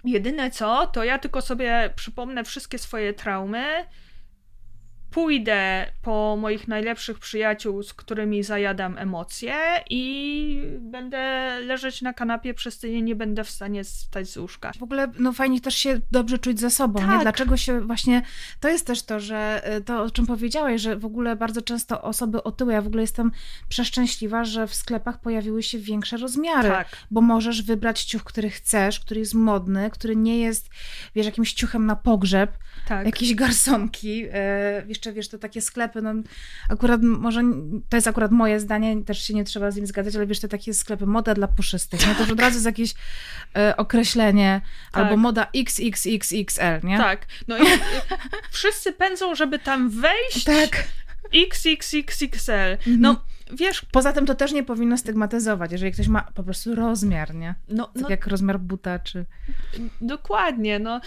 jedyne 0.05 0.51
co, 0.51 0.87
to 0.87 1.05
ja 1.05 1.19
tylko 1.19 1.43
sobie 1.43 1.91
przypomnę 1.97 2.45
wszystkie 2.45 2.79
swoje 2.79 3.15
traumy, 3.15 3.65
pójdę 5.13 5.87
po 6.03 6.37
moich 6.41 6.69
najlepszych 6.69 7.19
przyjaciół, 7.19 7.83
z 7.83 7.95
którymi 7.95 8.43
zajadam 8.43 8.99
emocje 8.99 9.55
i 9.91 10.63
będę 10.81 11.21
leżeć 11.61 12.03
na 12.03 12.13
kanapie 12.13 12.55
przez 12.55 12.79
tydzień, 12.79 13.05
nie 13.05 13.17
będę 13.17 13.45
w 13.45 13.51
stanie 13.51 13.85
wstać 13.85 14.29
z 14.29 14.37
łóżka. 14.37 14.73
W 14.79 14.83
ogóle 14.83 15.13
no 15.19 15.33
fajnie 15.33 15.61
też 15.61 15.75
się 15.75 16.01
dobrze 16.11 16.39
czuć 16.39 16.61
ze 16.61 16.71
sobą, 16.71 17.01
tak. 17.01 17.11
nie? 17.11 17.19
Dlaczego 17.19 17.57
się 17.57 17.81
właśnie, 17.81 18.23
to 18.61 18.69
jest 18.69 18.87
też 18.87 19.03
to, 19.03 19.21
że 19.21 19.63
y, 19.77 19.81
to 19.81 20.03
o 20.03 20.11
czym 20.11 20.27
powiedziałeś, 20.27 20.83
że 20.83 20.97
w 20.97 21.05
ogóle 21.05 21.37
bardzo 21.37 21.63
często 21.63 22.03
osoby 22.03 22.43
otyłe, 22.43 22.75
ja 22.75 22.83
w 22.83 22.87
ogóle 22.87 23.03
jestem 23.03 23.33
przeszczęśliwa, 23.69 24.45
że 24.45 24.67
w 24.67 24.75
sklepach 24.75 25.21
pojawiły 25.21 25.63
się 25.63 25.79
większe 25.79 26.17
rozmiary, 26.17 26.69
tak. 26.69 26.89
bo 27.11 27.21
możesz 27.21 27.63
wybrać 27.63 28.05
ciuch, 28.05 28.25
który 28.25 28.51
chcesz, 28.51 29.01
który 29.01 29.21
jest 29.21 29.35
modny, 29.35 29.91
który 29.91 30.17
nie 30.17 30.41
jest, 30.41 30.71
wiesz, 31.15 31.27
jakimś 31.27 31.53
ciuchem 31.53 31.87
na 31.87 31.97
pogrzeb, 31.97 32.59
tak. 32.89 33.07
jakieś 33.07 33.35
garsonki, 33.35 34.25
e, 34.33 34.83
jeszcze 35.03 35.13
wiesz, 35.13 35.29
to 35.29 35.39
takie 35.39 35.61
sklepy, 35.61 36.03
no 36.03 36.15
akurat 36.69 37.03
może, 37.03 37.43
to 37.89 37.97
jest 37.97 38.09
akurat 38.09 38.31
moje 38.31 38.61
zdanie, 38.61 39.05
też 39.05 39.23
się 39.23 39.35
nie 39.35 39.45
trzeba 39.45 39.71
z 39.71 39.77
nim 39.77 39.87
zgadzać, 39.87 40.17
ale 40.17 40.27
wiesz, 40.27 40.41
te 40.41 40.49
takie 40.49 40.75
sklepy, 40.75 41.07
moda 41.07 41.35
dla 41.35 41.49
puszystych, 41.49 42.07
nie? 42.07 42.15
to 42.15 42.21
już 42.21 42.31
od 42.31 42.41
razu 42.41 42.55
jest 42.55 42.67
jakieś 42.67 42.95
e, 43.57 43.77
określenie, 43.77 44.61
tak. 44.93 45.05
albo 45.05 45.17
moda 45.17 45.47
XXXXL, 45.57 46.87
nie? 46.87 46.99
Tak, 46.99 47.27
no 47.49 47.59
i 47.59 47.67
wszyscy 48.51 48.93
pędzą, 48.93 49.35
żeby 49.35 49.59
tam 49.59 49.91
wejść. 49.91 50.45
Tak. 50.45 50.85
XXXXL. 51.35 52.79
No, 52.87 53.11
mhm. 53.11 53.27
wiesz... 53.53 53.87
Poza 53.93 54.13
tym 54.13 54.27
to 54.27 54.35
też 54.35 54.53
nie 54.53 54.63
powinno 54.63 54.99
stygmatyzować, 54.99 55.73
jeżeli 55.73 55.93
ktoś 55.93 56.09
ma 56.09 56.23
po 56.23 56.43
prostu 56.43 56.75
rozmiar, 56.75 57.35
nie? 57.35 57.55
No, 57.69 57.87
tak 57.87 58.03
no, 58.03 58.11
jak 58.11 58.27
rozmiar 58.27 58.61
buta, 58.61 58.99
czy... 58.99 59.27
Dokładnie, 60.01 60.79
no 60.79 61.01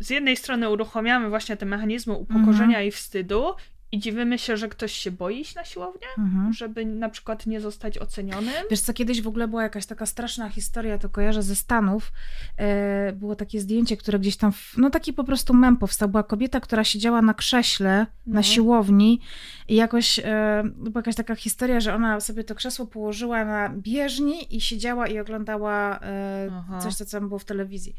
z 0.00 0.10
jednej 0.10 0.36
strony 0.36 0.70
uruchamiamy 0.70 1.28
właśnie 1.28 1.56
te 1.56 1.66
mechanizmy 1.66 2.12
upokorzenia 2.12 2.76
mhm. 2.76 2.88
i 2.88 2.90
wstydu 2.90 3.54
i 3.92 3.98
dziwimy 3.98 4.38
się, 4.38 4.56
że 4.56 4.68
ktoś 4.68 4.92
się 4.92 5.10
boi 5.10 5.40
iść 5.40 5.54
na 5.54 5.64
siłownię, 5.64 6.06
mhm. 6.18 6.52
żeby 6.52 6.84
na 6.84 7.08
przykład 7.08 7.46
nie 7.46 7.60
zostać 7.60 7.98
ocenionym. 7.98 8.54
Wiesz 8.70 8.80
co, 8.80 8.92
kiedyś 8.92 9.22
w 9.22 9.28
ogóle 9.28 9.48
była 9.48 9.62
jakaś 9.62 9.86
taka 9.86 10.06
straszna 10.06 10.48
historia, 10.48 10.98
to 10.98 11.08
kojarzę 11.08 11.42
ze 11.42 11.56
Stanów. 11.56 12.12
E, 12.56 13.12
było 13.12 13.36
takie 13.36 13.60
zdjęcie, 13.60 13.96
które 13.96 14.18
gdzieś 14.18 14.36
tam, 14.36 14.52
w, 14.52 14.74
no 14.76 14.90
taki 14.90 15.12
po 15.12 15.24
prostu 15.24 15.54
mem 15.54 15.76
powstał. 15.76 16.08
Była 16.08 16.22
kobieta, 16.22 16.60
która 16.60 16.84
siedziała 16.84 17.22
na 17.22 17.34
krześle 17.34 18.06
no. 18.26 18.34
na 18.34 18.42
siłowni 18.42 19.20
i 19.68 19.74
jakoś, 19.76 20.18
e, 20.18 20.62
była 20.76 20.98
jakaś 20.98 21.14
taka 21.14 21.34
historia, 21.34 21.80
że 21.80 21.94
ona 21.94 22.20
sobie 22.20 22.44
to 22.44 22.54
krzesło 22.54 22.86
położyła 22.86 23.44
na 23.44 23.68
bieżni 23.68 24.56
i 24.56 24.60
siedziała 24.60 25.06
i 25.06 25.18
oglądała 25.18 25.98
e, 26.02 26.80
coś, 26.82 26.94
co 26.94 27.04
tam 27.06 27.28
było 27.28 27.38
w 27.38 27.44
telewizji. 27.44 27.96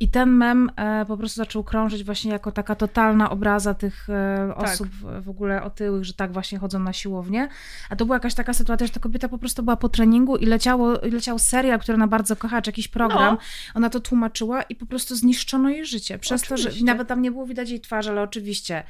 I 0.00 0.08
ten 0.08 0.30
mem 0.30 0.70
e, 0.76 1.04
po 1.06 1.16
prostu 1.16 1.36
zaczął 1.36 1.64
krążyć 1.64 2.04
właśnie 2.04 2.32
jako 2.32 2.52
taka 2.52 2.74
totalna 2.74 3.30
obraza 3.30 3.74
tych 3.74 4.10
e, 4.10 4.54
tak. 4.60 4.78
W 5.26 5.28
ogóle 5.28 5.62
otyłych, 5.62 6.04
że 6.04 6.14
tak 6.14 6.32
właśnie 6.32 6.58
chodzą 6.58 6.78
na 6.78 6.92
siłownię. 6.92 7.48
A 7.90 7.96
to 7.96 8.04
była 8.04 8.16
jakaś 8.16 8.34
taka 8.34 8.54
sytuacja, 8.54 8.86
że 8.86 8.92
ta 8.92 9.00
kobieta 9.00 9.28
po 9.28 9.38
prostu 9.38 9.62
była 9.62 9.76
po 9.76 9.88
treningu 9.88 10.36
i 10.36 10.46
leciało, 10.46 10.92
leciał 11.02 11.38
serial, 11.38 11.80
który 11.80 11.94
ona 11.96 12.06
bardzo 12.06 12.36
kocha, 12.36 12.62
czy 12.62 12.68
jakiś 12.68 12.88
program. 12.88 13.34
No. 13.34 13.38
Ona 13.74 13.90
to 13.90 14.00
tłumaczyła 14.00 14.62
i 14.62 14.74
po 14.74 14.86
prostu 14.86 15.16
zniszczono 15.16 15.70
jej 15.70 15.86
życie. 15.86 16.18
Przez 16.18 16.42
oczywiście. 16.42 16.70
to, 16.70 16.76
że 16.76 16.84
nawet 16.84 17.08
tam 17.08 17.22
nie 17.22 17.30
było 17.30 17.46
widać 17.46 17.70
jej 17.70 17.80
twarzy, 17.80 18.10
ale 18.10 18.22
oczywiście 18.22 18.82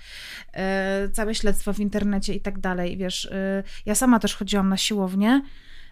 e, 0.52 1.08
całe 1.08 1.34
śledztwo 1.34 1.72
w 1.72 1.80
internecie 1.80 2.34
i 2.34 2.40
tak 2.40 2.58
dalej. 2.58 2.96
Wiesz, 2.96 3.24
e, 3.24 3.62
ja 3.86 3.94
sama 3.94 4.18
też 4.18 4.36
chodziłam 4.36 4.68
na 4.68 4.76
siłownię 4.76 5.42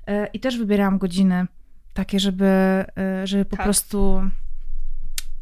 e, 0.07 0.26
i 0.26 0.40
też 0.40 0.59
wybierałam 0.59 0.99
godziny 0.99 1.47
takie, 1.95 2.20
żeby, 2.20 2.84
żeby 3.24 3.45
po 3.45 3.57
tak. 3.57 3.66
prostu 3.66 4.22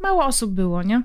mało 0.03 0.25
osób 0.25 0.51
było, 0.53 0.83
nie? 0.83 1.03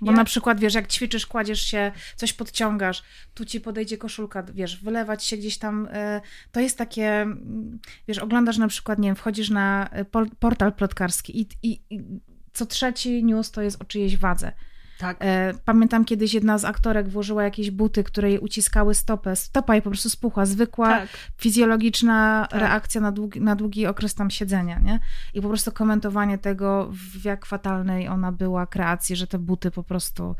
Bo 0.00 0.10
ja... 0.10 0.16
na 0.16 0.24
przykład, 0.24 0.60
wiesz, 0.60 0.74
jak 0.74 0.86
ćwiczysz, 0.86 1.26
kładziesz 1.26 1.60
się, 1.60 1.92
coś 2.16 2.32
podciągasz, 2.32 3.02
tu 3.34 3.44
ci 3.44 3.60
podejdzie 3.60 3.98
koszulka, 3.98 4.42
wiesz, 4.42 4.76
wylewać 4.82 5.24
się 5.24 5.36
gdzieś 5.36 5.58
tam, 5.58 5.88
e, 5.92 6.20
to 6.52 6.60
jest 6.60 6.78
takie, 6.78 7.06
mm, 7.06 7.78
wiesz, 8.08 8.18
oglądasz 8.18 8.58
na 8.58 8.68
przykład, 8.68 8.98
nie 8.98 9.08
wiem, 9.08 9.16
wchodzisz 9.16 9.50
na 9.50 9.88
e, 9.92 10.04
portal 10.38 10.72
plotkarski 10.72 11.40
i, 11.40 11.48
i, 11.62 11.80
i 11.90 12.20
co 12.52 12.66
trzeci 12.66 13.24
news 13.24 13.50
to 13.50 13.62
jest 13.62 13.82
o 13.82 13.84
czyjejś 13.84 14.16
wadze. 14.16 14.52
Tak. 14.98 15.16
E, 15.20 15.54
pamiętam 15.64 16.04
kiedyś 16.04 16.34
jedna 16.34 16.58
z 16.58 16.64
aktorek 16.64 17.08
włożyła 17.08 17.42
jakieś 17.42 17.70
buty, 17.70 18.04
które 18.04 18.30
jej 18.30 18.38
uciskały 18.38 18.94
stopę. 18.94 19.36
Stopa 19.36 19.74
jej 19.74 19.82
po 19.82 19.90
prostu 19.90 20.10
spuchła. 20.10 20.46
Zwykła, 20.46 20.88
tak. 20.88 21.08
fizjologiczna 21.38 22.46
tak. 22.50 22.60
reakcja 22.60 23.00
na 23.00 23.12
długi, 23.12 23.40
na 23.40 23.56
długi 23.56 23.86
okres 23.86 24.14
tam 24.14 24.30
siedzenia, 24.30 24.78
nie? 24.78 25.00
I 25.34 25.42
po 25.42 25.48
prostu 25.48 25.72
komentowanie 25.72 26.38
tego, 26.38 26.90
w 26.92 27.24
jak 27.24 27.46
fatalnej 27.46 28.08
ona 28.08 28.32
była 28.32 28.66
kreacji, 28.66 29.16
że 29.16 29.26
te 29.26 29.38
buty 29.38 29.70
po 29.70 29.82
prostu 29.82 30.34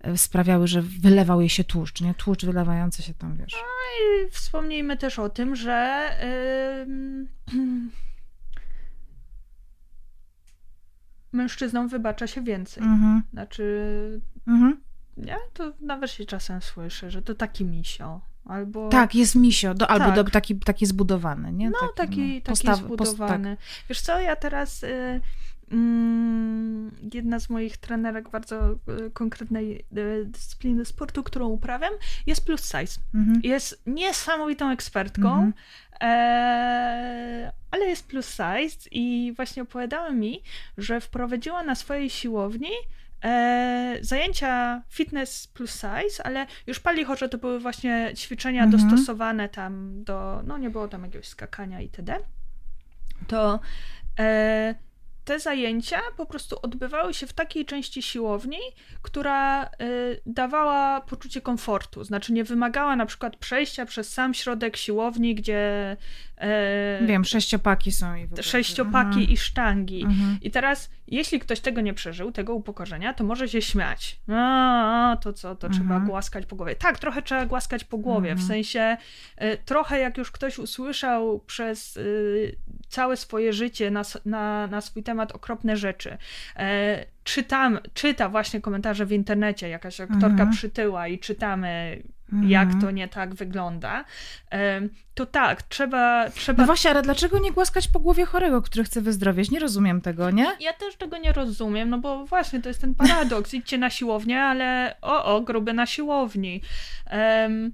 e, 0.00 0.16
sprawiały, 0.18 0.66
że 0.66 0.82
wylewał 0.82 1.40
jej 1.40 1.50
się 1.50 1.64
tłuszcz, 1.64 2.00
nie? 2.00 2.14
Tłuszcz 2.14 2.44
wylewający 2.44 3.02
się 3.02 3.14
tam, 3.14 3.36
wiesz. 3.36 3.52
No 3.52 3.58
i 3.58 4.30
wspomnijmy 4.30 4.96
też 4.96 5.18
o 5.18 5.28
tym, 5.28 5.56
że 5.56 6.08
yy, 7.52 7.56
mężczyznom 11.32 11.88
wybacza 11.88 12.26
się 12.26 12.42
więcej. 12.42 12.82
Mhm. 12.82 13.22
Znaczy, 13.32 14.20
mhm. 14.46 14.80
nie? 15.16 15.36
To 15.52 15.72
nawet 15.80 16.10
się 16.10 16.24
czasem 16.24 16.62
słyszę, 16.62 17.10
że 17.10 17.22
to 17.22 17.34
taki 17.34 17.64
misio. 17.64 18.20
Albo... 18.44 18.88
Tak, 18.88 19.14
jest 19.14 19.34
misio, 19.34 19.74
do, 19.74 19.90
albo 19.90 20.04
tak. 20.04 20.14
do, 20.14 20.24
taki, 20.24 20.58
taki 20.58 20.86
zbudowany, 20.86 21.52
nie? 21.52 21.70
No, 21.70 21.78
taki, 21.96 21.96
taki, 21.96 22.34
no, 22.34 22.40
postaw, 22.40 22.78
zbudowany. 22.78 23.56
Post, 23.56 23.68
tak. 23.78 23.86
Wiesz 23.88 24.00
co, 24.00 24.20
ja 24.20 24.36
teraz... 24.36 24.82
Y, 24.82 25.20
mm, 25.70 26.90
jedna 27.14 27.40
z 27.40 27.50
moich 27.50 27.76
trenerek 27.76 28.30
bardzo 28.30 28.72
y, 28.72 29.10
konkretnej 29.10 29.84
y, 29.96 30.24
dyscypliny 30.24 30.84
sportu, 30.84 31.22
którą 31.22 31.48
uprawiam, 31.48 31.92
jest 32.26 32.46
plus 32.46 32.62
size. 32.62 33.00
Mhm. 33.14 33.40
Jest 33.42 33.82
niesamowitą 33.86 34.70
ekspertką. 34.70 35.28
Mhm. 35.28 35.52
Eee, 36.00 37.50
ale 37.70 37.86
jest 37.86 38.08
plus 38.08 38.26
size 38.26 38.88
i 38.90 39.32
właśnie 39.36 39.62
opowiadała 39.62 40.10
mi, 40.10 40.42
że 40.78 41.00
wprowadziła 41.00 41.62
na 41.62 41.74
swojej 41.74 42.10
siłowni 42.10 42.70
e, 43.24 43.98
zajęcia 44.00 44.82
fitness 44.88 45.46
plus 45.46 45.70
size, 45.70 46.22
ale 46.24 46.46
już 46.66 46.80
pali 46.80 47.06
że 47.18 47.28
to 47.28 47.38
były 47.38 47.60
właśnie 47.60 48.12
ćwiczenia 48.16 48.64
mhm. 48.64 48.82
dostosowane 48.82 49.48
tam 49.48 50.04
do, 50.04 50.42
no 50.46 50.58
nie 50.58 50.70
było 50.70 50.88
tam 50.88 51.04
jakiegoś 51.04 51.28
skakania 51.28 51.80
itd. 51.80 52.18
To 53.26 53.60
e, 54.18 54.74
te 55.26 55.38
zajęcia 55.38 56.00
po 56.16 56.26
prostu 56.26 56.58
odbywały 56.62 57.14
się 57.14 57.26
w 57.26 57.32
takiej 57.32 57.64
części 57.64 58.02
siłowni, 58.02 58.58
która 59.02 59.64
y, 59.64 59.68
dawała 60.26 61.00
poczucie 61.00 61.40
komfortu. 61.40 62.04
Znaczy 62.04 62.32
nie 62.32 62.44
wymagała 62.44 62.96
na 62.96 63.06
przykład 63.06 63.36
przejścia 63.36 63.86
przez 63.86 64.12
sam 64.12 64.34
środek 64.34 64.76
siłowni, 64.76 65.34
gdzie. 65.34 65.96
Y, 67.02 67.06
Wiem, 67.06 67.24
sześciopaki 67.24 67.92
są 67.92 68.16
i 68.16 68.28
Sześciopaki 68.42 69.08
mhm. 69.08 69.28
i 69.28 69.36
sztangi. 69.36 70.02
Mhm. 70.02 70.38
I 70.42 70.50
teraz, 70.50 70.90
jeśli 71.06 71.40
ktoś 71.40 71.60
tego 71.60 71.80
nie 71.80 71.94
przeżył, 71.94 72.32
tego 72.32 72.54
upokorzenia, 72.54 73.14
to 73.14 73.24
może 73.24 73.48
się 73.48 73.62
śmiać. 73.62 74.20
A, 74.32 75.16
to 75.20 75.32
co, 75.32 75.56
to 75.56 75.66
mhm. 75.66 75.72
trzeba 75.72 76.00
głaskać 76.00 76.46
po 76.46 76.56
głowie. 76.56 76.74
Tak, 76.74 76.98
trochę 76.98 77.22
trzeba 77.22 77.46
głaskać 77.46 77.84
po 77.84 77.98
głowie. 77.98 78.28
W 78.28 78.40
mhm. 78.40 78.48
sensie, 78.48 78.96
y, 79.42 79.58
trochę 79.64 79.98
jak 79.98 80.18
już 80.18 80.30
ktoś 80.30 80.58
usłyszał 80.58 81.40
przez 81.46 81.96
y, 81.96 82.56
całe 82.88 83.16
swoje 83.16 83.52
życie 83.52 83.90
na, 83.90 84.02
na, 84.24 84.66
na 84.66 84.80
swój 84.80 85.02
temat 85.02 85.32
okropne 85.32 85.76
rzeczy. 85.76 86.18
E, 86.56 87.04
czytam, 87.24 87.78
czyta 87.94 88.28
właśnie 88.28 88.60
komentarze 88.60 89.06
w 89.06 89.12
internecie, 89.12 89.68
jakaś 89.68 90.00
aktorka 90.00 90.26
mhm. 90.26 90.50
przytyła 90.50 91.08
i 91.08 91.18
czytamy, 91.18 92.02
mhm. 92.32 92.50
jak 92.50 92.68
to 92.80 92.90
nie 92.90 93.08
tak 93.08 93.34
wygląda. 93.34 94.04
To 95.14 95.26
tak, 95.26 95.62
trzeba, 95.62 96.30
trzeba. 96.30 96.62
No 96.62 96.66
właśnie, 96.66 96.90
ale 96.90 97.02
dlaczego 97.02 97.38
nie 97.38 97.52
głaskać 97.52 97.88
po 97.88 98.00
głowie 98.00 98.24
chorego, 98.24 98.62
który 98.62 98.84
chce 98.84 99.00
wyzdrowieć? 99.00 99.50
Nie 99.50 99.58
rozumiem 99.58 100.00
tego, 100.00 100.30
nie? 100.30 100.46
Ja 100.60 100.72
też 100.72 100.96
tego 100.96 101.18
nie 101.18 101.32
rozumiem, 101.32 101.90
no 101.90 101.98
bo 101.98 102.26
właśnie 102.26 102.62
to 102.62 102.68
jest 102.68 102.80
ten 102.80 102.94
paradoks. 102.94 103.54
Idźcie 103.54 103.78
na 103.78 103.90
siłownię, 103.90 104.42
ale 104.42 104.96
o, 105.02 105.24
o, 105.24 105.40
gruby 105.40 105.72
na 105.72 105.86
siłowni. 105.86 106.62
Um, 107.12 107.72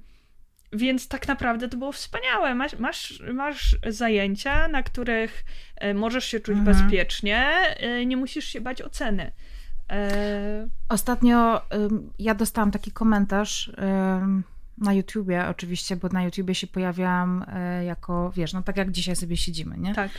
więc 0.72 1.09
tak 1.09 1.28
naprawdę 1.28 1.68
to 1.68 1.76
było 1.76 1.92
wspaniałe. 1.92 2.55
Masz, 2.55 2.78
masz, 2.78 3.22
masz 3.34 3.76
zajęcia, 3.86 4.68
na 4.68 4.82
których 4.82 5.44
e, 5.76 5.94
możesz 5.94 6.24
się 6.24 6.40
czuć 6.40 6.59
mhm. 6.59 6.76
bezpiecznie, 6.76 7.46
e, 7.76 8.07
nie 8.07 8.16
musisz 8.16 8.44
się 8.44 8.61
bać 8.61 8.82
oceny. 8.82 9.32
E, 9.93 10.68
Ostatnio 10.88 11.61
ja 12.18 12.34
dostałam 12.34 12.70
taki 12.70 12.90
komentarz 12.90 13.72
na 14.78 14.93
YouTubie, 14.93 15.49
oczywiście, 15.49 15.97
bo 15.97 16.09
na 16.09 16.22
YouTubie 16.22 16.55
się 16.55 16.66
pojawiałam 16.66 17.45
jako, 17.86 18.32
wiesz, 18.36 18.53
no 18.53 18.62
tak 18.62 18.76
jak 18.76 18.90
dzisiaj 18.90 19.16
sobie 19.16 19.36
siedzimy, 19.36 19.78
nie? 19.78 19.95
Tak. 19.95 20.11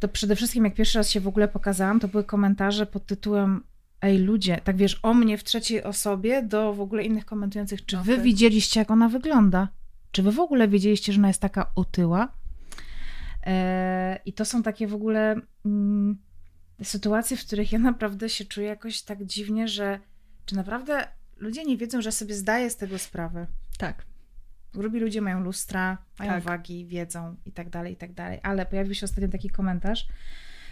To 0.00 0.08
przede 0.08 0.36
wszystkim, 0.36 0.64
jak 0.64 0.74
pierwszy 0.74 0.98
raz 0.98 1.10
się 1.10 1.20
w 1.20 1.28
ogóle 1.28 1.48
pokazałam, 1.48 2.00
to 2.00 2.08
były 2.08 2.24
komentarze 2.24 2.86
pod 2.86 3.06
tytułem 3.06 3.64
ej 4.02 4.18
ludzie, 4.18 4.60
tak 4.64 4.76
wiesz, 4.76 5.00
o 5.02 5.14
mnie 5.14 5.38
w 5.38 5.44
trzeciej 5.44 5.82
osobie 5.82 6.42
do 6.42 6.74
w 6.74 6.80
ogóle 6.80 7.04
innych 7.04 7.24
komentujących, 7.24 7.86
czy 7.86 7.98
okay. 7.98 8.16
wy 8.16 8.22
widzieliście, 8.22 8.80
jak 8.80 8.90
ona 8.90 9.08
wygląda? 9.08 9.68
Czy 10.12 10.22
wy 10.22 10.32
w 10.32 10.40
ogóle 10.40 10.68
wiedzieliście, 10.68 11.12
że 11.12 11.18
ona 11.18 11.28
jest 11.28 11.40
taka 11.40 11.72
otyła? 11.74 12.28
E, 13.46 14.18
I 14.24 14.32
to 14.32 14.44
są 14.44 14.62
takie 14.62 14.86
w 14.86 14.94
ogóle 14.94 15.36
mm, 15.66 16.18
sytuacje, 16.82 17.36
w 17.36 17.46
których 17.46 17.72
ja 17.72 17.78
naprawdę 17.78 18.28
się 18.28 18.44
czuję 18.44 18.66
jakoś 18.66 19.02
tak 19.02 19.24
dziwnie, 19.24 19.68
że 19.68 20.00
czy 20.46 20.56
naprawdę 20.56 21.08
ludzie 21.36 21.64
nie 21.64 21.76
wiedzą, 21.76 22.02
że 22.02 22.12
sobie 22.12 22.34
zdaję 22.34 22.70
z 22.70 22.76
tego 22.76 22.98
sprawę? 22.98 23.46
Tak. 23.78 24.04
Grubi 24.74 25.00
ludzie 25.00 25.20
mają 25.20 25.40
lustra, 25.40 25.98
mają 26.18 26.32
tak. 26.32 26.42
wagi, 26.42 26.86
wiedzą 26.86 27.36
i 27.46 27.52
tak 27.52 27.70
dalej, 27.70 27.92
i 27.92 27.96
tak 27.96 28.12
dalej. 28.12 28.40
Ale 28.42 28.66
pojawił 28.66 28.94
się 28.94 29.04
ostatnio 29.04 29.28
taki 29.28 29.50
komentarz, 29.50 30.06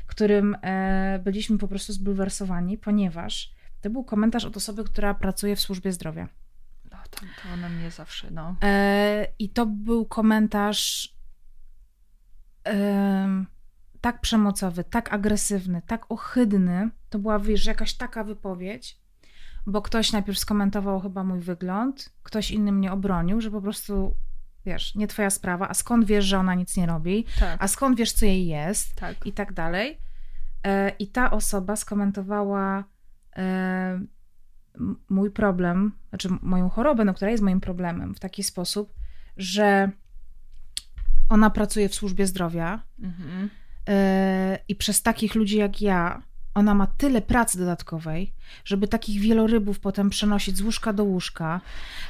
którym 0.06 0.56
e, 0.62 1.20
byliśmy 1.24 1.58
po 1.58 1.68
prostu 1.68 1.92
zbulwersowani, 1.92 2.78
ponieważ 2.78 3.52
to 3.80 3.90
był 3.90 4.04
komentarz 4.04 4.44
od 4.44 4.56
osoby, 4.56 4.84
która 4.84 5.14
pracuje 5.14 5.56
w 5.56 5.60
służbie 5.60 5.92
zdrowia. 5.92 6.28
No, 6.90 6.98
to, 7.10 7.20
to 7.20 7.52
ona 7.54 7.68
mnie 7.68 7.90
zawsze, 7.90 8.30
no. 8.30 8.56
E, 8.62 9.26
I 9.38 9.48
to 9.48 9.66
był 9.66 10.06
komentarz 10.06 11.14
e, 12.66 13.44
tak 14.00 14.20
przemocowy, 14.20 14.84
tak 14.84 15.12
agresywny, 15.12 15.82
tak 15.86 16.10
ohydny. 16.10 16.90
To 17.10 17.18
była, 17.18 17.38
wiesz, 17.38 17.66
jakaś 17.66 17.94
taka 17.94 18.24
wypowiedź, 18.24 19.00
bo 19.66 19.82
ktoś 19.82 20.12
najpierw 20.12 20.38
skomentował 20.38 21.00
chyba 21.00 21.24
mój 21.24 21.40
wygląd, 21.40 22.12
ktoś 22.22 22.50
inny 22.50 22.72
mnie 22.72 22.92
obronił, 22.92 23.40
że 23.40 23.50
po 23.50 23.62
prostu 23.62 24.14
wiesz, 24.66 24.94
nie 24.94 25.06
twoja 25.06 25.30
sprawa, 25.30 25.68
a 25.68 25.74
skąd 25.74 26.04
wiesz, 26.04 26.24
że 26.24 26.38
ona 26.38 26.54
nic 26.54 26.76
nie 26.76 26.86
robi, 26.86 27.24
tak. 27.40 27.62
a 27.62 27.68
skąd 27.68 27.98
wiesz, 27.98 28.12
co 28.12 28.26
jej 28.26 28.46
jest 28.46 28.94
tak. 28.94 29.26
i 29.26 29.32
tak 29.32 29.52
dalej. 29.52 29.98
E, 30.66 30.90
I 30.98 31.06
ta 31.06 31.30
osoba 31.30 31.76
skomentowała 31.76 32.84
e, 33.36 34.00
mój 35.08 35.30
problem, 35.30 35.92
znaczy 36.08 36.28
moją 36.42 36.68
chorobę, 36.68 37.04
no, 37.04 37.14
która 37.14 37.30
jest 37.30 37.42
moim 37.42 37.60
problemem, 37.60 38.14
w 38.14 38.20
taki 38.20 38.42
sposób, 38.42 38.94
że 39.36 39.90
ona 41.28 41.50
pracuje 41.50 41.88
w 41.88 41.94
służbie 41.94 42.26
zdrowia 42.26 42.82
mhm. 43.02 43.50
E, 43.88 44.58
i 44.68 44.76
przez 44.76 45.02
takich 45.02 45.34
ludzi 45.34 45.56
jak 45.56 45.80
ja 45.80 46.22
ona 46.54 46.74
ma 46.74 46.86
tyle 46.86 47.22
pracy 47.22 47.58
dodatkowej, 47.58 48.34
żeby 48.64 48.88
takich 48.88 49.20
wielorybów 49.20 49.80
potem 49.80 50.10
przenosić 50.10 50.56
z 50.56 50.62
łóżka 50.62 50.92
do 50.92 51.04
łóżka, 51.04 51.60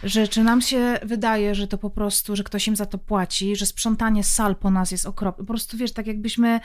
że 0.03 0.29
czy 0.29 0.43
nam 0.43 0.61
się 0.61 0.99
wydaje, 1.03 1.55
że 1.55 1.67
to 1.67 1.79
po 1.79 1.91
prostu, 1.91 2.37
że 2.37 2.45
ktoś 2.45 2.69
im 2.69 2.77
za 2.77 2.87
to 2.87 2.99
płaci, 2.99 3.57
że 3.57 3.67
sprzątanie 3.67 4.25
sal 4.25 4.57
po 4.57 4.71
nas 4.71 4.91
jest 4.91 5.07
okropne. 5.07 5.45
Po 5.45 5.49
prostu 5.49 5.77
wiesz, 5.77 5.93
tak 5.93 6.07
jakbyśmy. 6.07 6.61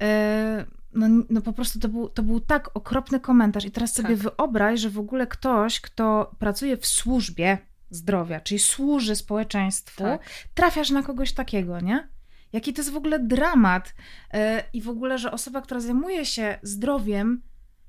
Yy, 0.00 0.06
no, 0.92 1.24
no 1.30 1.40
po 1.40 1.52
prostu 1.52 1.80
to 1.80 1.88
był, 1.88 2.08
to 2.08 2.22
był 2.22 2.40
tak 2.40 2.70
okropny 2.74 3.20
komentarz. 3.20 3.64
I 3.64 3.70
teraz 3.70 3.92
sobie 3.94 4.16
tak. 4.16 4.18
wyobraź, 4.18 4.80
że 4.80 4.90
w 4.90 4.98
ogóle 4.98 5.26
ktoś, 5.26 5.80
kto 5.80 6.34
pracuje 6.38 6.76
w 6.76 6.86
służbie 6.86 7.58
zdrowia, 7.90 8.40
czyli 8.40 8.58
służy 8.58 9.16
społeczeństwu, 9.16 10.04
tak. 10.04 10.20
trafiasz 10.54 10.90
na 10.90 11.02
kogoś 11.02 11.32
takiego, 11.32 11.80
nie? 11.80 12.08
Jaki 12.54 12.72
to 12.72 12.80
jest 12.80 12.90
w 12.90 12.96
ogóle 12.96 13.18
dramat. 13.18 13.94
E, 14.34 14.64
I 14.72 14.82
w 14.82 14.88
ogóle, 14.88 15.18
że 15.18 15.32
osoba, 15.32 15.62
która 15.62 15.80
zajmuje 15.80 16.26
się 16.26 16.58
zdrowiem, 16.62 17.42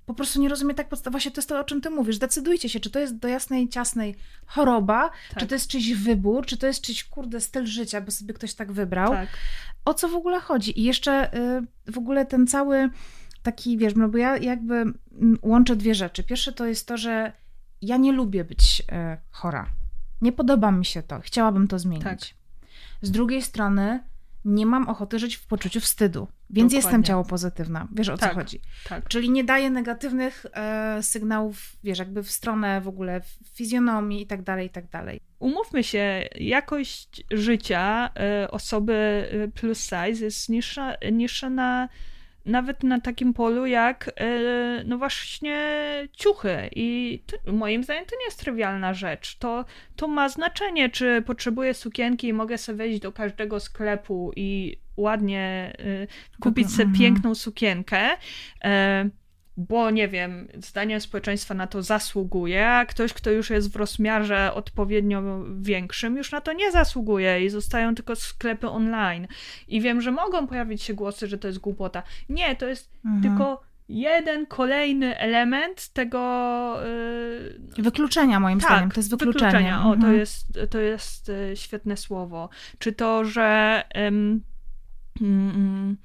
po 0.06 0.14
prostu 0.14 0.42
nie 0.42 0.50
rozumie 0.50 0.74
tak 0.74 0.90
podstawowo. 0.90 1.14
Właśnie 1.14 1.32
to 1.32 1.40
jest 1.40 1.50
to, 1.50 1.60
o 1.60 1.64
czym 1.64 1.82
ty 1.82 1.90
mówisz. 1.90 2.18
Decydujcie 2.18 2.70
się, 2.70 2.80
czy 2.80 2.90
to 2.90 3.00
jest 3.00 3.18
do 3.18 3.28
jasnej, 3.28 3.70
ciasnej 3.70 4.16
choroba, 4.46 5.10
tak. 5.30 5.40
czy 5.40 5.48
to 5.48 5.56
jest 5.56 5.68
czyjś 5.68 5.94
wybór, 5.94 6.46
czy 6.46 6.58
to 6.58 6.68
jest 6.68 6.82
czyjś, 6.82 7.04
kurde, 7.04 7.42
styl 7.42 7.66
życia, 7.66 8.02
bo 8.02 8.12
sobie 8.12 8.34
ktoś 8.34 8.54
tak 8.54 8.72
wybrał. 8.72 9.12
Tak. 9.12 9.30
O 9.86 9.94
co 9.94 10.10
w 10.10 10.16
ogóle 10.16 10.40
chodzi? 10.40 10.80
I 10.80 10.84
jeszcze 10.84 11.34
y, 11.88 11.92
w 11.92 11.98
ogóle 11.98 12.26
ten 12.26 12.48
cały 12.48 12.90
taki, 13.44 13.78
wiesz, 13.78 13.96
no 13.96 14.10
bo 14.10 14.18
ja 14.18 14.38
jakby 14.38 14.76
mm, 14.76 14.96
łączę 15.42 15.76
dwie 15.76 15.96
rzeczy. 15.96 16.24
Pierwsze 16.24 16.54
to 16.54 16.66
jest 16.66 16.88
to, 16.88 16.98
że 16.98 17.32
ja 17.82 17.98
nie 17.98 18.12
lubię 18.12 18.44
być 18.44 18.80
y, 18.80 18.84
chora. 19.32 19.70
Nie 20.22 20.32
podoba 20.32 20.72
mi 20.72 20.86
się 20.86 21.04
to. 21.04 21.20
Chciałabym 21.20 21.68
to 21.68 21.80
zmienić. 21.80 22.04
Tak. 22.04 22.20
Z 23.02 23.12
drugiej 23.12 23.42
strony 23.42 24.00
nie 24.46 24.66
mam 24.66 24.90
ochoty 24.90 25.20
żyć 25.20 25.36
w 25.36 25.48
poczuciu 25.48 25.80
wstydu, 25.80 26.28
więc 26.50 26.72
Dokładnie. 26.72 26.78
jestem 26.78 27.04
ciało 27.04 27.24
pozytywna. 27.24 27.88
Wiesz 27.92 28.10
o 28.10 28.18
tak, 28.18 28.30
co 28.30 28.36
chodzi? 28.36 28.60
Tak. 28.90 29.08
Czyli 29.08 29.30
nie 29.30 29.44
daję 29.44 29.70
negatywnych 29.70 30.46
e, 30.54 31.04
sygnałów, 31.04 31.76
wiesz, 31.84 32.00
jakby 32.00 32.24
w 32.24 32.32
stronę 32.32 32.82
w 32.82 32.88
ogóle 32.88 33.22
fizjonomii 33.54 34.22
i 34.22 34.28
tak 34.28 34.44
dalej, 34.44 34.68
i 34.68 34.70
tak 34.70 34.90
dalej. 34.90 35.22
Umówmy 35.40 35.84
się, 35.84 36.28
jakość 36.36 37.24
życia 37.32 38.10
e, 38.16 38.52
osoby 38.52 38.94
e, 38.94 39.48
plus 39.48 39.80
size 39.80 40.26
jest 40.26 40.50
niższa, 40.50 40.96
niższa 41.12 41.50
na 41.50 41.90
nawet 42.46 42.84
na 42.84 43.02
takim 43.02 43.34
polu 43.34 43.66
jak 43.66 44.12
e, 44.16 44.84
no 44.86 44.98
właśnie 44.98 45.58
ciuchy 46.12 46.70
i 46.76 47.20
to, 47.26 47.54
moim 47.54 47.84
zdaniem 47.84 48.06
to 48.06 48.16
nie 48.20 48.26
jest 48.26 48.40
trywialna 48.40 48.94
rzecz. 48.94 49.38
To, 49.38 49.66
to 49.96 50.08
ma 50.08 50.30
znaczenie, 50.30 50.90
czy 50.90 51.24
potrzebuję 51.26 51.74
sukienki 51.74 52.28
i 52.28 52.34
mogę 52.34 52.58
sobie 52.58 52.78
wejść 52.78 53.00
do 53.00 53.12
każdego 53.12 53.60
sklepu 53.60 54.32
i 54.36 54.78
ładnie 54.98 55.74
e, 55.80 56.08
kupić 56.40 56.72
sobie 56.72 56.84
mhm. 56.84 57.00
piękną 57.00 57.36
sukienkę 57.36 58.10
e, 58.64 59.10
bo 59.58 59.92
nie 59.92 60.08
wiem, 60.08 60.48
zdaniem 60.64 61.02
społeczeństwa 61.02 61.54
na 61.54 61.68
to 61.68 61.84
zasługuje, 61.84 62.70
a 62.70 62.86
ktoś, 62.86 63.14
kto 63.14 63.32
już 63.32 63.50
jest 63.50 63.72
w 63.72 63.76
rozmiarze 63.76 64.54
odpowiednio 64.54 65.44
większym, 65.60 66.18
już 66.18 66.32
na 66.32 66.42
to 66.42 66.54
nie 66.54 66.72
zasługuje 66.72 67.46
i 67.46 67.50
zostają 67.50 67.96
tylko 67.96 68.16
sklepy 68.16 68.70
online. 68.70 69.28
I 69.68 69.82
wiem, 69.82 70.02
że 70.02 70.12
mogą 70.12 70.48
pojawić 70.48 70.84
się 70.84 70.94
głosy, 70.94 71.28
że 71.28 71.38
to 71.38 71.48
jest 71.48 71.60
głupota. 71.60 72.04
Nie, 72.30 72.56
to 72.56 72.68
jest 72.68 72.92
mhm. 73.06 73.22
tylko 73.24 73.62
jeden 73.90 74.46
kolejny 74.46 75.18
element 75.18 75.90
tego. 75.90 76.76
Yy... 77.78 77.84
Wykluczenia, 77.84 78.40
moim 78.40 78.60
tak, 78.60 78.70
zdaniem. 78.70 78.92
To 78.92 79.00
jest 79.00 79.10
wykluczenie. 79.10 79.46
Wykluczenia. 79.46 79.80
O, 79.80 79.90
to 79.90 79.94
mhm. 79.94 80.16
jest, 80.16 80.60
to 80.70 80.80
jest 80.80 81.30
e, 81.30 81.56
świetne 81.56 81.98
słowo. 81.98 82.50
Czy 82.80 82.94
to, 82.94 83.26
że. 83.26 83.84
Ym, 84.08 84.44
ym, 85.22 85.98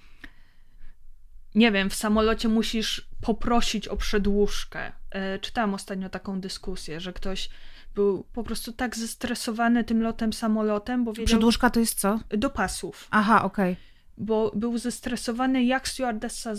nie 1.54 1.72
wiem, 1.72 1.90
w 1.90 1.94
samolocie 1.94 2.48
musisz 2.48 3.08
poprosić 3.20 3.88
o 3.88 3.96
przedłużkę. 3.96 4.92
E, 5.10 5.38
czytałam 5.38 5.74
ostatnio 5.74 6.08
taką 6.08 6.40
dyskusję, 6.40 7.00
że 7.00 7.12
ktoś 7.12 7.48
był 7.94 8.24
po 8.32 8.42
prostu 8.44 8.72
tak 8.72 8.96
zestresowany 8.96 9.84
tym 9.84 10.02
lotem 10.02 10.32
samolotem, 10.32 11.04
bo 11.04 11.12
wiedział... 11.12 11.26
Przedłużka 11.26 11.70
to 11.70 11.80
jest 11.80 12.00
co? 12.00 12.20
Do 12.28 12.50
pasów. 12.50 13.08
Aha, 13.10 13.44
okej. 13.44 13.72
Okay. 13.72 13.84
Bo 14.18 14.52
był 14.54 14.78
zestresowany, 14.78 15.64
jak 15.64 15.88
stewardessa 15.88 16.52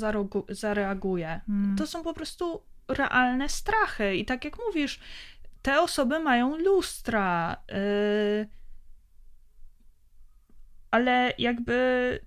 zareaguje. 0.50 1.42
Hmm. 1.48 1.76
To 1.78 1.88
są 1.88 2.04
po 2.04 2.14
prostu 2.14 2.62
realne 2.88 3.50
strachy. 3.50 4.16
I 4.16 4.26
tak 4.26 4.46
jak 4.46 4.58
mówisz, 4.68 5.00
te 5.62 5.82
osoby 5.82 6.20
mają 6.20 6.58
lustra. 6.58 7.58
Yy... 7.68 8.48
Ale 10.92 11.34
jakby 11.38 12.20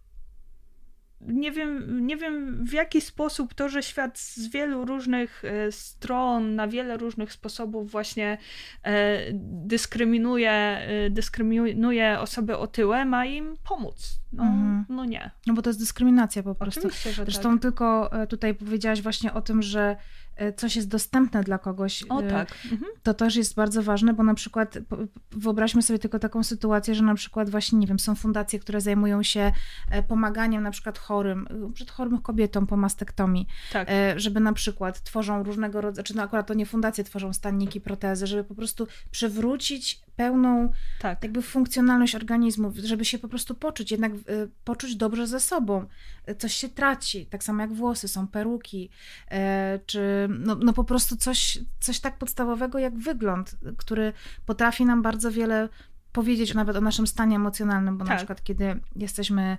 nie 1.26 1.52
wiem, 1.52 2.06
nie 2.06 2.16
wiem 2.16 2.64
w 2.64 2.72
jaki 2.72 3.00
sposób 3.00 3.54
to, 3.54 3.68
że 3.68 3.82
świat 3.82 4.18
z 4.18 4.48
wielu 4.48 4.84
różnych 4.84 5.44
e, 5.44 5.72
stron, 5.72 6.54
na 6.54 6.68
wiele 6.68 6.96
różnych 6.96 7.32
sposobów 7.32 7.90
właśnie 7.90 8.38
e, 8.82 9.18
dyskryminuje, 9.42 10.50
e, 10.50 11.10
dyskryminuje 11.10 12.20
osoby 12.20 12.56
otyłe, 12.56 13.04
ma 13.04 13.26
im 13.26 13.56
pomóc. 13.68 14.20
No, 14.32 14.44
mhm. 14.44 14.84
no 14.88 15.04
nie. 15.04 15.30
No 15.46 15.54
bo 15.54 15.62
to 15.62 15.70
jest 15.70 15.80
dyskryminacja 15.80 16.42
po 16.42 16.54
prostu. 16.54 16.80
Oczywiście, 16.80 17.12
Zresztą 17.12 17.52
tak. 17.52 17.62
tylko 17.62 18.10
tutaj 18.28 18.54
powiedziałaś 18.54 19.02
właśnie 19.02 19.32
o 19.32 19.42
tym, 19.42 19.62
że 19.62 19.96
coś 20.56 20.76
jest 20.76 20.88
dostępne 20.88 21.42
dla 21.42 21.58
kogoś, 21.58 22.04
o, 22.08 22.20
e, 22.20 22.30
tak. 22.30 22.48
Mhm. 22.72 22.92
to 23.02 23.14
też 23.14 23.36
jest 23.36 23.54
bardzo 23.54 23.82
ważne, 23.82 24.14
bo 24.14 24.22
na 24.22 24.34
przykład 24.34 24.78
wyobraźmy 25.30 25.82
sobie 25.82 25.98
tylko 25.98 26.18
taką 26.18 26.42
sytuację, 26.42 26.94
że 26.94 27.04
na 27.04 27.14
przykład 27.14 27.50
właśnie, 27.50 27.78
nie 27.78 27.86
wiem, 27.86 27.98
są 27.98 28.14
fundacje, 28.14 28.58
które 28.58 28.80
zajmują 28.80 29.22
się 29.22 29.52
e, 29.90 30.02
pomaganiem 30.02 30.62
na 30.62 30.70
przykład 30.70 30.98
chorym, 30.98 31.48
przed 31.74 31.90
chorym 31.90 32.18
kobietom 32.18 32.66
po 32.66 32.76
mastektomii, 32.76 33.46
tak. 33.72 33.88
żeby 34.16 34.40
na 34.40 34.52
przykład 34.52 35.02
tworzą 35.02 35.42
różnego 35.42 35.80
rodzaju, 35.80 36.04
czy 36.04 36.16
no 36.16 36.22
akurat 36.22 36.46
to 36.46 36.54
nie 36.54 36.66
fundacje 36.66 37.04
tworzą 37.04 37.32
stanniki, 37.32 37.80
protezy, 37.80 38.26
żeby 38.26 38.44
po 38.44 38.54
prostu 38.54 38.86
przywrócić 39.10 40.03
pełną 40.16 40.70
tak. 41.00 41.22
jakby 41.22 41.42
funkcjonalność 41.42 42.14
organizmu, 42.14 42.72
żeby 42.84 43.04
się 43.04 43.18
po 43.18 43.28
prostu 43.28 43.54
poczuć, 43.54 43.90
jednak 43.90 44.12
poczuć 44.64 44.96
dobrze 44.96 45.26
ze 45.26 45.40
sobą. 45.40 45.86
Coś 46.38 46.54
się 46.54 46.68
traci, 46.68 47.26
tak 47.26 47.44
samo 47.44 47.60
jak 47.62 47.72
włosy, 47.72 48.08
są 48.08 48.28
peruki, 48.28 48.90
czy 49.86 50.28
no, 50.38 50.54
no 50.54 50.72
po 50.72 50.84
prostu 50.84 51.16
coś, 51.16 51.58
coś 51.80 52.00
tak 52.00 52.18
podstawowego 52.18 52.78
jak 52.78 52.98
wygląd, 52.98 53.56
który 53.76 54.12
potrafi 54.46 54.84
nam 54.84 55.02
bardzo 55.02 55.30
wiele 55.30 55.68
powiedzieć 56.12 56.54
nawet 56.54 56.76
o 56.76 56.80
naszym 56.80 57.06
stanie 57.06 57.36
emocjonalnym, 57.36 57.98
bo 57.98 58.04
tak. 58.04 58.10
na 58.10 58.16
przykład 58.16 58.42
kiedy 58.42 58.80
jesteśmy 58.96 59.58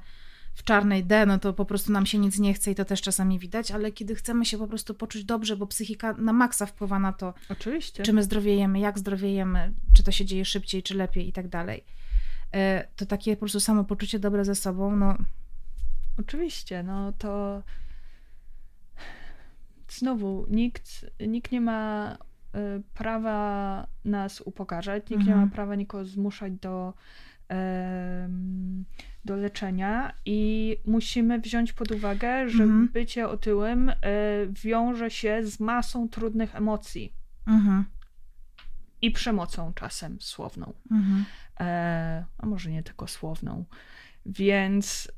w 0.56 0.64
czarnej 0.64 1.04
D, 1.04 1.26
no 1.26 1.40
to 1.40 1.54
po 1.54 1.66
prostu 1.66 1.92
nam 1.92 2.06
się 2.06 2.18
nic 2.18 2.40
nie 2.40 2.54
chce 2.54 2.72
i 2.72 2.76
to 2.76 2.86
też 2.86 3.02
czasami 3.02 3.40
widać, 3.40 3.72
ale 3.72 3.92
kiedy 3.92 4.16
chcemy 4.16 4.46
się 4.46 4.58
po 4.58 4.68
prostu 4.68 4.94
poczuć 4.94 5.24
dobrze, 5.24 5.58
bo 5.58 5.68
psychika 5.68 6.14
na 6.14 6.34
maksa 6.34 6.66
wpływa 6.66 7.00
na 7.00 7.14
to, 7.14 7.34
Oczywiście. 7.50 8.04
czy 8.04 8.14
my 8.14 8.24
zdrowiejemy, 8.24 8.80
jak 8.80 9.00
zdrowiejemy, 9.00 9.74
czy 9.94 10.04
to 10.04 10.12
się 10.12 10.26
dzieje 10.26 10.46
szybciej, 10.46 10.84
czy 10.84 10.96
lepiej 10.96 11.28
i 11.28 11.34
tak 11.34 11.48
dalej. 11.48 11.84
E, 12.54 12.88
to 12.96 13.06
takie 13.06 13.36
po 13.36 13.40
prostu 13.40 13.60
samo 13.60 13.84
poczucie 13.84 14.20
dobre 14.20 14.46
ze 14.46 14.56
sobą, 14.56 14.96
no. 14.96 15.16
Oczywiście, 16.18 16.84
no 16.84 17.12
to 17.12 17.64
znowu, 19.90 20.46
nikt, 20.50 21.06
nikt 21.28 21.52
nie 21.52 21.62
ma 21.62 22.12
y, 22.56 22.82
prawa 22.94 23.88
nas 24.06 24.42
upokarzać, 24.42 25.04
nikt 25.04 25.22
mhm. 25.22 25.28
nie 25.28 25.36
ma 25.36 25.44
mhm. 25.44 25.52
prawa 25.52 25.76
nikogo 25.76 26.06
zmuszać 26.06 26.54
do, 26.54 26.94
do 29.26 29.36
leczenia 29.36 30.14
i 30.26 30.78
musimy 30.86 31.40
wziąć 31.40 31.74
pod 31.74 31.92
uwagę, 31.92 32.50
że 32.50 32.64
mhm. 32.64 32.88
bycie 32.88 33.28
otyłym 33.28 33.90
y, 33.90 33.94
wiąże 34.50 35.12
się 35.12 35.40
z 35.44 35.60
masą 35.60 36.10
trudnych 36.10 36.56
emocji. 36.56 37.14
Mhm. 37.48 37.86
I 39.02 39.12
przemocą 39.12 39.74
czasem 39.74 40.18
słowną. 40.22 40.74
Mhm. 40.92 41.26
E, 41.60 42.26
a 42.38 42.46
może 42.46 42.72
nie 42.72 42.84
tylko 42.84 43.08
słowną. 43.08 43.66
Więc 44.26 45.12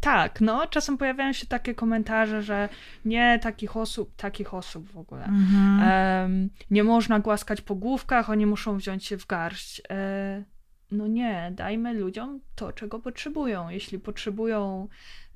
tak, 0.00 0.40
no, 0.40 0.66
czasem 0.66 0.98
pojawiają 0.98 1.32
się 1.32 1.46
takie 1.46 1.74
komentarze, 1.74 2.42
że 2.42 2.68
nie 3.04 3.38
takich 3.42 3.76
osób, 3.76 4.16
takich 4.16 4.54
osób 4.54 4.90
w 4.90 4.98
ogóle. 4.98 5.24
Mhm. 5.24 5.80
Um, 6.22 6.50
nie 6.70 6.84
można 6.84 7.20
głaskać 7.20 7.60
po 7.60 7.74
główkach, 7.74 8.30
oni 8.30 8.46
muszą 8.46 8.76
wziąć 8.76 9.04
się 9.04 9.16
w 9.16 9.26
garść. 9.26 9.82
E, 9.90 10.44
no 10.90 11.06
nie, 11.06 11.52
dajmy 11.54 11.94
ludziom 11.94 12.40
to, 12.54 12.72
czego 12.72 12.98
potrzebują. 12.98 13.68
Jeśli 13.68 13.98
potrzebują, 13.98 14.88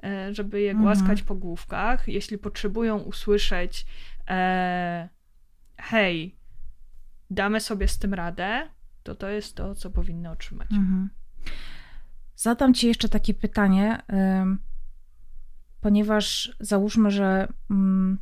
e, 0.02 0.34
żeby 0.34 0.60
je 0.60 0.70
mhm. 0.70 0.84
głaskać 0.84 1.22
po 1.22 1.34
główkach, 1.34 2.08
jeśli 2.08 2.38
potrzebują 2.38 2.98
usłyszeć, 2.98 3.86
e, 4.28 5.08
hej, 5.78 6.36
damy 7.30 7.60
sobie 7.60 7.88
z 7.88 7.98
tym 7.98 8.14
radę, 8.14 8.68
to 9.02 9.14
to 9.14 9.28
jest 9.28 9.56
to, 9.56 9.74
co 9.74 9.90
powinny 9.90 10.30
otrzymać. 10.30 10.72
Mhm. 10.72 11.10
Zadam 12.36 12.74
Ci 12.74 12.86
jeszcze 12.86 13.08
takie 13.08 13.34
pytanie, 13.34 14.02
ponieważ 15.80 16.56
załóżmy, 16.60 17.10
że. 17.10 17.48
Mm, 17.70 18.18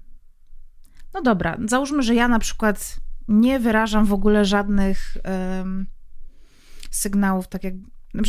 no 1.14 1.22
dobra, 1.22 1.57
załóżmy, 1.64 2.03
że 2.03 2.14
ja 2.14 2.28
na 2.28 2.39
przykład 2.39 2.97
nie 3.28 3.61
wyrażam 3.61 4.07
w 4.07 4.12
ogóle 4.12 4.45
żadnych 4.45 5.16
sygnałów, 6.93 7.49
tak 7.49 7.64
jak. 7.64 7.74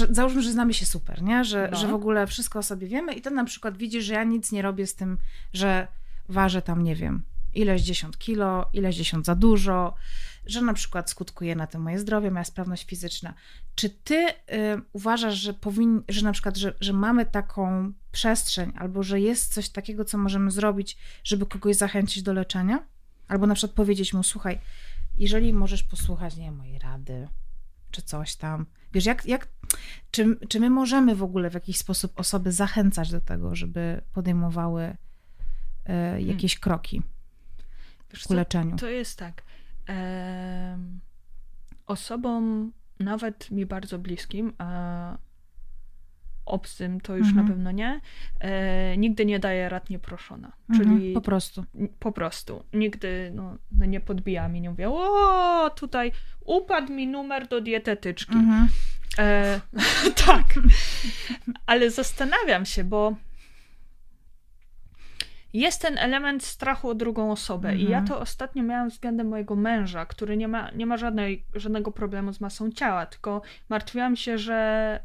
Załóżmy, 0.10 0.42
że 0.42 0.52
znamy 0.52 0.74
się 0.74 0.86
super, 0.86 1.22
nie? 1.22 1.44
Że, 1.44 1.70
no. 1.72 1.78
że 1.78 1.88
w 1.88 1.94
ogóle 1.94 2.28
wszystko 2.28 2.60
o 2.60 2.64
sobie 2.64 2.88
wiemy, 2.88 3.14
i 3.14 3.22
to 3.22 3.30
na 3.30 3.44
przykład 3.44 3.78
widzisz, 3.78 4.06
że 4.06 4.14
ja 4.14 4.24
nic 4.24 4.52
nie 4.52 4.62
robię 4.62 4.88
z 4.88 4.96
tym, 4.96 5.18
że 5.54 5.88
ważę 6.30 6.62
tam, 6.62 6.84
nie 6.84 6.96
wiem, 6.96 7.24
ileś 7.54 7.82
dziesiąt 7.82 8.18
kilo, 8.18 8.70
ileś 8.74 8.96
dziesiąt 8.96 9.26
za 9.26 9.36
dużo, 9.36 9.94
że 10.46 10.62
na 10.62 10.74
przykład 10.74 11.10
skutkuje 11.10 11.56
na 11.56 11.68
tym 11.68 11.82
moje 11.82 12.00
zdrowie, 12.00 12.32
moja 12.32 12.44
sprawność 12.44 12.86
fizyczna. 12.86 13.34
Czy 13.76 13.90
ty 13.90 14.16
y, 14.16 14.34
uważasz, 14.94 15.36
że 15.36 15.54
powin, 15.54 16.04
że 16.10 16.24
na 16.24 16.32
przykład, 16.32 16.58
że, 16.58 16.74
że 16.82 16.94
mamy 16.94 17.26
taką 17.26 17.94
przestrzeń, 18.12 18.74
albo 18.76 19.04
że 19.04 19.20
jest 19.20 19.54
coś 19.54 19.70
takiego, 19.70 20.06
co 20.06 20.18
możemy 20.18 20.52
zrobić, 20.52 20.98
żeby 21.24 21.46
kogoś 21.46 21.76
zachęcić 21.76 22.24
do 22.24 22.34
leczenia? 22.34 22.84
Albo 23.28 23.48
na 23.48 23.56
przykład 23.56 23.76
powiedzieć 23.76 24.14
mu, 24.14 24.24
słuchaj, 24.24 24.60
jeżeli 25.18 25.54
możesz 25.54 25.84
posłuchać, 25.84 26.38
nie 26.38 26.52
mojej 26.52 26.80
rady, 26.80 27.28
czy 27.94 28.02
coś 28.02 28.36
tam. 28.36 28.66
Wiesz, 28.94 29.06
jak, 29.06 29.26
jak, 29.26 29.48
czy, 30.12 30.38
czy 30.50 30.60
my 30.60 30.70
możemy 30.70 31.16
w 31.16 31.24
ogóle 31.24 31.50
w 31.50 31.54
jakiś 31.54 31.78
sposób 31.78 32.20
osoby 32.20 32.52
zachęcać 32.52 33.12
do 33.12 33.22
tego, 33.22 33.56
żeby 33.56 34.02
podejmowały 34.14 34.84
y, 36.18 36.22
jakieś 36.22 36.56
hmm. 36.56 36.64
kroki 36.64 37.02
Wiesz, 38.12 38.24
ku 38.24 38.34
leczeniu? 38.34 38.76
To 38.76 38.90
jest 38.90 39.20
tak 39.20 39.44
e, 39.90 40.78
osobom 41.86 42.72
nawet 43.00 43.52
mi 43.52 43.66
bardzo 43.66 44.00
bliskim, 44.00 44.54
a 44.58 45.18
obcym 46.46 47.02
to 47.02 47.16
już 47.16 47.28
mhm. 47.28 47.46
na 47.46 47.54
pewno 47.54 47.72
nie, 47.72 48.02
e, 48.40 48.98
nigdy 48.98 49.26
nie 49.26 49.40
daje 49.40 49.70
rad 49.70 49.90
nieproszona. 49.90 50.52
Mhm, 50.70 50.98
Czyli 51.00 51.14
po 51.14 51.22
prostu. 51.22 51.66
Po 52.00 52.12
prostu. 52.12 52.64
Nigdy 52.74 53.32
no, 53.36 53.58
no 53.72 53.86
nie 53.86 54.00
podbija 54.00 54.48
mi, 54.48 54.62
nie 54.62 54.70
mówię, 54.70 54.90
o, 54.90 55.72
tutaj 55.76 56.12
upadł 56.46 56.94
mi 56.94 57.08
numer 57.08 57.48
do 57.48 57.62
dietetyczki. 57.62 58.36
Mhm. 58.36 58.68
E, 59.18 59.62
tak. 60.26 60.46
Ale 61.66 61.92
zastanawiam 61.92 62.66
się, 62.66 62.84
bo 62.84 63.16
jest 65.54 65.82
ten 65.82 65.98
element 65.98 66.44
strachu 66.44 66.90
o 66.90 66.96
drugą 66.96 67.32
osobę. 67.32 67.70
Mhm. 67.70 67.88
I 67.88 67.92
ja 67.92 68.00
mhm. 68.00 68.08
to 68.08 68.20
ostatnio 68.20 68.64
miałam 68.64 68.90
względem 68.90 69.28
mojego 69.28 69.56
męża, 69.56 70.06
który 70.06 70.38
nie 70.38 70.48
ma, 70.48 70.72
nie 70.72 70.86
ma 70.86 70.98
żadnej, 70.98 71.46
żadnego 71.56 71.92
problemu 71.92 72.34
z 72.34 72.42
masą 72.42 72.72
ciała, 72.72 73.06
tylko 73.06 73.42
martwiłam 73.70 74.16
się, 74.16 74.38
że 74.38 75.00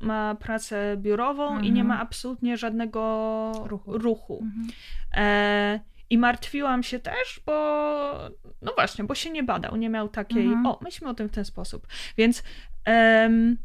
y, 0.00 0.06
ma 0.06 0.34
pracę 0.34 0.96
biurową 0.96 1.46
mhm. 1.46 1.64
i 1.64 1.72
nie 1.72 1.84
ma 1.84 1.94
mhm. 1.94 2.06
absolutnie 2.06 2.56
żadnego 2.56 3.52
ruchu. 3.64 3.98
ruchu. 3.98 4.42
Mhm. 4.42 4.68
E, 5.14 5.80
I 6.10 6.18
martwiłam 6.18 6.82
się 6.82 6.98
też, 6.98 7.40
bo 7.46 7.52
no 8.62 8.72
właśnie, 8.74 9.04
bo 9.04 9.14
się 9.14 9.30
nie 9.30 9.42
badał, 9.42 9.76
nie 9.76 9.88
miał 9.88 10.08
takiej. 10.08 10.46
Mhm. 10.46 10.66
O, 10.66 10.78
myślmy 10.82 11.10
o 11.10 11.14
tym 11.14 11.28
w 11.28 11.32
ten 11.32 11.44
sposób. 11.44 11.86
Więc. 12.16 12.42
Em, 12.84 13.56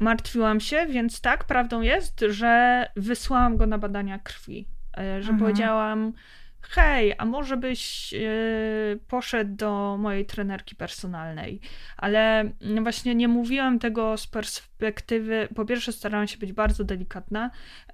martwiłam 0.00 0.60
się, 0.60 0.86
więc 0.86 1.20
tak, 1.20 1.44
prawdą 1.44 1.80
jest, 1.80 2.24
że 2.28 2.84
wysłałam 2.96 3.56
go 3.56 3.66
na 3.66 3.78
badania 3.78 4.18
krwi. 4.18 4.68
E, 4.98 5.22
że 5.22 5.30
mhm. 5.30 5.38
powiedziałam, 5.38 6.12
hej, 6.60 7.14
a 7.18 7.24
może 7.24 7.56
byś 7.56 8.12
yy, 8.12 9.00
poszedł 9.08 9.56
do 9.56 9.96
mojej 10.00 10.26
trenerki 10.26 10.76
personalnej. 10.76 11.60
Ale 11.96 12.50
właśnie 12.82 13.14
nie 13.14 13.28
mówiłam 13.28 13.78
tego 13.78 14.16
z 14.16 14.26
perspektywy, 14.26 15.48
po 15.54 15.64
pierwsze 15.64 15.92
starałam 15.92 16.28
się 16.28 16.38
być 16.38 16.52
bardzo 16.52 16.84
delikatna, 16.84 17.50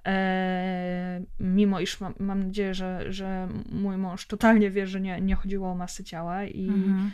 e, 0.07 1.21
mimo 1.39 1.79
iż 1.79 2.01
ma, 2.01 2.13
mam 2.19 2.43
nadzieję, 2.43 2.73
że, 2.73 3.13
że 3.13 3.47
mój 3.71 3.97
mąż 3.97 4.27
totalnie 4.27 4.71
wie, 4.71 4.87
że 4.87 5.01
nie, 5.01 5.21
nie 5.21 5.35
chodziło 5.35 5.71
o 5.71 5.75
masę 5.75 6.03
ciała 6.03 6.43
i 6.43 6.67
mhm. 6.67 7.11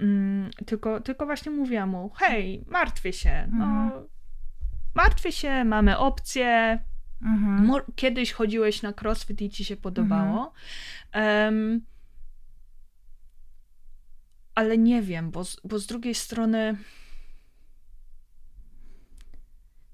mm, 0.00 0.50
tylko, 0.66 1.00
tylko 1.00 1.26
właśnie 1.26 1.52
mówiłam 1.52 1.88
mu, 1.90 2.10
hej, 2.14 2.64
martwię 2.68 3.12
się, 3.12 3.48
no, 3.52 3.64
mhm. 3.64 3.90
martwię 4.94 5.32
się, 5.32 5.64
mamy 5.64 5.98
opcje, 5.98 6.78
Mhm. 7.22 7.82
Kiedyś 7.96 8.32
chodziłeś 8.32 8.82
na 8.82 8.92
crossfit 9.00 9.42
i 9.42 9.50
ci 9.50 9.64
się 9.64 9.76
podobało. 9.76 10.52
Mhm. 11.12 11.54
Um, 11.54 11.80
ale 14.54 14.78
nie 14.78 15.02
wiem, 15.02 15.30
bo 15.30 15.44
z, 15.44 15.60
bo 15.64 15.78
z 15.78 15.86
drugiej 15.86 16.14
strony 16.14 16.76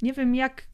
nie 0.03 0.13
wiem 0.13 0.35
jak. 0.35 0.67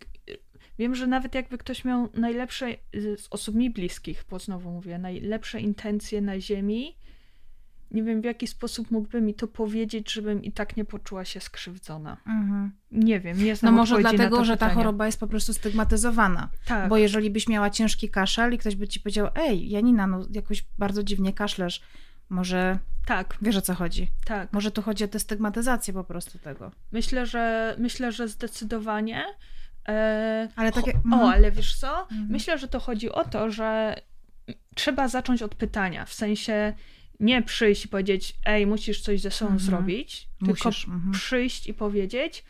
Wiem, 0.79 0.95
że 0.95 1.07
nawet 1.07 1.35
jakby 1.35 1.59
ktoś 1.59 1.85
miał 1.85 2.09
najlepsze, 2.15 2.69
z 2.93 3.27
osób 3.31 3.55
mi 3.55 3.71
bliskich, 3.71 4.25
bo 4.31 4.39
znowu 4.39 4.71
mówię, 4.71 4.99
najlepsze 4.99 5.61
intencje 5.61 6.21
na 6.21 6.41
ziemi, 6.41 6.97
nie 7.95 8.03
wiem 8.03 8.21
w 8.21 8.25
jaki 8.25 8.47
sposób 8.47 8.91
mógłby 8.91 9.21
mi 9.21 9.35
to 9.35 9.49
powiedzieć, 9.49 10.13
żebym 10.13 10.45
i 10.45 10.53
tak 10.53 10.77
nie 10.77 10.85
poczuła 10.85 11.25
się 11.25 11.41
skrzywdzona. 11.41 12.17
Mhm. 12.27 12.73
Nie 12.91 13.21
wiem, 13.21 13.45
nie 13.45 13.57
znam 13.57 13.75
No 13.75 13.81
może 13.81 13.99
dlatego, 13.99 14.45
że 14.45 14.57
ta 14.57 14.69
choroba 14.69 15.07
jest 15.07 15.21
po 15.21 15.27
prostu 15.27 15.55
stygmatyzowana. 15.55 16.49
Tak. 16.65 16.89
Bo 16.89 16.97
jeżeli 16.97 17.31
byś 17.31 17.49
miała 17.49 17.71
ciężki 17.71 18.11
kaszel 18.11 18.55
i 18.55 18.59
ktoś 18.59 18.77
by 18.77 18.89
ci 18.89 19.01
powiedział, 19.01 19.29
ej, 19.35 19.71
Janina, 19.71 20.07
no 20.07 20.27
jakoś 20.31 20.65
bardzo 20.79 21.03
dziwnie 21.03 21.33
kaszlesz, 21.33 21.83
może 22.29 22.79
tak. 23.07 23.39
Wiesz 23.43 23.57
o 23.57 23.61
co 23.61 23.75
chodzi. 23.75 24.11
Tak. 24.25 24.53
Może 24.53 24.71
tu 24.71 24.83
chodzi 24.83 25.05
o 25.05 25.09
tę 25.09 25.19
stygmatyzację 25.19 25.95
po 25.95 26.05
prostu 26.05 26.39
tego. 26.39 26.71
Myślę, 26.93 27.27
że 27.27 27.75
myślę, 27.79 28.13
że 28.13 28.29
zdecydowanie. 28.29 29.25
E, 29.89 30.49
ale 30.57 30.73
takie. 30.73 30.93
O, 30.93 30.97
mhm. 30.97 31.23
ale 31.23 31.51
wiesz 31.51 31.77
co? 31.77 32.01
Mhm. 32.01 32.27
Myślę, 32.31 32.59
że 32.59 32.69
to 32.69 32.81
chodzi 32.81 33.13
o 33.13 33.25
to, 33.25 33.51
że 33.51 34.01
trzeba 34.75 35.09
zacząć 35.09 35.43
od 35.43 35.55
pytania. 35.55 36.05
W 36.05 36.13
sensie 36.13 36.75
nie 37.21 37.43
przyjść 37.43 37.85
i 37.85 37.89
powiedzieć, 37.89 38.35
ej, 38.45 38.67
musisz 38.67 39.01
coś 39.01 39.21
ze 39.21 39.31
sobą 39.31 39.53
mhm. 39.53 39.71
zrobić, 39.71 40.29
musisz. 40.41 40.63
tylko 40.63 40.95
mhm. 40.95 41.13
przyjść 41.13 41.67
i 41.67 41.75
powiedzieć, 41.75 42.45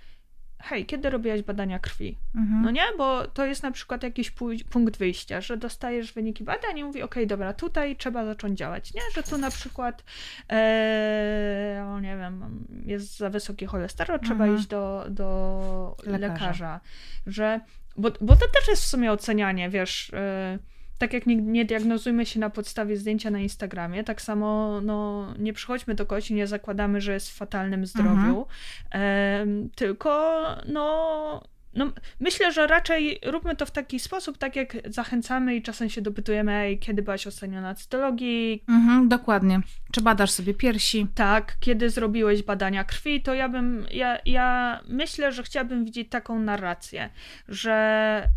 hej, 0.64 0.86
kiedy 0.86 1.10
robiłaś 1.10 1.42
badania 1.42 1.78
krwi? 1.78 2.18
Mhm. 2.34 2.62
No 2.62 2.70
nie, 2.70 2.84
bo 2.98 3.26
to 3.26 3.46
jest 3.46 3.62
na 3.62 3.70
przykład 3.70 4.02
jakiś 4.02 4.30
punkt 4.70 4.96
wyjścia, 4.96 5.40
że 5.40 5.56
dostajesz 5.56 6.12
wyniki 6.12 6.44
badań 6.44 6.78
i 6.78 6.84
mówi, 6.84 7.02
okej, 7.02 7.24
okay, 7.24 7.26
dobra, 7.26 7.52
tutaj 7.52 7.96
trzeba 7.96 8.24
zacząć 8.24 8.58
działać, 8.58 8.94
nie? 8.94 9.00
Że 9.14 9.22
tu 9.22 9.38
na 9.38 9.50
przykład, 9.50 10.04
e, 10.50 11.98
nie 12.02 12.16
wiem, 12.16 12.64
jest 12.86 13.18
za 13.18 13.30
wysoki 13.30 13.66
cholesterol, 13.66 14.20
trzeba 14.20 14.44
mhm. 14.44 14.58
iść 14.58 14.66
do, 14.66 15.04
do 15.10 15.96
lekarza. 16.04 16.34
lekarza. 16.34 16.80
Że, 17.26 17.60
bo, 17.96 18.10
bo 18.20 18.36
to 18.36 18.46
też 18.48 18.68
jest 18.68 18.82
w 18.82 18.86
sumie 18.86 19.12
ocenianie, 19.12 19.70
wiesz... 19.70 20.10
E, 20.14 20.58
tak 20.98 21.12
jak 21.12 21.26
nie, 21.26 21.36
nie, 21.36 21.64
diagnozujmy 21.64 22.26
się 22.26 22.40
na 22.40 22.50
podstawie 22.50 22.96
zdjęcia 22.96 23.30
na 23.30 23.40
Instagramie, 23.40 24.04
tak 24.04 24.22
samo 24.22 24.80
no, 24.80 25.26
nie 25.38 25.52
przychodźmy 25.52 25.94
do 25.94 26.06
kogoś 26.06 26.30
i 26.30 26.34
nie 26.34 26.46
zakładamy, 26.46 27.00
że 27.00 27.12
jest 27.12 27.30
w 27.30 27.34
fatalnym 27.34 27.86
zdrowiu, 27.86 28.46
mhm. 28.90 29.70
tylko 29.74 30.42
no, 30.66 31.42
no, 31.76 31.92
myślę, 32.20 32.52
że 32.52 32.66
raczej 32.66 33.20
róbmy 33.26 33.56
to 33.56 33.66
w 33.66 33.70
taki 33.70 34.00
sposób, 34.00 34.38
tak 34.38 34.56
jak 34.56 34.76
zachęcamy 34.84 35.56
i 35.56 35.62
czasem 35.62 35.90
się 35.90 36.02
dopytujemy, 36.02 36.76
kiedy 36.80 37.02
byłaś 37.02 37.26
ostatnio 37.26 37.60
na 37.60 37.74
cytologii. 37.74 38.64
Mhm, 38.68 39.08
dokładnie. 39.08 39.60
Czy 39.92 40.00
badasz 40.00 40.30
sobie 40.30 40.54
piersi? 40.54 41.06
Tak, 41.14 41.56
kiedy 41.60 41.90
zrobiłeś 41.90 42.42
badania 42.42 42.84
krwi, 42.84 43.22
to 43.22 43.34
ja 43.34 43.48
bym, 43.48 43.86
ja, 43.90 44.18
ja 44.26 44.80
myślę, 44.88 45.32
że 45.32 45.42
chciałabym 45.42 45.84
widzieć 45.84 46.08
taką 46.08 46.38
narrację, 46.38 47.10
że 47.48 48.28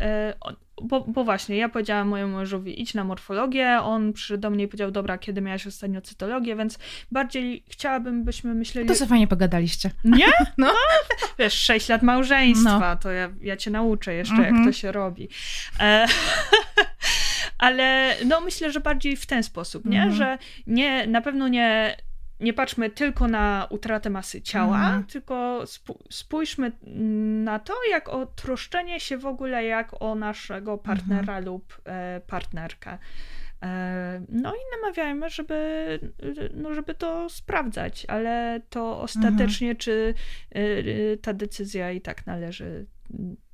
y, 0.42 0.67
bo, 0.82 1.00
bo, 1.00 1.24
właśnie, 1.24 1.56
ja 1.56 1.68
powiedziałam 1.68 2.08
mojemu 2.08 2.36
mężowi, 2.36 2.82
idź 2.82 2.94
na 2.94 3.04
morfologię, 3.04 3.80
on 3.82 4.12
przyszedł 4.12 4.40
do 4.40 4.50
mnie 4.50 4.64
i 4.64 4.68
powiedział, 4.68 4.90
dobra, 4.90 5.18
kiedy 5.18 5.40
miałaś 5.40 5.66
ostatnio 5.66 6.00
cytologię, 6.00 6.56
więc 6.56 6.78
bardziej 7.12 7.64
chciałabym, 7.68 8.24
byśmy 8.24 8.54
myśleli... 8.54 8.88
To 8.88 8.94
sobie 8.94 9.08
fajnie 9.08 9.26
pogadaliście. 9.26 9.90
Nie? 10.04 10.26
No. 10.58 10.66
no 10.66 10.72
wiesz, 11.38 11.54
sześć 11.54 11.88
lat 11.88 12.02
małżeństwa, 12.02 12.90
no. 12.90 12.96
to 12.96 13.12
ja, 13.12 13.30
ja 13.40 13.56
cię 13.56 13.70
nauczę 13.70 14.14
jeszcze, 14.14 14.34
mm 14.34 14.44
-hmm. 14.44 14.46
jak 14.46 14.54
to 14.54 14.58
mhm. 14.58 14.72
się 14.72 14.92
robi. 14.92 15.28
E 15.80 16.06
ale 17.58 18.16
no 18.24 18.40
myślę, 18.40 18.72
że 18.72 18.80
bardziej 18.80 19.16
w 19.16 19.26
ten 19.26 19.42
sposób, 19.42 19.84
nie? 19.84 20.02
Mm 20.02 20.14
-hmm. 20.14 20.16
Że 20.16 20.38
nie, 20.66 21.06
na 21.06 21.20
pewno 21.20 21.48
nie 21.48 21.96
nie 22.40 22.52
patrzmy 22.52 22.90
tylko 22.90 23.28
na 23.28 23.66
utratę 23.70 24.10
masy 24.10 24.42
ciała, 24.42 24.78
mhm. 24.78 25.04
tylko 25.04 25.64
spójrzmy 26.10 26.72
na 27.44 27.58
to, 27.58 27.74
jak 27.90 28.08
o 28.08 28.26
troszczenie 28.26 29.00
się 29.00 29.18
w 29.18 29.26
ogóle 29.26 29.64
jak 29.64 30.02
o 30.02 30.14
naszego 30.14 30.78
partnera 30.78 31.20
mhm. 31.36 31.44
lub 31.44 31.80
e, 31.84 32.20
partnerkę. 32.26 32.98
E, 33.62 34.22
no 34.28 34.54
i 34.54 34.58
namawiajmy, 34.80 35.30
żeby, 35.30 36.00
no 36.54 36.74
żeby 36.74 36.94
to 36.94 37.28
sprawdzać, 37.28 38.06
ale 38.08 38.60
to 38.70 39.00
ostatecznie, 39.00 39.68
mhm. 39.68 39.76
czy 39.76 40.14
e, 40.50 41.16
ta 41.16 41.32
decyzja 41.32 41.92
i 41.92 42.00
tak 42.00 42.26
należy 42.26 42.86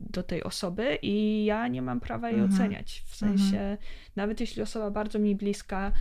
do 0.01 0.22
tej 0.22 0.43
osoby 0.43 0.99
i 1.03 1.45
ja 1.45 1.68
nie 1.68 1.82
mam 1.82 2.01
prawa 2.01 2.30
jej 2.30 2.41
mhm. 2.41 2.55
oceniać. 2.55 3.03
W 3.07 3.16
sensie, 3.16 3.61
mhm. 3.61 3.76
nawet 4.16 4.41
jeśli 4.41 4.62
osoba 4.62 4.91
bardzo 4.91 5.18
mi 5.18 5.37
bliska 5.37 5.93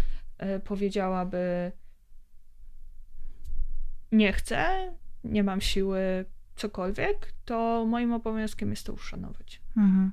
powiedziałaby, 0.63 1.71
nie 4.13 4.33
chcę, 4.33 4.91
nie 5.23 5.43
mam 5.43 5.61
siły, 5.61 6.25
cokolwiek, 6.55 7.33
to 7.45 7.85
moim 7.85 8.13
obowiązkiem 8.13 8.69
jest 8.69 8.85
to 8.85 8.93
uszanować. 8.93 9.61
Mhm. 9.77 10.11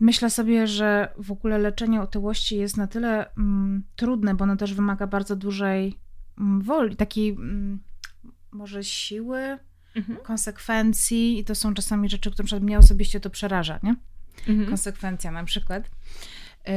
Myślę 0.00 0.30
sobie, 0.30 0.66
że 0.66 1.12
w 1.18 1.32
ogóle 1.32 1.58
leczenie 1.58 2.00
otyłości 2.02 2.56
jest 2.56 2.76
na 2.76 2.86
tyle 2.86 3.32
mm, 3.32 3.82
trudne, 3.96 4.34
bo 4.34 4.44
ono 4.44 4.56
też 4.56 4.74
wymaga 4.74 5.06
bardzo 5.06 5.36
dużej 5.36 5.98
mm, 6.38 6.62
woli, 6.62 6.96
takiej 6.96 7.30
mm, 7.30 7.80
może 8.50 8.84
siły, 8.84 9.58
mhm. 9.96 10.18
konsekwencji 10.22 11.38
i 11.38 11.44
to 11.44 11.54
są 11.54 11.74
czasami 11.74 12.08
rzeczy, 12.08 12.30
które 12.30 12.60
mnie 12.60 12.78
osobiście 12.78 13.20
to 13.20 13.30
przeraża, 13.30 13.80
nie? 13.82 13.96
Mhm. 14.48 14.68
Konsekwencja 14.68 15.30
na 15.30 15.44
przykład. 15.44 15.90
Yy, 16.66 16.74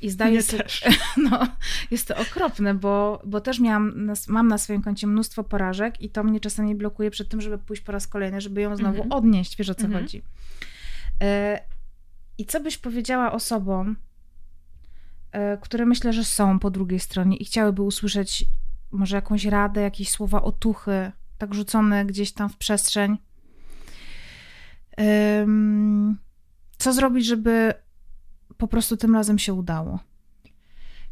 I 0.00 0.10
zdaję 0.10 0.42
sobie, 0.42 0.64
no, 1.30 1.46
jest 1.90 2.08
to 2.08 2.16
okropne, 2.16 2.74
bo, 2.74 3.22
bo 3.24 3.40
też 3.40 3.60
miałam, 3.60 4.12
mam 4.28 4.48
na 4.48 4.58
swoim 4.58 4.82
koncie 4.82 5.06
mnóstwo 5.06 5.44
porażek 5.44 6.02
i 6.02 6.10
to 6.10 6.24
mnie 6.24 6.40
czasami 6.40 6.74
blokuje 6.74 7.10
przed 7.10 7.28
tym, 7.28 7.40
żeby 7.40 7.58
pójść 7.58 7.82
po 7.82 7.92
raz 7.92 8.06
kolejny, 8.06 8.40
żeby 8.40 8.60
ją 8.60 8.76
znowu 8.76 9.02
mhm. 9.02 9.12
odnieść, 9.12 9.56
wiesz 9.56 9.70
o 9.70 9.74
co 9.74 9.84
mhm. 9.84 10.04
chodzi. 10.04 10.16
Yy, 10.16 11.26
I 12.38 12.46
co 12.46 12.60
byś 12.60 12.78
powiedziała 12.78 13.32
osobom, 13.32 13.96
yy, 15.34 15.40
które 15.60 15.86
myślę, 15.86 16.12
że 16.12 16.24
są 16.24 16.58
po 16.58 16.70
drugiej 16.70 17.00
stronie 17.00 17.36
i 17.36 17.44
chciałyby 17.44 17.82
usłyszeć 17.82 18.44
może 18.90 19.16
jakąś 19.16 19.44
radę, 19.44 19.80
jakieś 19.80 20.10
słowa 20.10 20.42
otuchy, 20.42 21.12
tak 21.38 21.54
rzucone 21.54 22.06
gdzieś 22.06 22.32
tam 22.32 22.48
w 22.48 22.56
przestrzeń. 22.56 23.18
Co 26.78 26.92
zrobić, 26.92 27.26
żeby 27.26 27.74
po 28.60 28.68
prostu 28.68 28.96
tym 28.96 29.14
razem 29.14 29.38
się 29.38 29.54
udało. 29.54 29.98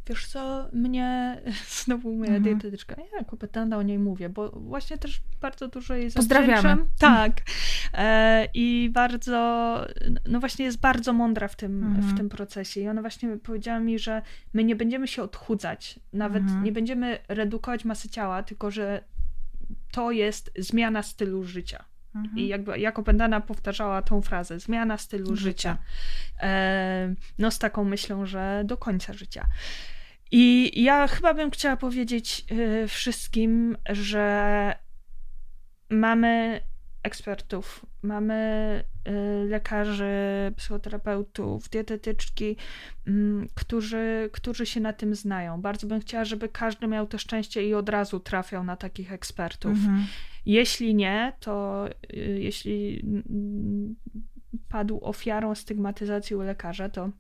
Wiesz 0.09 0.27
co, 0.27 0.69
mnie 0.73 1.41
znowu 1.85 2.13
moja 2.13 2.37
mhm. 2.37 2.43
dietetyczka, 2.43 2.97
ja 2.99 3.19
jako 3.19 3.37
petanda 3.37 3.77
o 3.77 3.83
niej 3.83 3.99
mówię, 3.99 4.29
bo 4.29 4.51
właśnie 4.51 4.99
też 4.99 5.23
bardzo 5.41 5.69
dużo 5.69 5.95
jej 5.95 6.13
Pozdrawiamy. 6.13 6.77
Tak. 6.99 7.41
E, 7.95 8.49
I 8.55 8.91
bardzo, 8.93 9.87
no 10.29 10.41
właśnie 10.41 10.65
jest 10.65 10.81
bardzo 10.81 11.13
mądra 11.13 11.49
w 11.49 11.57
tym, 11.57 11.85
mhm. 11.85 12.03
w 12.03 12.17
tym 12.17 12.29
procesie. 12.29 12.81
I 12.81 12.89
ona 12.89 13.01
właśnie 13.01 13.37
powiedziała 13.37 13.81
mi, 13.81 13.99
że 13.99 14.23
my 14.53 14.65
nie 14.65 14.77
będziemy 14.77 15.09
się 15.09 15.23
odchudzać, 15.23 16.01
nawet 16.13 16.43
mhm. 16.43 16.65
nie 16.65 16.73
będziemy 16.73 17.19
redukować 17.29 17.85
masy 17.85 18.09
ciała, 18.09 18.43
tylko 18.43 18.71
że 18.71 19.05
to 19.93 20.11
jest 20.11 20.51
zmiana 20.59 21.03
stylu 21.03 21.45
życia. 21.45 21.85
Mhm. 22.15 22.39
I 22.39 22.49
jakby 22.49 22.79
jako 22.79 23.03
Pendana 23.03 23.41
powtarzała 23.41 24.03
tą 24.03 24.23
frazę, 24.23 24.61
zmiana 24.61 24.99
stylu 24.99 25.37
życia. 25.37 25.43
życia. 25.45 25.79
E, 26.41 27.15
no 27.39 27.51
z 27.51 27.59
taką 27.59 27.85
myślą, 27.85 28.27
że 28.27 28.63
do 28.65 28.77
końca 28.77 29.13
życia. 29.13 29.47
I 30.31 30.73
ja 30.83 31.07
chyba 31.07 31.35
bym 31.35 31.51
chciała 31.51 31.77
powiedzieć 31.77 32.45
y, 32.53 32.89
wszystkim, 32.89 33.77
że 33.91 34.75
mamy 35.91 36.61
ekspertów, 37.03 37.87
mamy 38.03 38.85
y, 39.09 39.49
lekarzy, 39.49 40.13
psychoterapeutów, 40.57 41.69
dietetyczki, 41.69 42.57
y, 43.09 43.13
którzy, 43.55 44.31
którzy 44.33 44.67
się 44.67 44.81
na 44.81 44.93
tym 44.93 45.15
znają. 45.15 45.61
Bardzo 45.61 45.87
bym 45.87 46.01
chciała, 46.01 46.25
żeby 46.25 46.49
każdy 46.49 46.87
miał 46.87 47.07
to 47.07 47.19
szczęście 47.19 47.69
i 47.69 47.75
od 47.75 47.89
razu 47.89 48.21
trafiał 48.21 48.65
na 48.65 48.77
takich 48.77 49.13
ekspertów. 49.13 49.73
Mhm. 49.73 50.07
Jeśli 50.49 50.95
nie, 50.95 51.33
to 51.41 51.87
y, 52.15 52.17
jeśli 52.41 53.05
padł 54.69 55.01
ofiarą 55.03 55.55
stygmatyzacji 55.55 56.37
u 56.37 56.43
lekarza, 56.43 56.89
to 56.89 57.11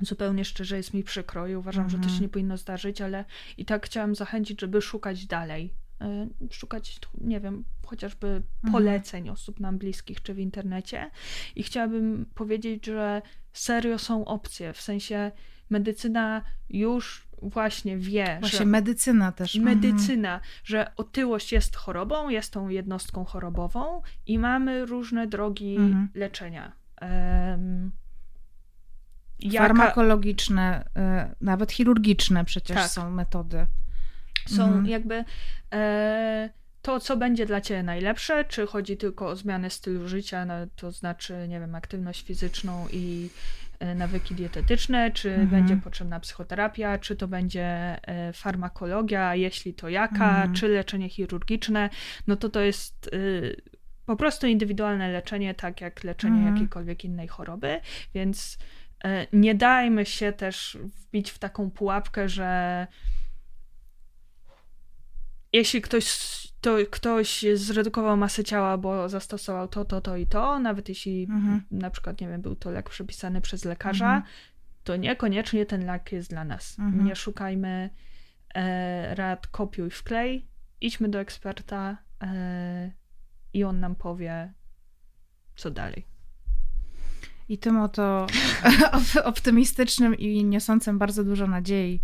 zupełnie 0.00 0.44
szczerze 0.44 0.76
jest 0.76 0.94
mi 0.94 1.04
przykro 1.04 1.46
i 1.46 1.54
uważam, 1.54 1.84
mhm. 1.84 1.90
że 1.90 1.96
to 1.96 2.08
się 2.08 2.14
mhm. 2.14 2.22
nie 2.22 2.28
powinno 2.28 2.56
zdarzyć, 2.56 3.00
ale 3.00 3.24
i 3.58 3.64
tak 3.64 3.86
chciałam 3.86 4.14
zachęcić, 4.14 4.60
żeby 4.60 4.82
szukać 4.82 5.26
dalej. 5.26 5.74
Y, 6.50 6.54
szukać, 6.54 6.98
nie 7.20 7.40
wiem, 7.40 7.64
chociażby 7.86 8.26
mhm. 8.26 8.72
poleceń 8.72 9.28
osób 9.28 9.60
nam 9.60 9.78
bliskich 9.78 10.22
czy 10.22 10.34
w 10.34 10.38
internecie. 10.38 11.10
I 11.56 11.62
chciałabym 11.62 12.26
powiedzieć, 12.34 12.86
że 12.86 13.22
serio 13.52 13.98
są 13.98 14.24
opcje, 14.24 14.72
w 14.72 14.80
sensie 14.80 15.32
medycyna 15.70 16.44
już 16.70 17.27
właśnie 17.42 17.98
wie, 17.98 18.36
właśnie 18.40 18.58
że 18.58 18.64
medycyna 18.64 19.32
też. 19.32 19.56
Mhm. 19.56 19.76
Medycyna, 19.76 20.34
mhm. 20.34 20.52
że 20.64 20.92
otyłość 20.96 21.52
jest 21.52 21.76
chorobą, 21.76 22.28
jest 22.28 22.52
tą 22.52 22.68
jednostką 22.68 23.24
chorobową 23.24 24.02
i 24.26 24.38
mamy 24.38 24.86
różne 24.86 25.26
drogi 25.26 25.76
mhm. 25.76 26.08
leczenia. 26.14 26.72
Um, 27.00 27.92
jaka... 29.40 29.66
Farmakologiczne, 29.66 30.84
y, 31.30 31.34
nawet 31.40 31.72
chirurgiczne 31.72 32.44
przecież 32.44 32.76
tak. 32.76 32.88
są 32.88 33.10
metody. 33.10 33.66
Są 34.46 34.64
mhm. 34.64 34.86
jakby 34.86 35.24
e, 35.72 36.50
to, 36.82 37.00
co 37.00 37.16
będzie 37.16 37.46
dla 37.46 37.60
ciebie 37.60 37.82
najlepsze, 37.82 38.44
czy 38.44 38.66
chodzi 38.66 38.96
tylko 38.96 39.28
o 39.28 39.36
zmianę 39.36 39.70
stylu 39.70 40.08
życia, 40.08 40.44
no, 40.44 40.54
to 40.76 40.90
znaczy, 40.90 41.46
nie 41.48 41.60
wiem, 41.60 41.74
aktywność 41.74 42.22
fizyczną 42.22 42.86
i 42.92 43.30
e, 43.30 43.67
nawyki 43.94 44.34
dietetyczne, 44.34 45.10
czy 45.10 45.30
mhm. 45.30 45.48
będzie 45.48 45.76
potrzebna 45.76 46.20
psychoterapia, 46.20 46.98
czy 46.98 47.16
to 47.16 47.28
będzie 47.28 47.64
e, 48.02 48.32
farmakologia, 48.32 49.34
jeśli 49.34 49.74
to 49.74 49.88
jaka, 49.88 50.28
mhm. 50.28 50.54
czy 50.54 50.68
leczenie 50.68 51.08
chirurgiczne, 51.08 51.90
no 52.26 52.36
to 52.36 52.48
to 52.48 52.60
jest 52.60 53.10
po 54.06 54.16
prostu 54.16 54.46
indywidualne 54.46 55.12
leczenie, 55.12 55.54
tak 55.54 55.80
jak 55.80 56.04
leczenie 56.04 56.36
mhm. 56.36 56.54
jakiejkolwiek 56.54 57.04
innej 57.04 57.28
choroby, 57.28 57.80
więc 58.14 58.58
nie 59.32 59.54
dajmy 59.54 60.06
się 60.06 60.32
też 60.32 60.78
wbić 60.82 61.30
w 61.30 61.38
taką 61.38 61.70
pułapkę, 61.70 62.28
że 62.28 62.86
jeśli 65.52 65.82
ktoś, 65.82 66.18
to, 66.60 66.76
ktoś 66.90 67.44
zredukował 67.54 68.16
masę 68.16 68.44
ciała, 68.44 68.78
bo 68.78 69.08
zastosował 69.08 69.68
to, 69.68 69.84
to, 69.84 70.00
to 70.00 70.16
i 70.16 70.26
to, 70.26 70.58
nawet 70.58 70.88
jeśli 70.88 71.22
mhm. 71.22 71.62
na 71.70 71.90
przykład, 71.90 72.20
nie 72.20 72.28
wiem, 72.28 72.42
był 72.42 72.56
to 72.56 72.70
lek 72.70 72.90
przepisany 72.90 73.40
przez 73.40 73.64
lekarza, 73.64 74.16
mhm. 74.16 74.32
to 74.84 74.96
niekoniecznie 74.96 75.66
ten 75.66 75.86
lek 75.86 76.12
jest 76.12 76.30
dla 76.30 76.44
nas. 76.44 76.78
Mhm. 76.78 77.04
Nie 77.04 77.16
szukajmy 77.16 77.90
e, 78.54 79.14
rad 79.14 79.46
kopiuj 79.46 79.90
wklej, 79.90 80.48
idźmy 80.80 81.08
do 81.08 81.20
eksperta 81.20 81.96
e, 82.22 82.92
i 83.52 83.64
on 83.64 83.80
nam 83.80 83.94
powie, 83.94 84.52
co 85.56 85.70
dalej. 85.70 86.06
I 87.48 87.58
tym 87.58 87.80
oto 87.80 88.26
optymistycznym 89.24 90.14
i 90.14 90.44
niosącym 90.44 90.98
bardzo 90.98 91.24
dużo 91.24 91.46
nadziei 91.46 92.00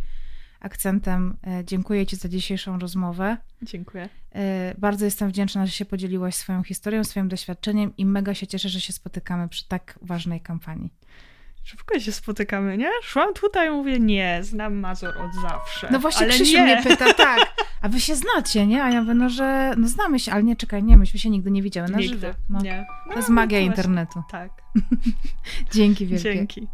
akcentem 0.65 1.37
e, 1.47 1.65
dziękuję 1.65 2.07
Ci 2.07 2.17
za 2.17 2.29
dzisiejszą 2.29 2.79
rozmowę. 2.79 3.37
Dziękuję. 3.63 4.09
E, 4.35 4.75
bardzo 4.79 5.05
jestem 5.05 5.29
wdzięczna, 5.29 5.67
że 5.67 5.73
się 5.73 5.85
podzieliłaś 5.85 6.35
swoją 6.35 6.63
historią, 6.63 7.05
swoim 7.05 7.29
doświadczeniem 7.29 7.97
i 7.97 8.07
mega 8.07 8.35
się 8.35 8.47
cieszę, 8.47 8.69
że 8.69 8.81
się 8.81 8.93
spotykamy 8.93 9.49
przy 9.49 9.69
tak 9.69 9.99
ważnej 10.03 10.41
kampanii. 10.41 10.91
Szybko 11.65 12.01
się 12.01 12.13
spotykamy, 12.13 12.79
nie? 12.79 12.91
Szłam 13.03 13.35
tutaj 13.35 13.69
i 13.69 13.71
mówię, 13.71 14.01
nie, 14.01 14.39
znam 14.43 14.75
Mazur 14.75 15.09
od 15.19 15.35
zawsze. 15.43 15.89
No 15.91 15.99
właśnie 15.99 16.27
ale 16.27 16.35
Krzysiu 16.35 16.57
nie. 16.57 16.63
mnie 16.65 16.83
pyta, 16.83 17.15
tak, 17.25 17.55
a 17.83 17.89
wy 17.89 18.01
się 18.01 18.15
znacie, 18.15 18.67
nie? 18.67 18.85
A 18.85 18.91
ja 18.91 19.01
mówię, 19.03 19.15
no 19.15 19.29
że, 19.29 19.75
no 19.77 19.89
znamy 19.89 20.19
się, 20.19 20.33
ale 20.33 20.43
nie, 20.43 20.57
czekaj, 20.57 20.83
nie, 20.83 20.97
myśmy 20.97 21.21
się 21.21 21.31
nigdy 21.31 21.51
nie 21.51 21.63
widziały 21.63 21.89
na 21.89 21.99
nigdy, 21.99 22.15
żywo. 22.15 22.39
No. 22.49 22.61
Nie. 22.61 22.87
No, 23.07 23.13
to 23.13 23.19
jest 23.19 23.29
magia 23.29 23.61
no 23.61 23.67
internetu. 23.67 24.23
Tak. 24.31 24.51
Dzięki 25.75 26.07
wielkie. 26.07 26.35
Dzięki. 26.35 26.69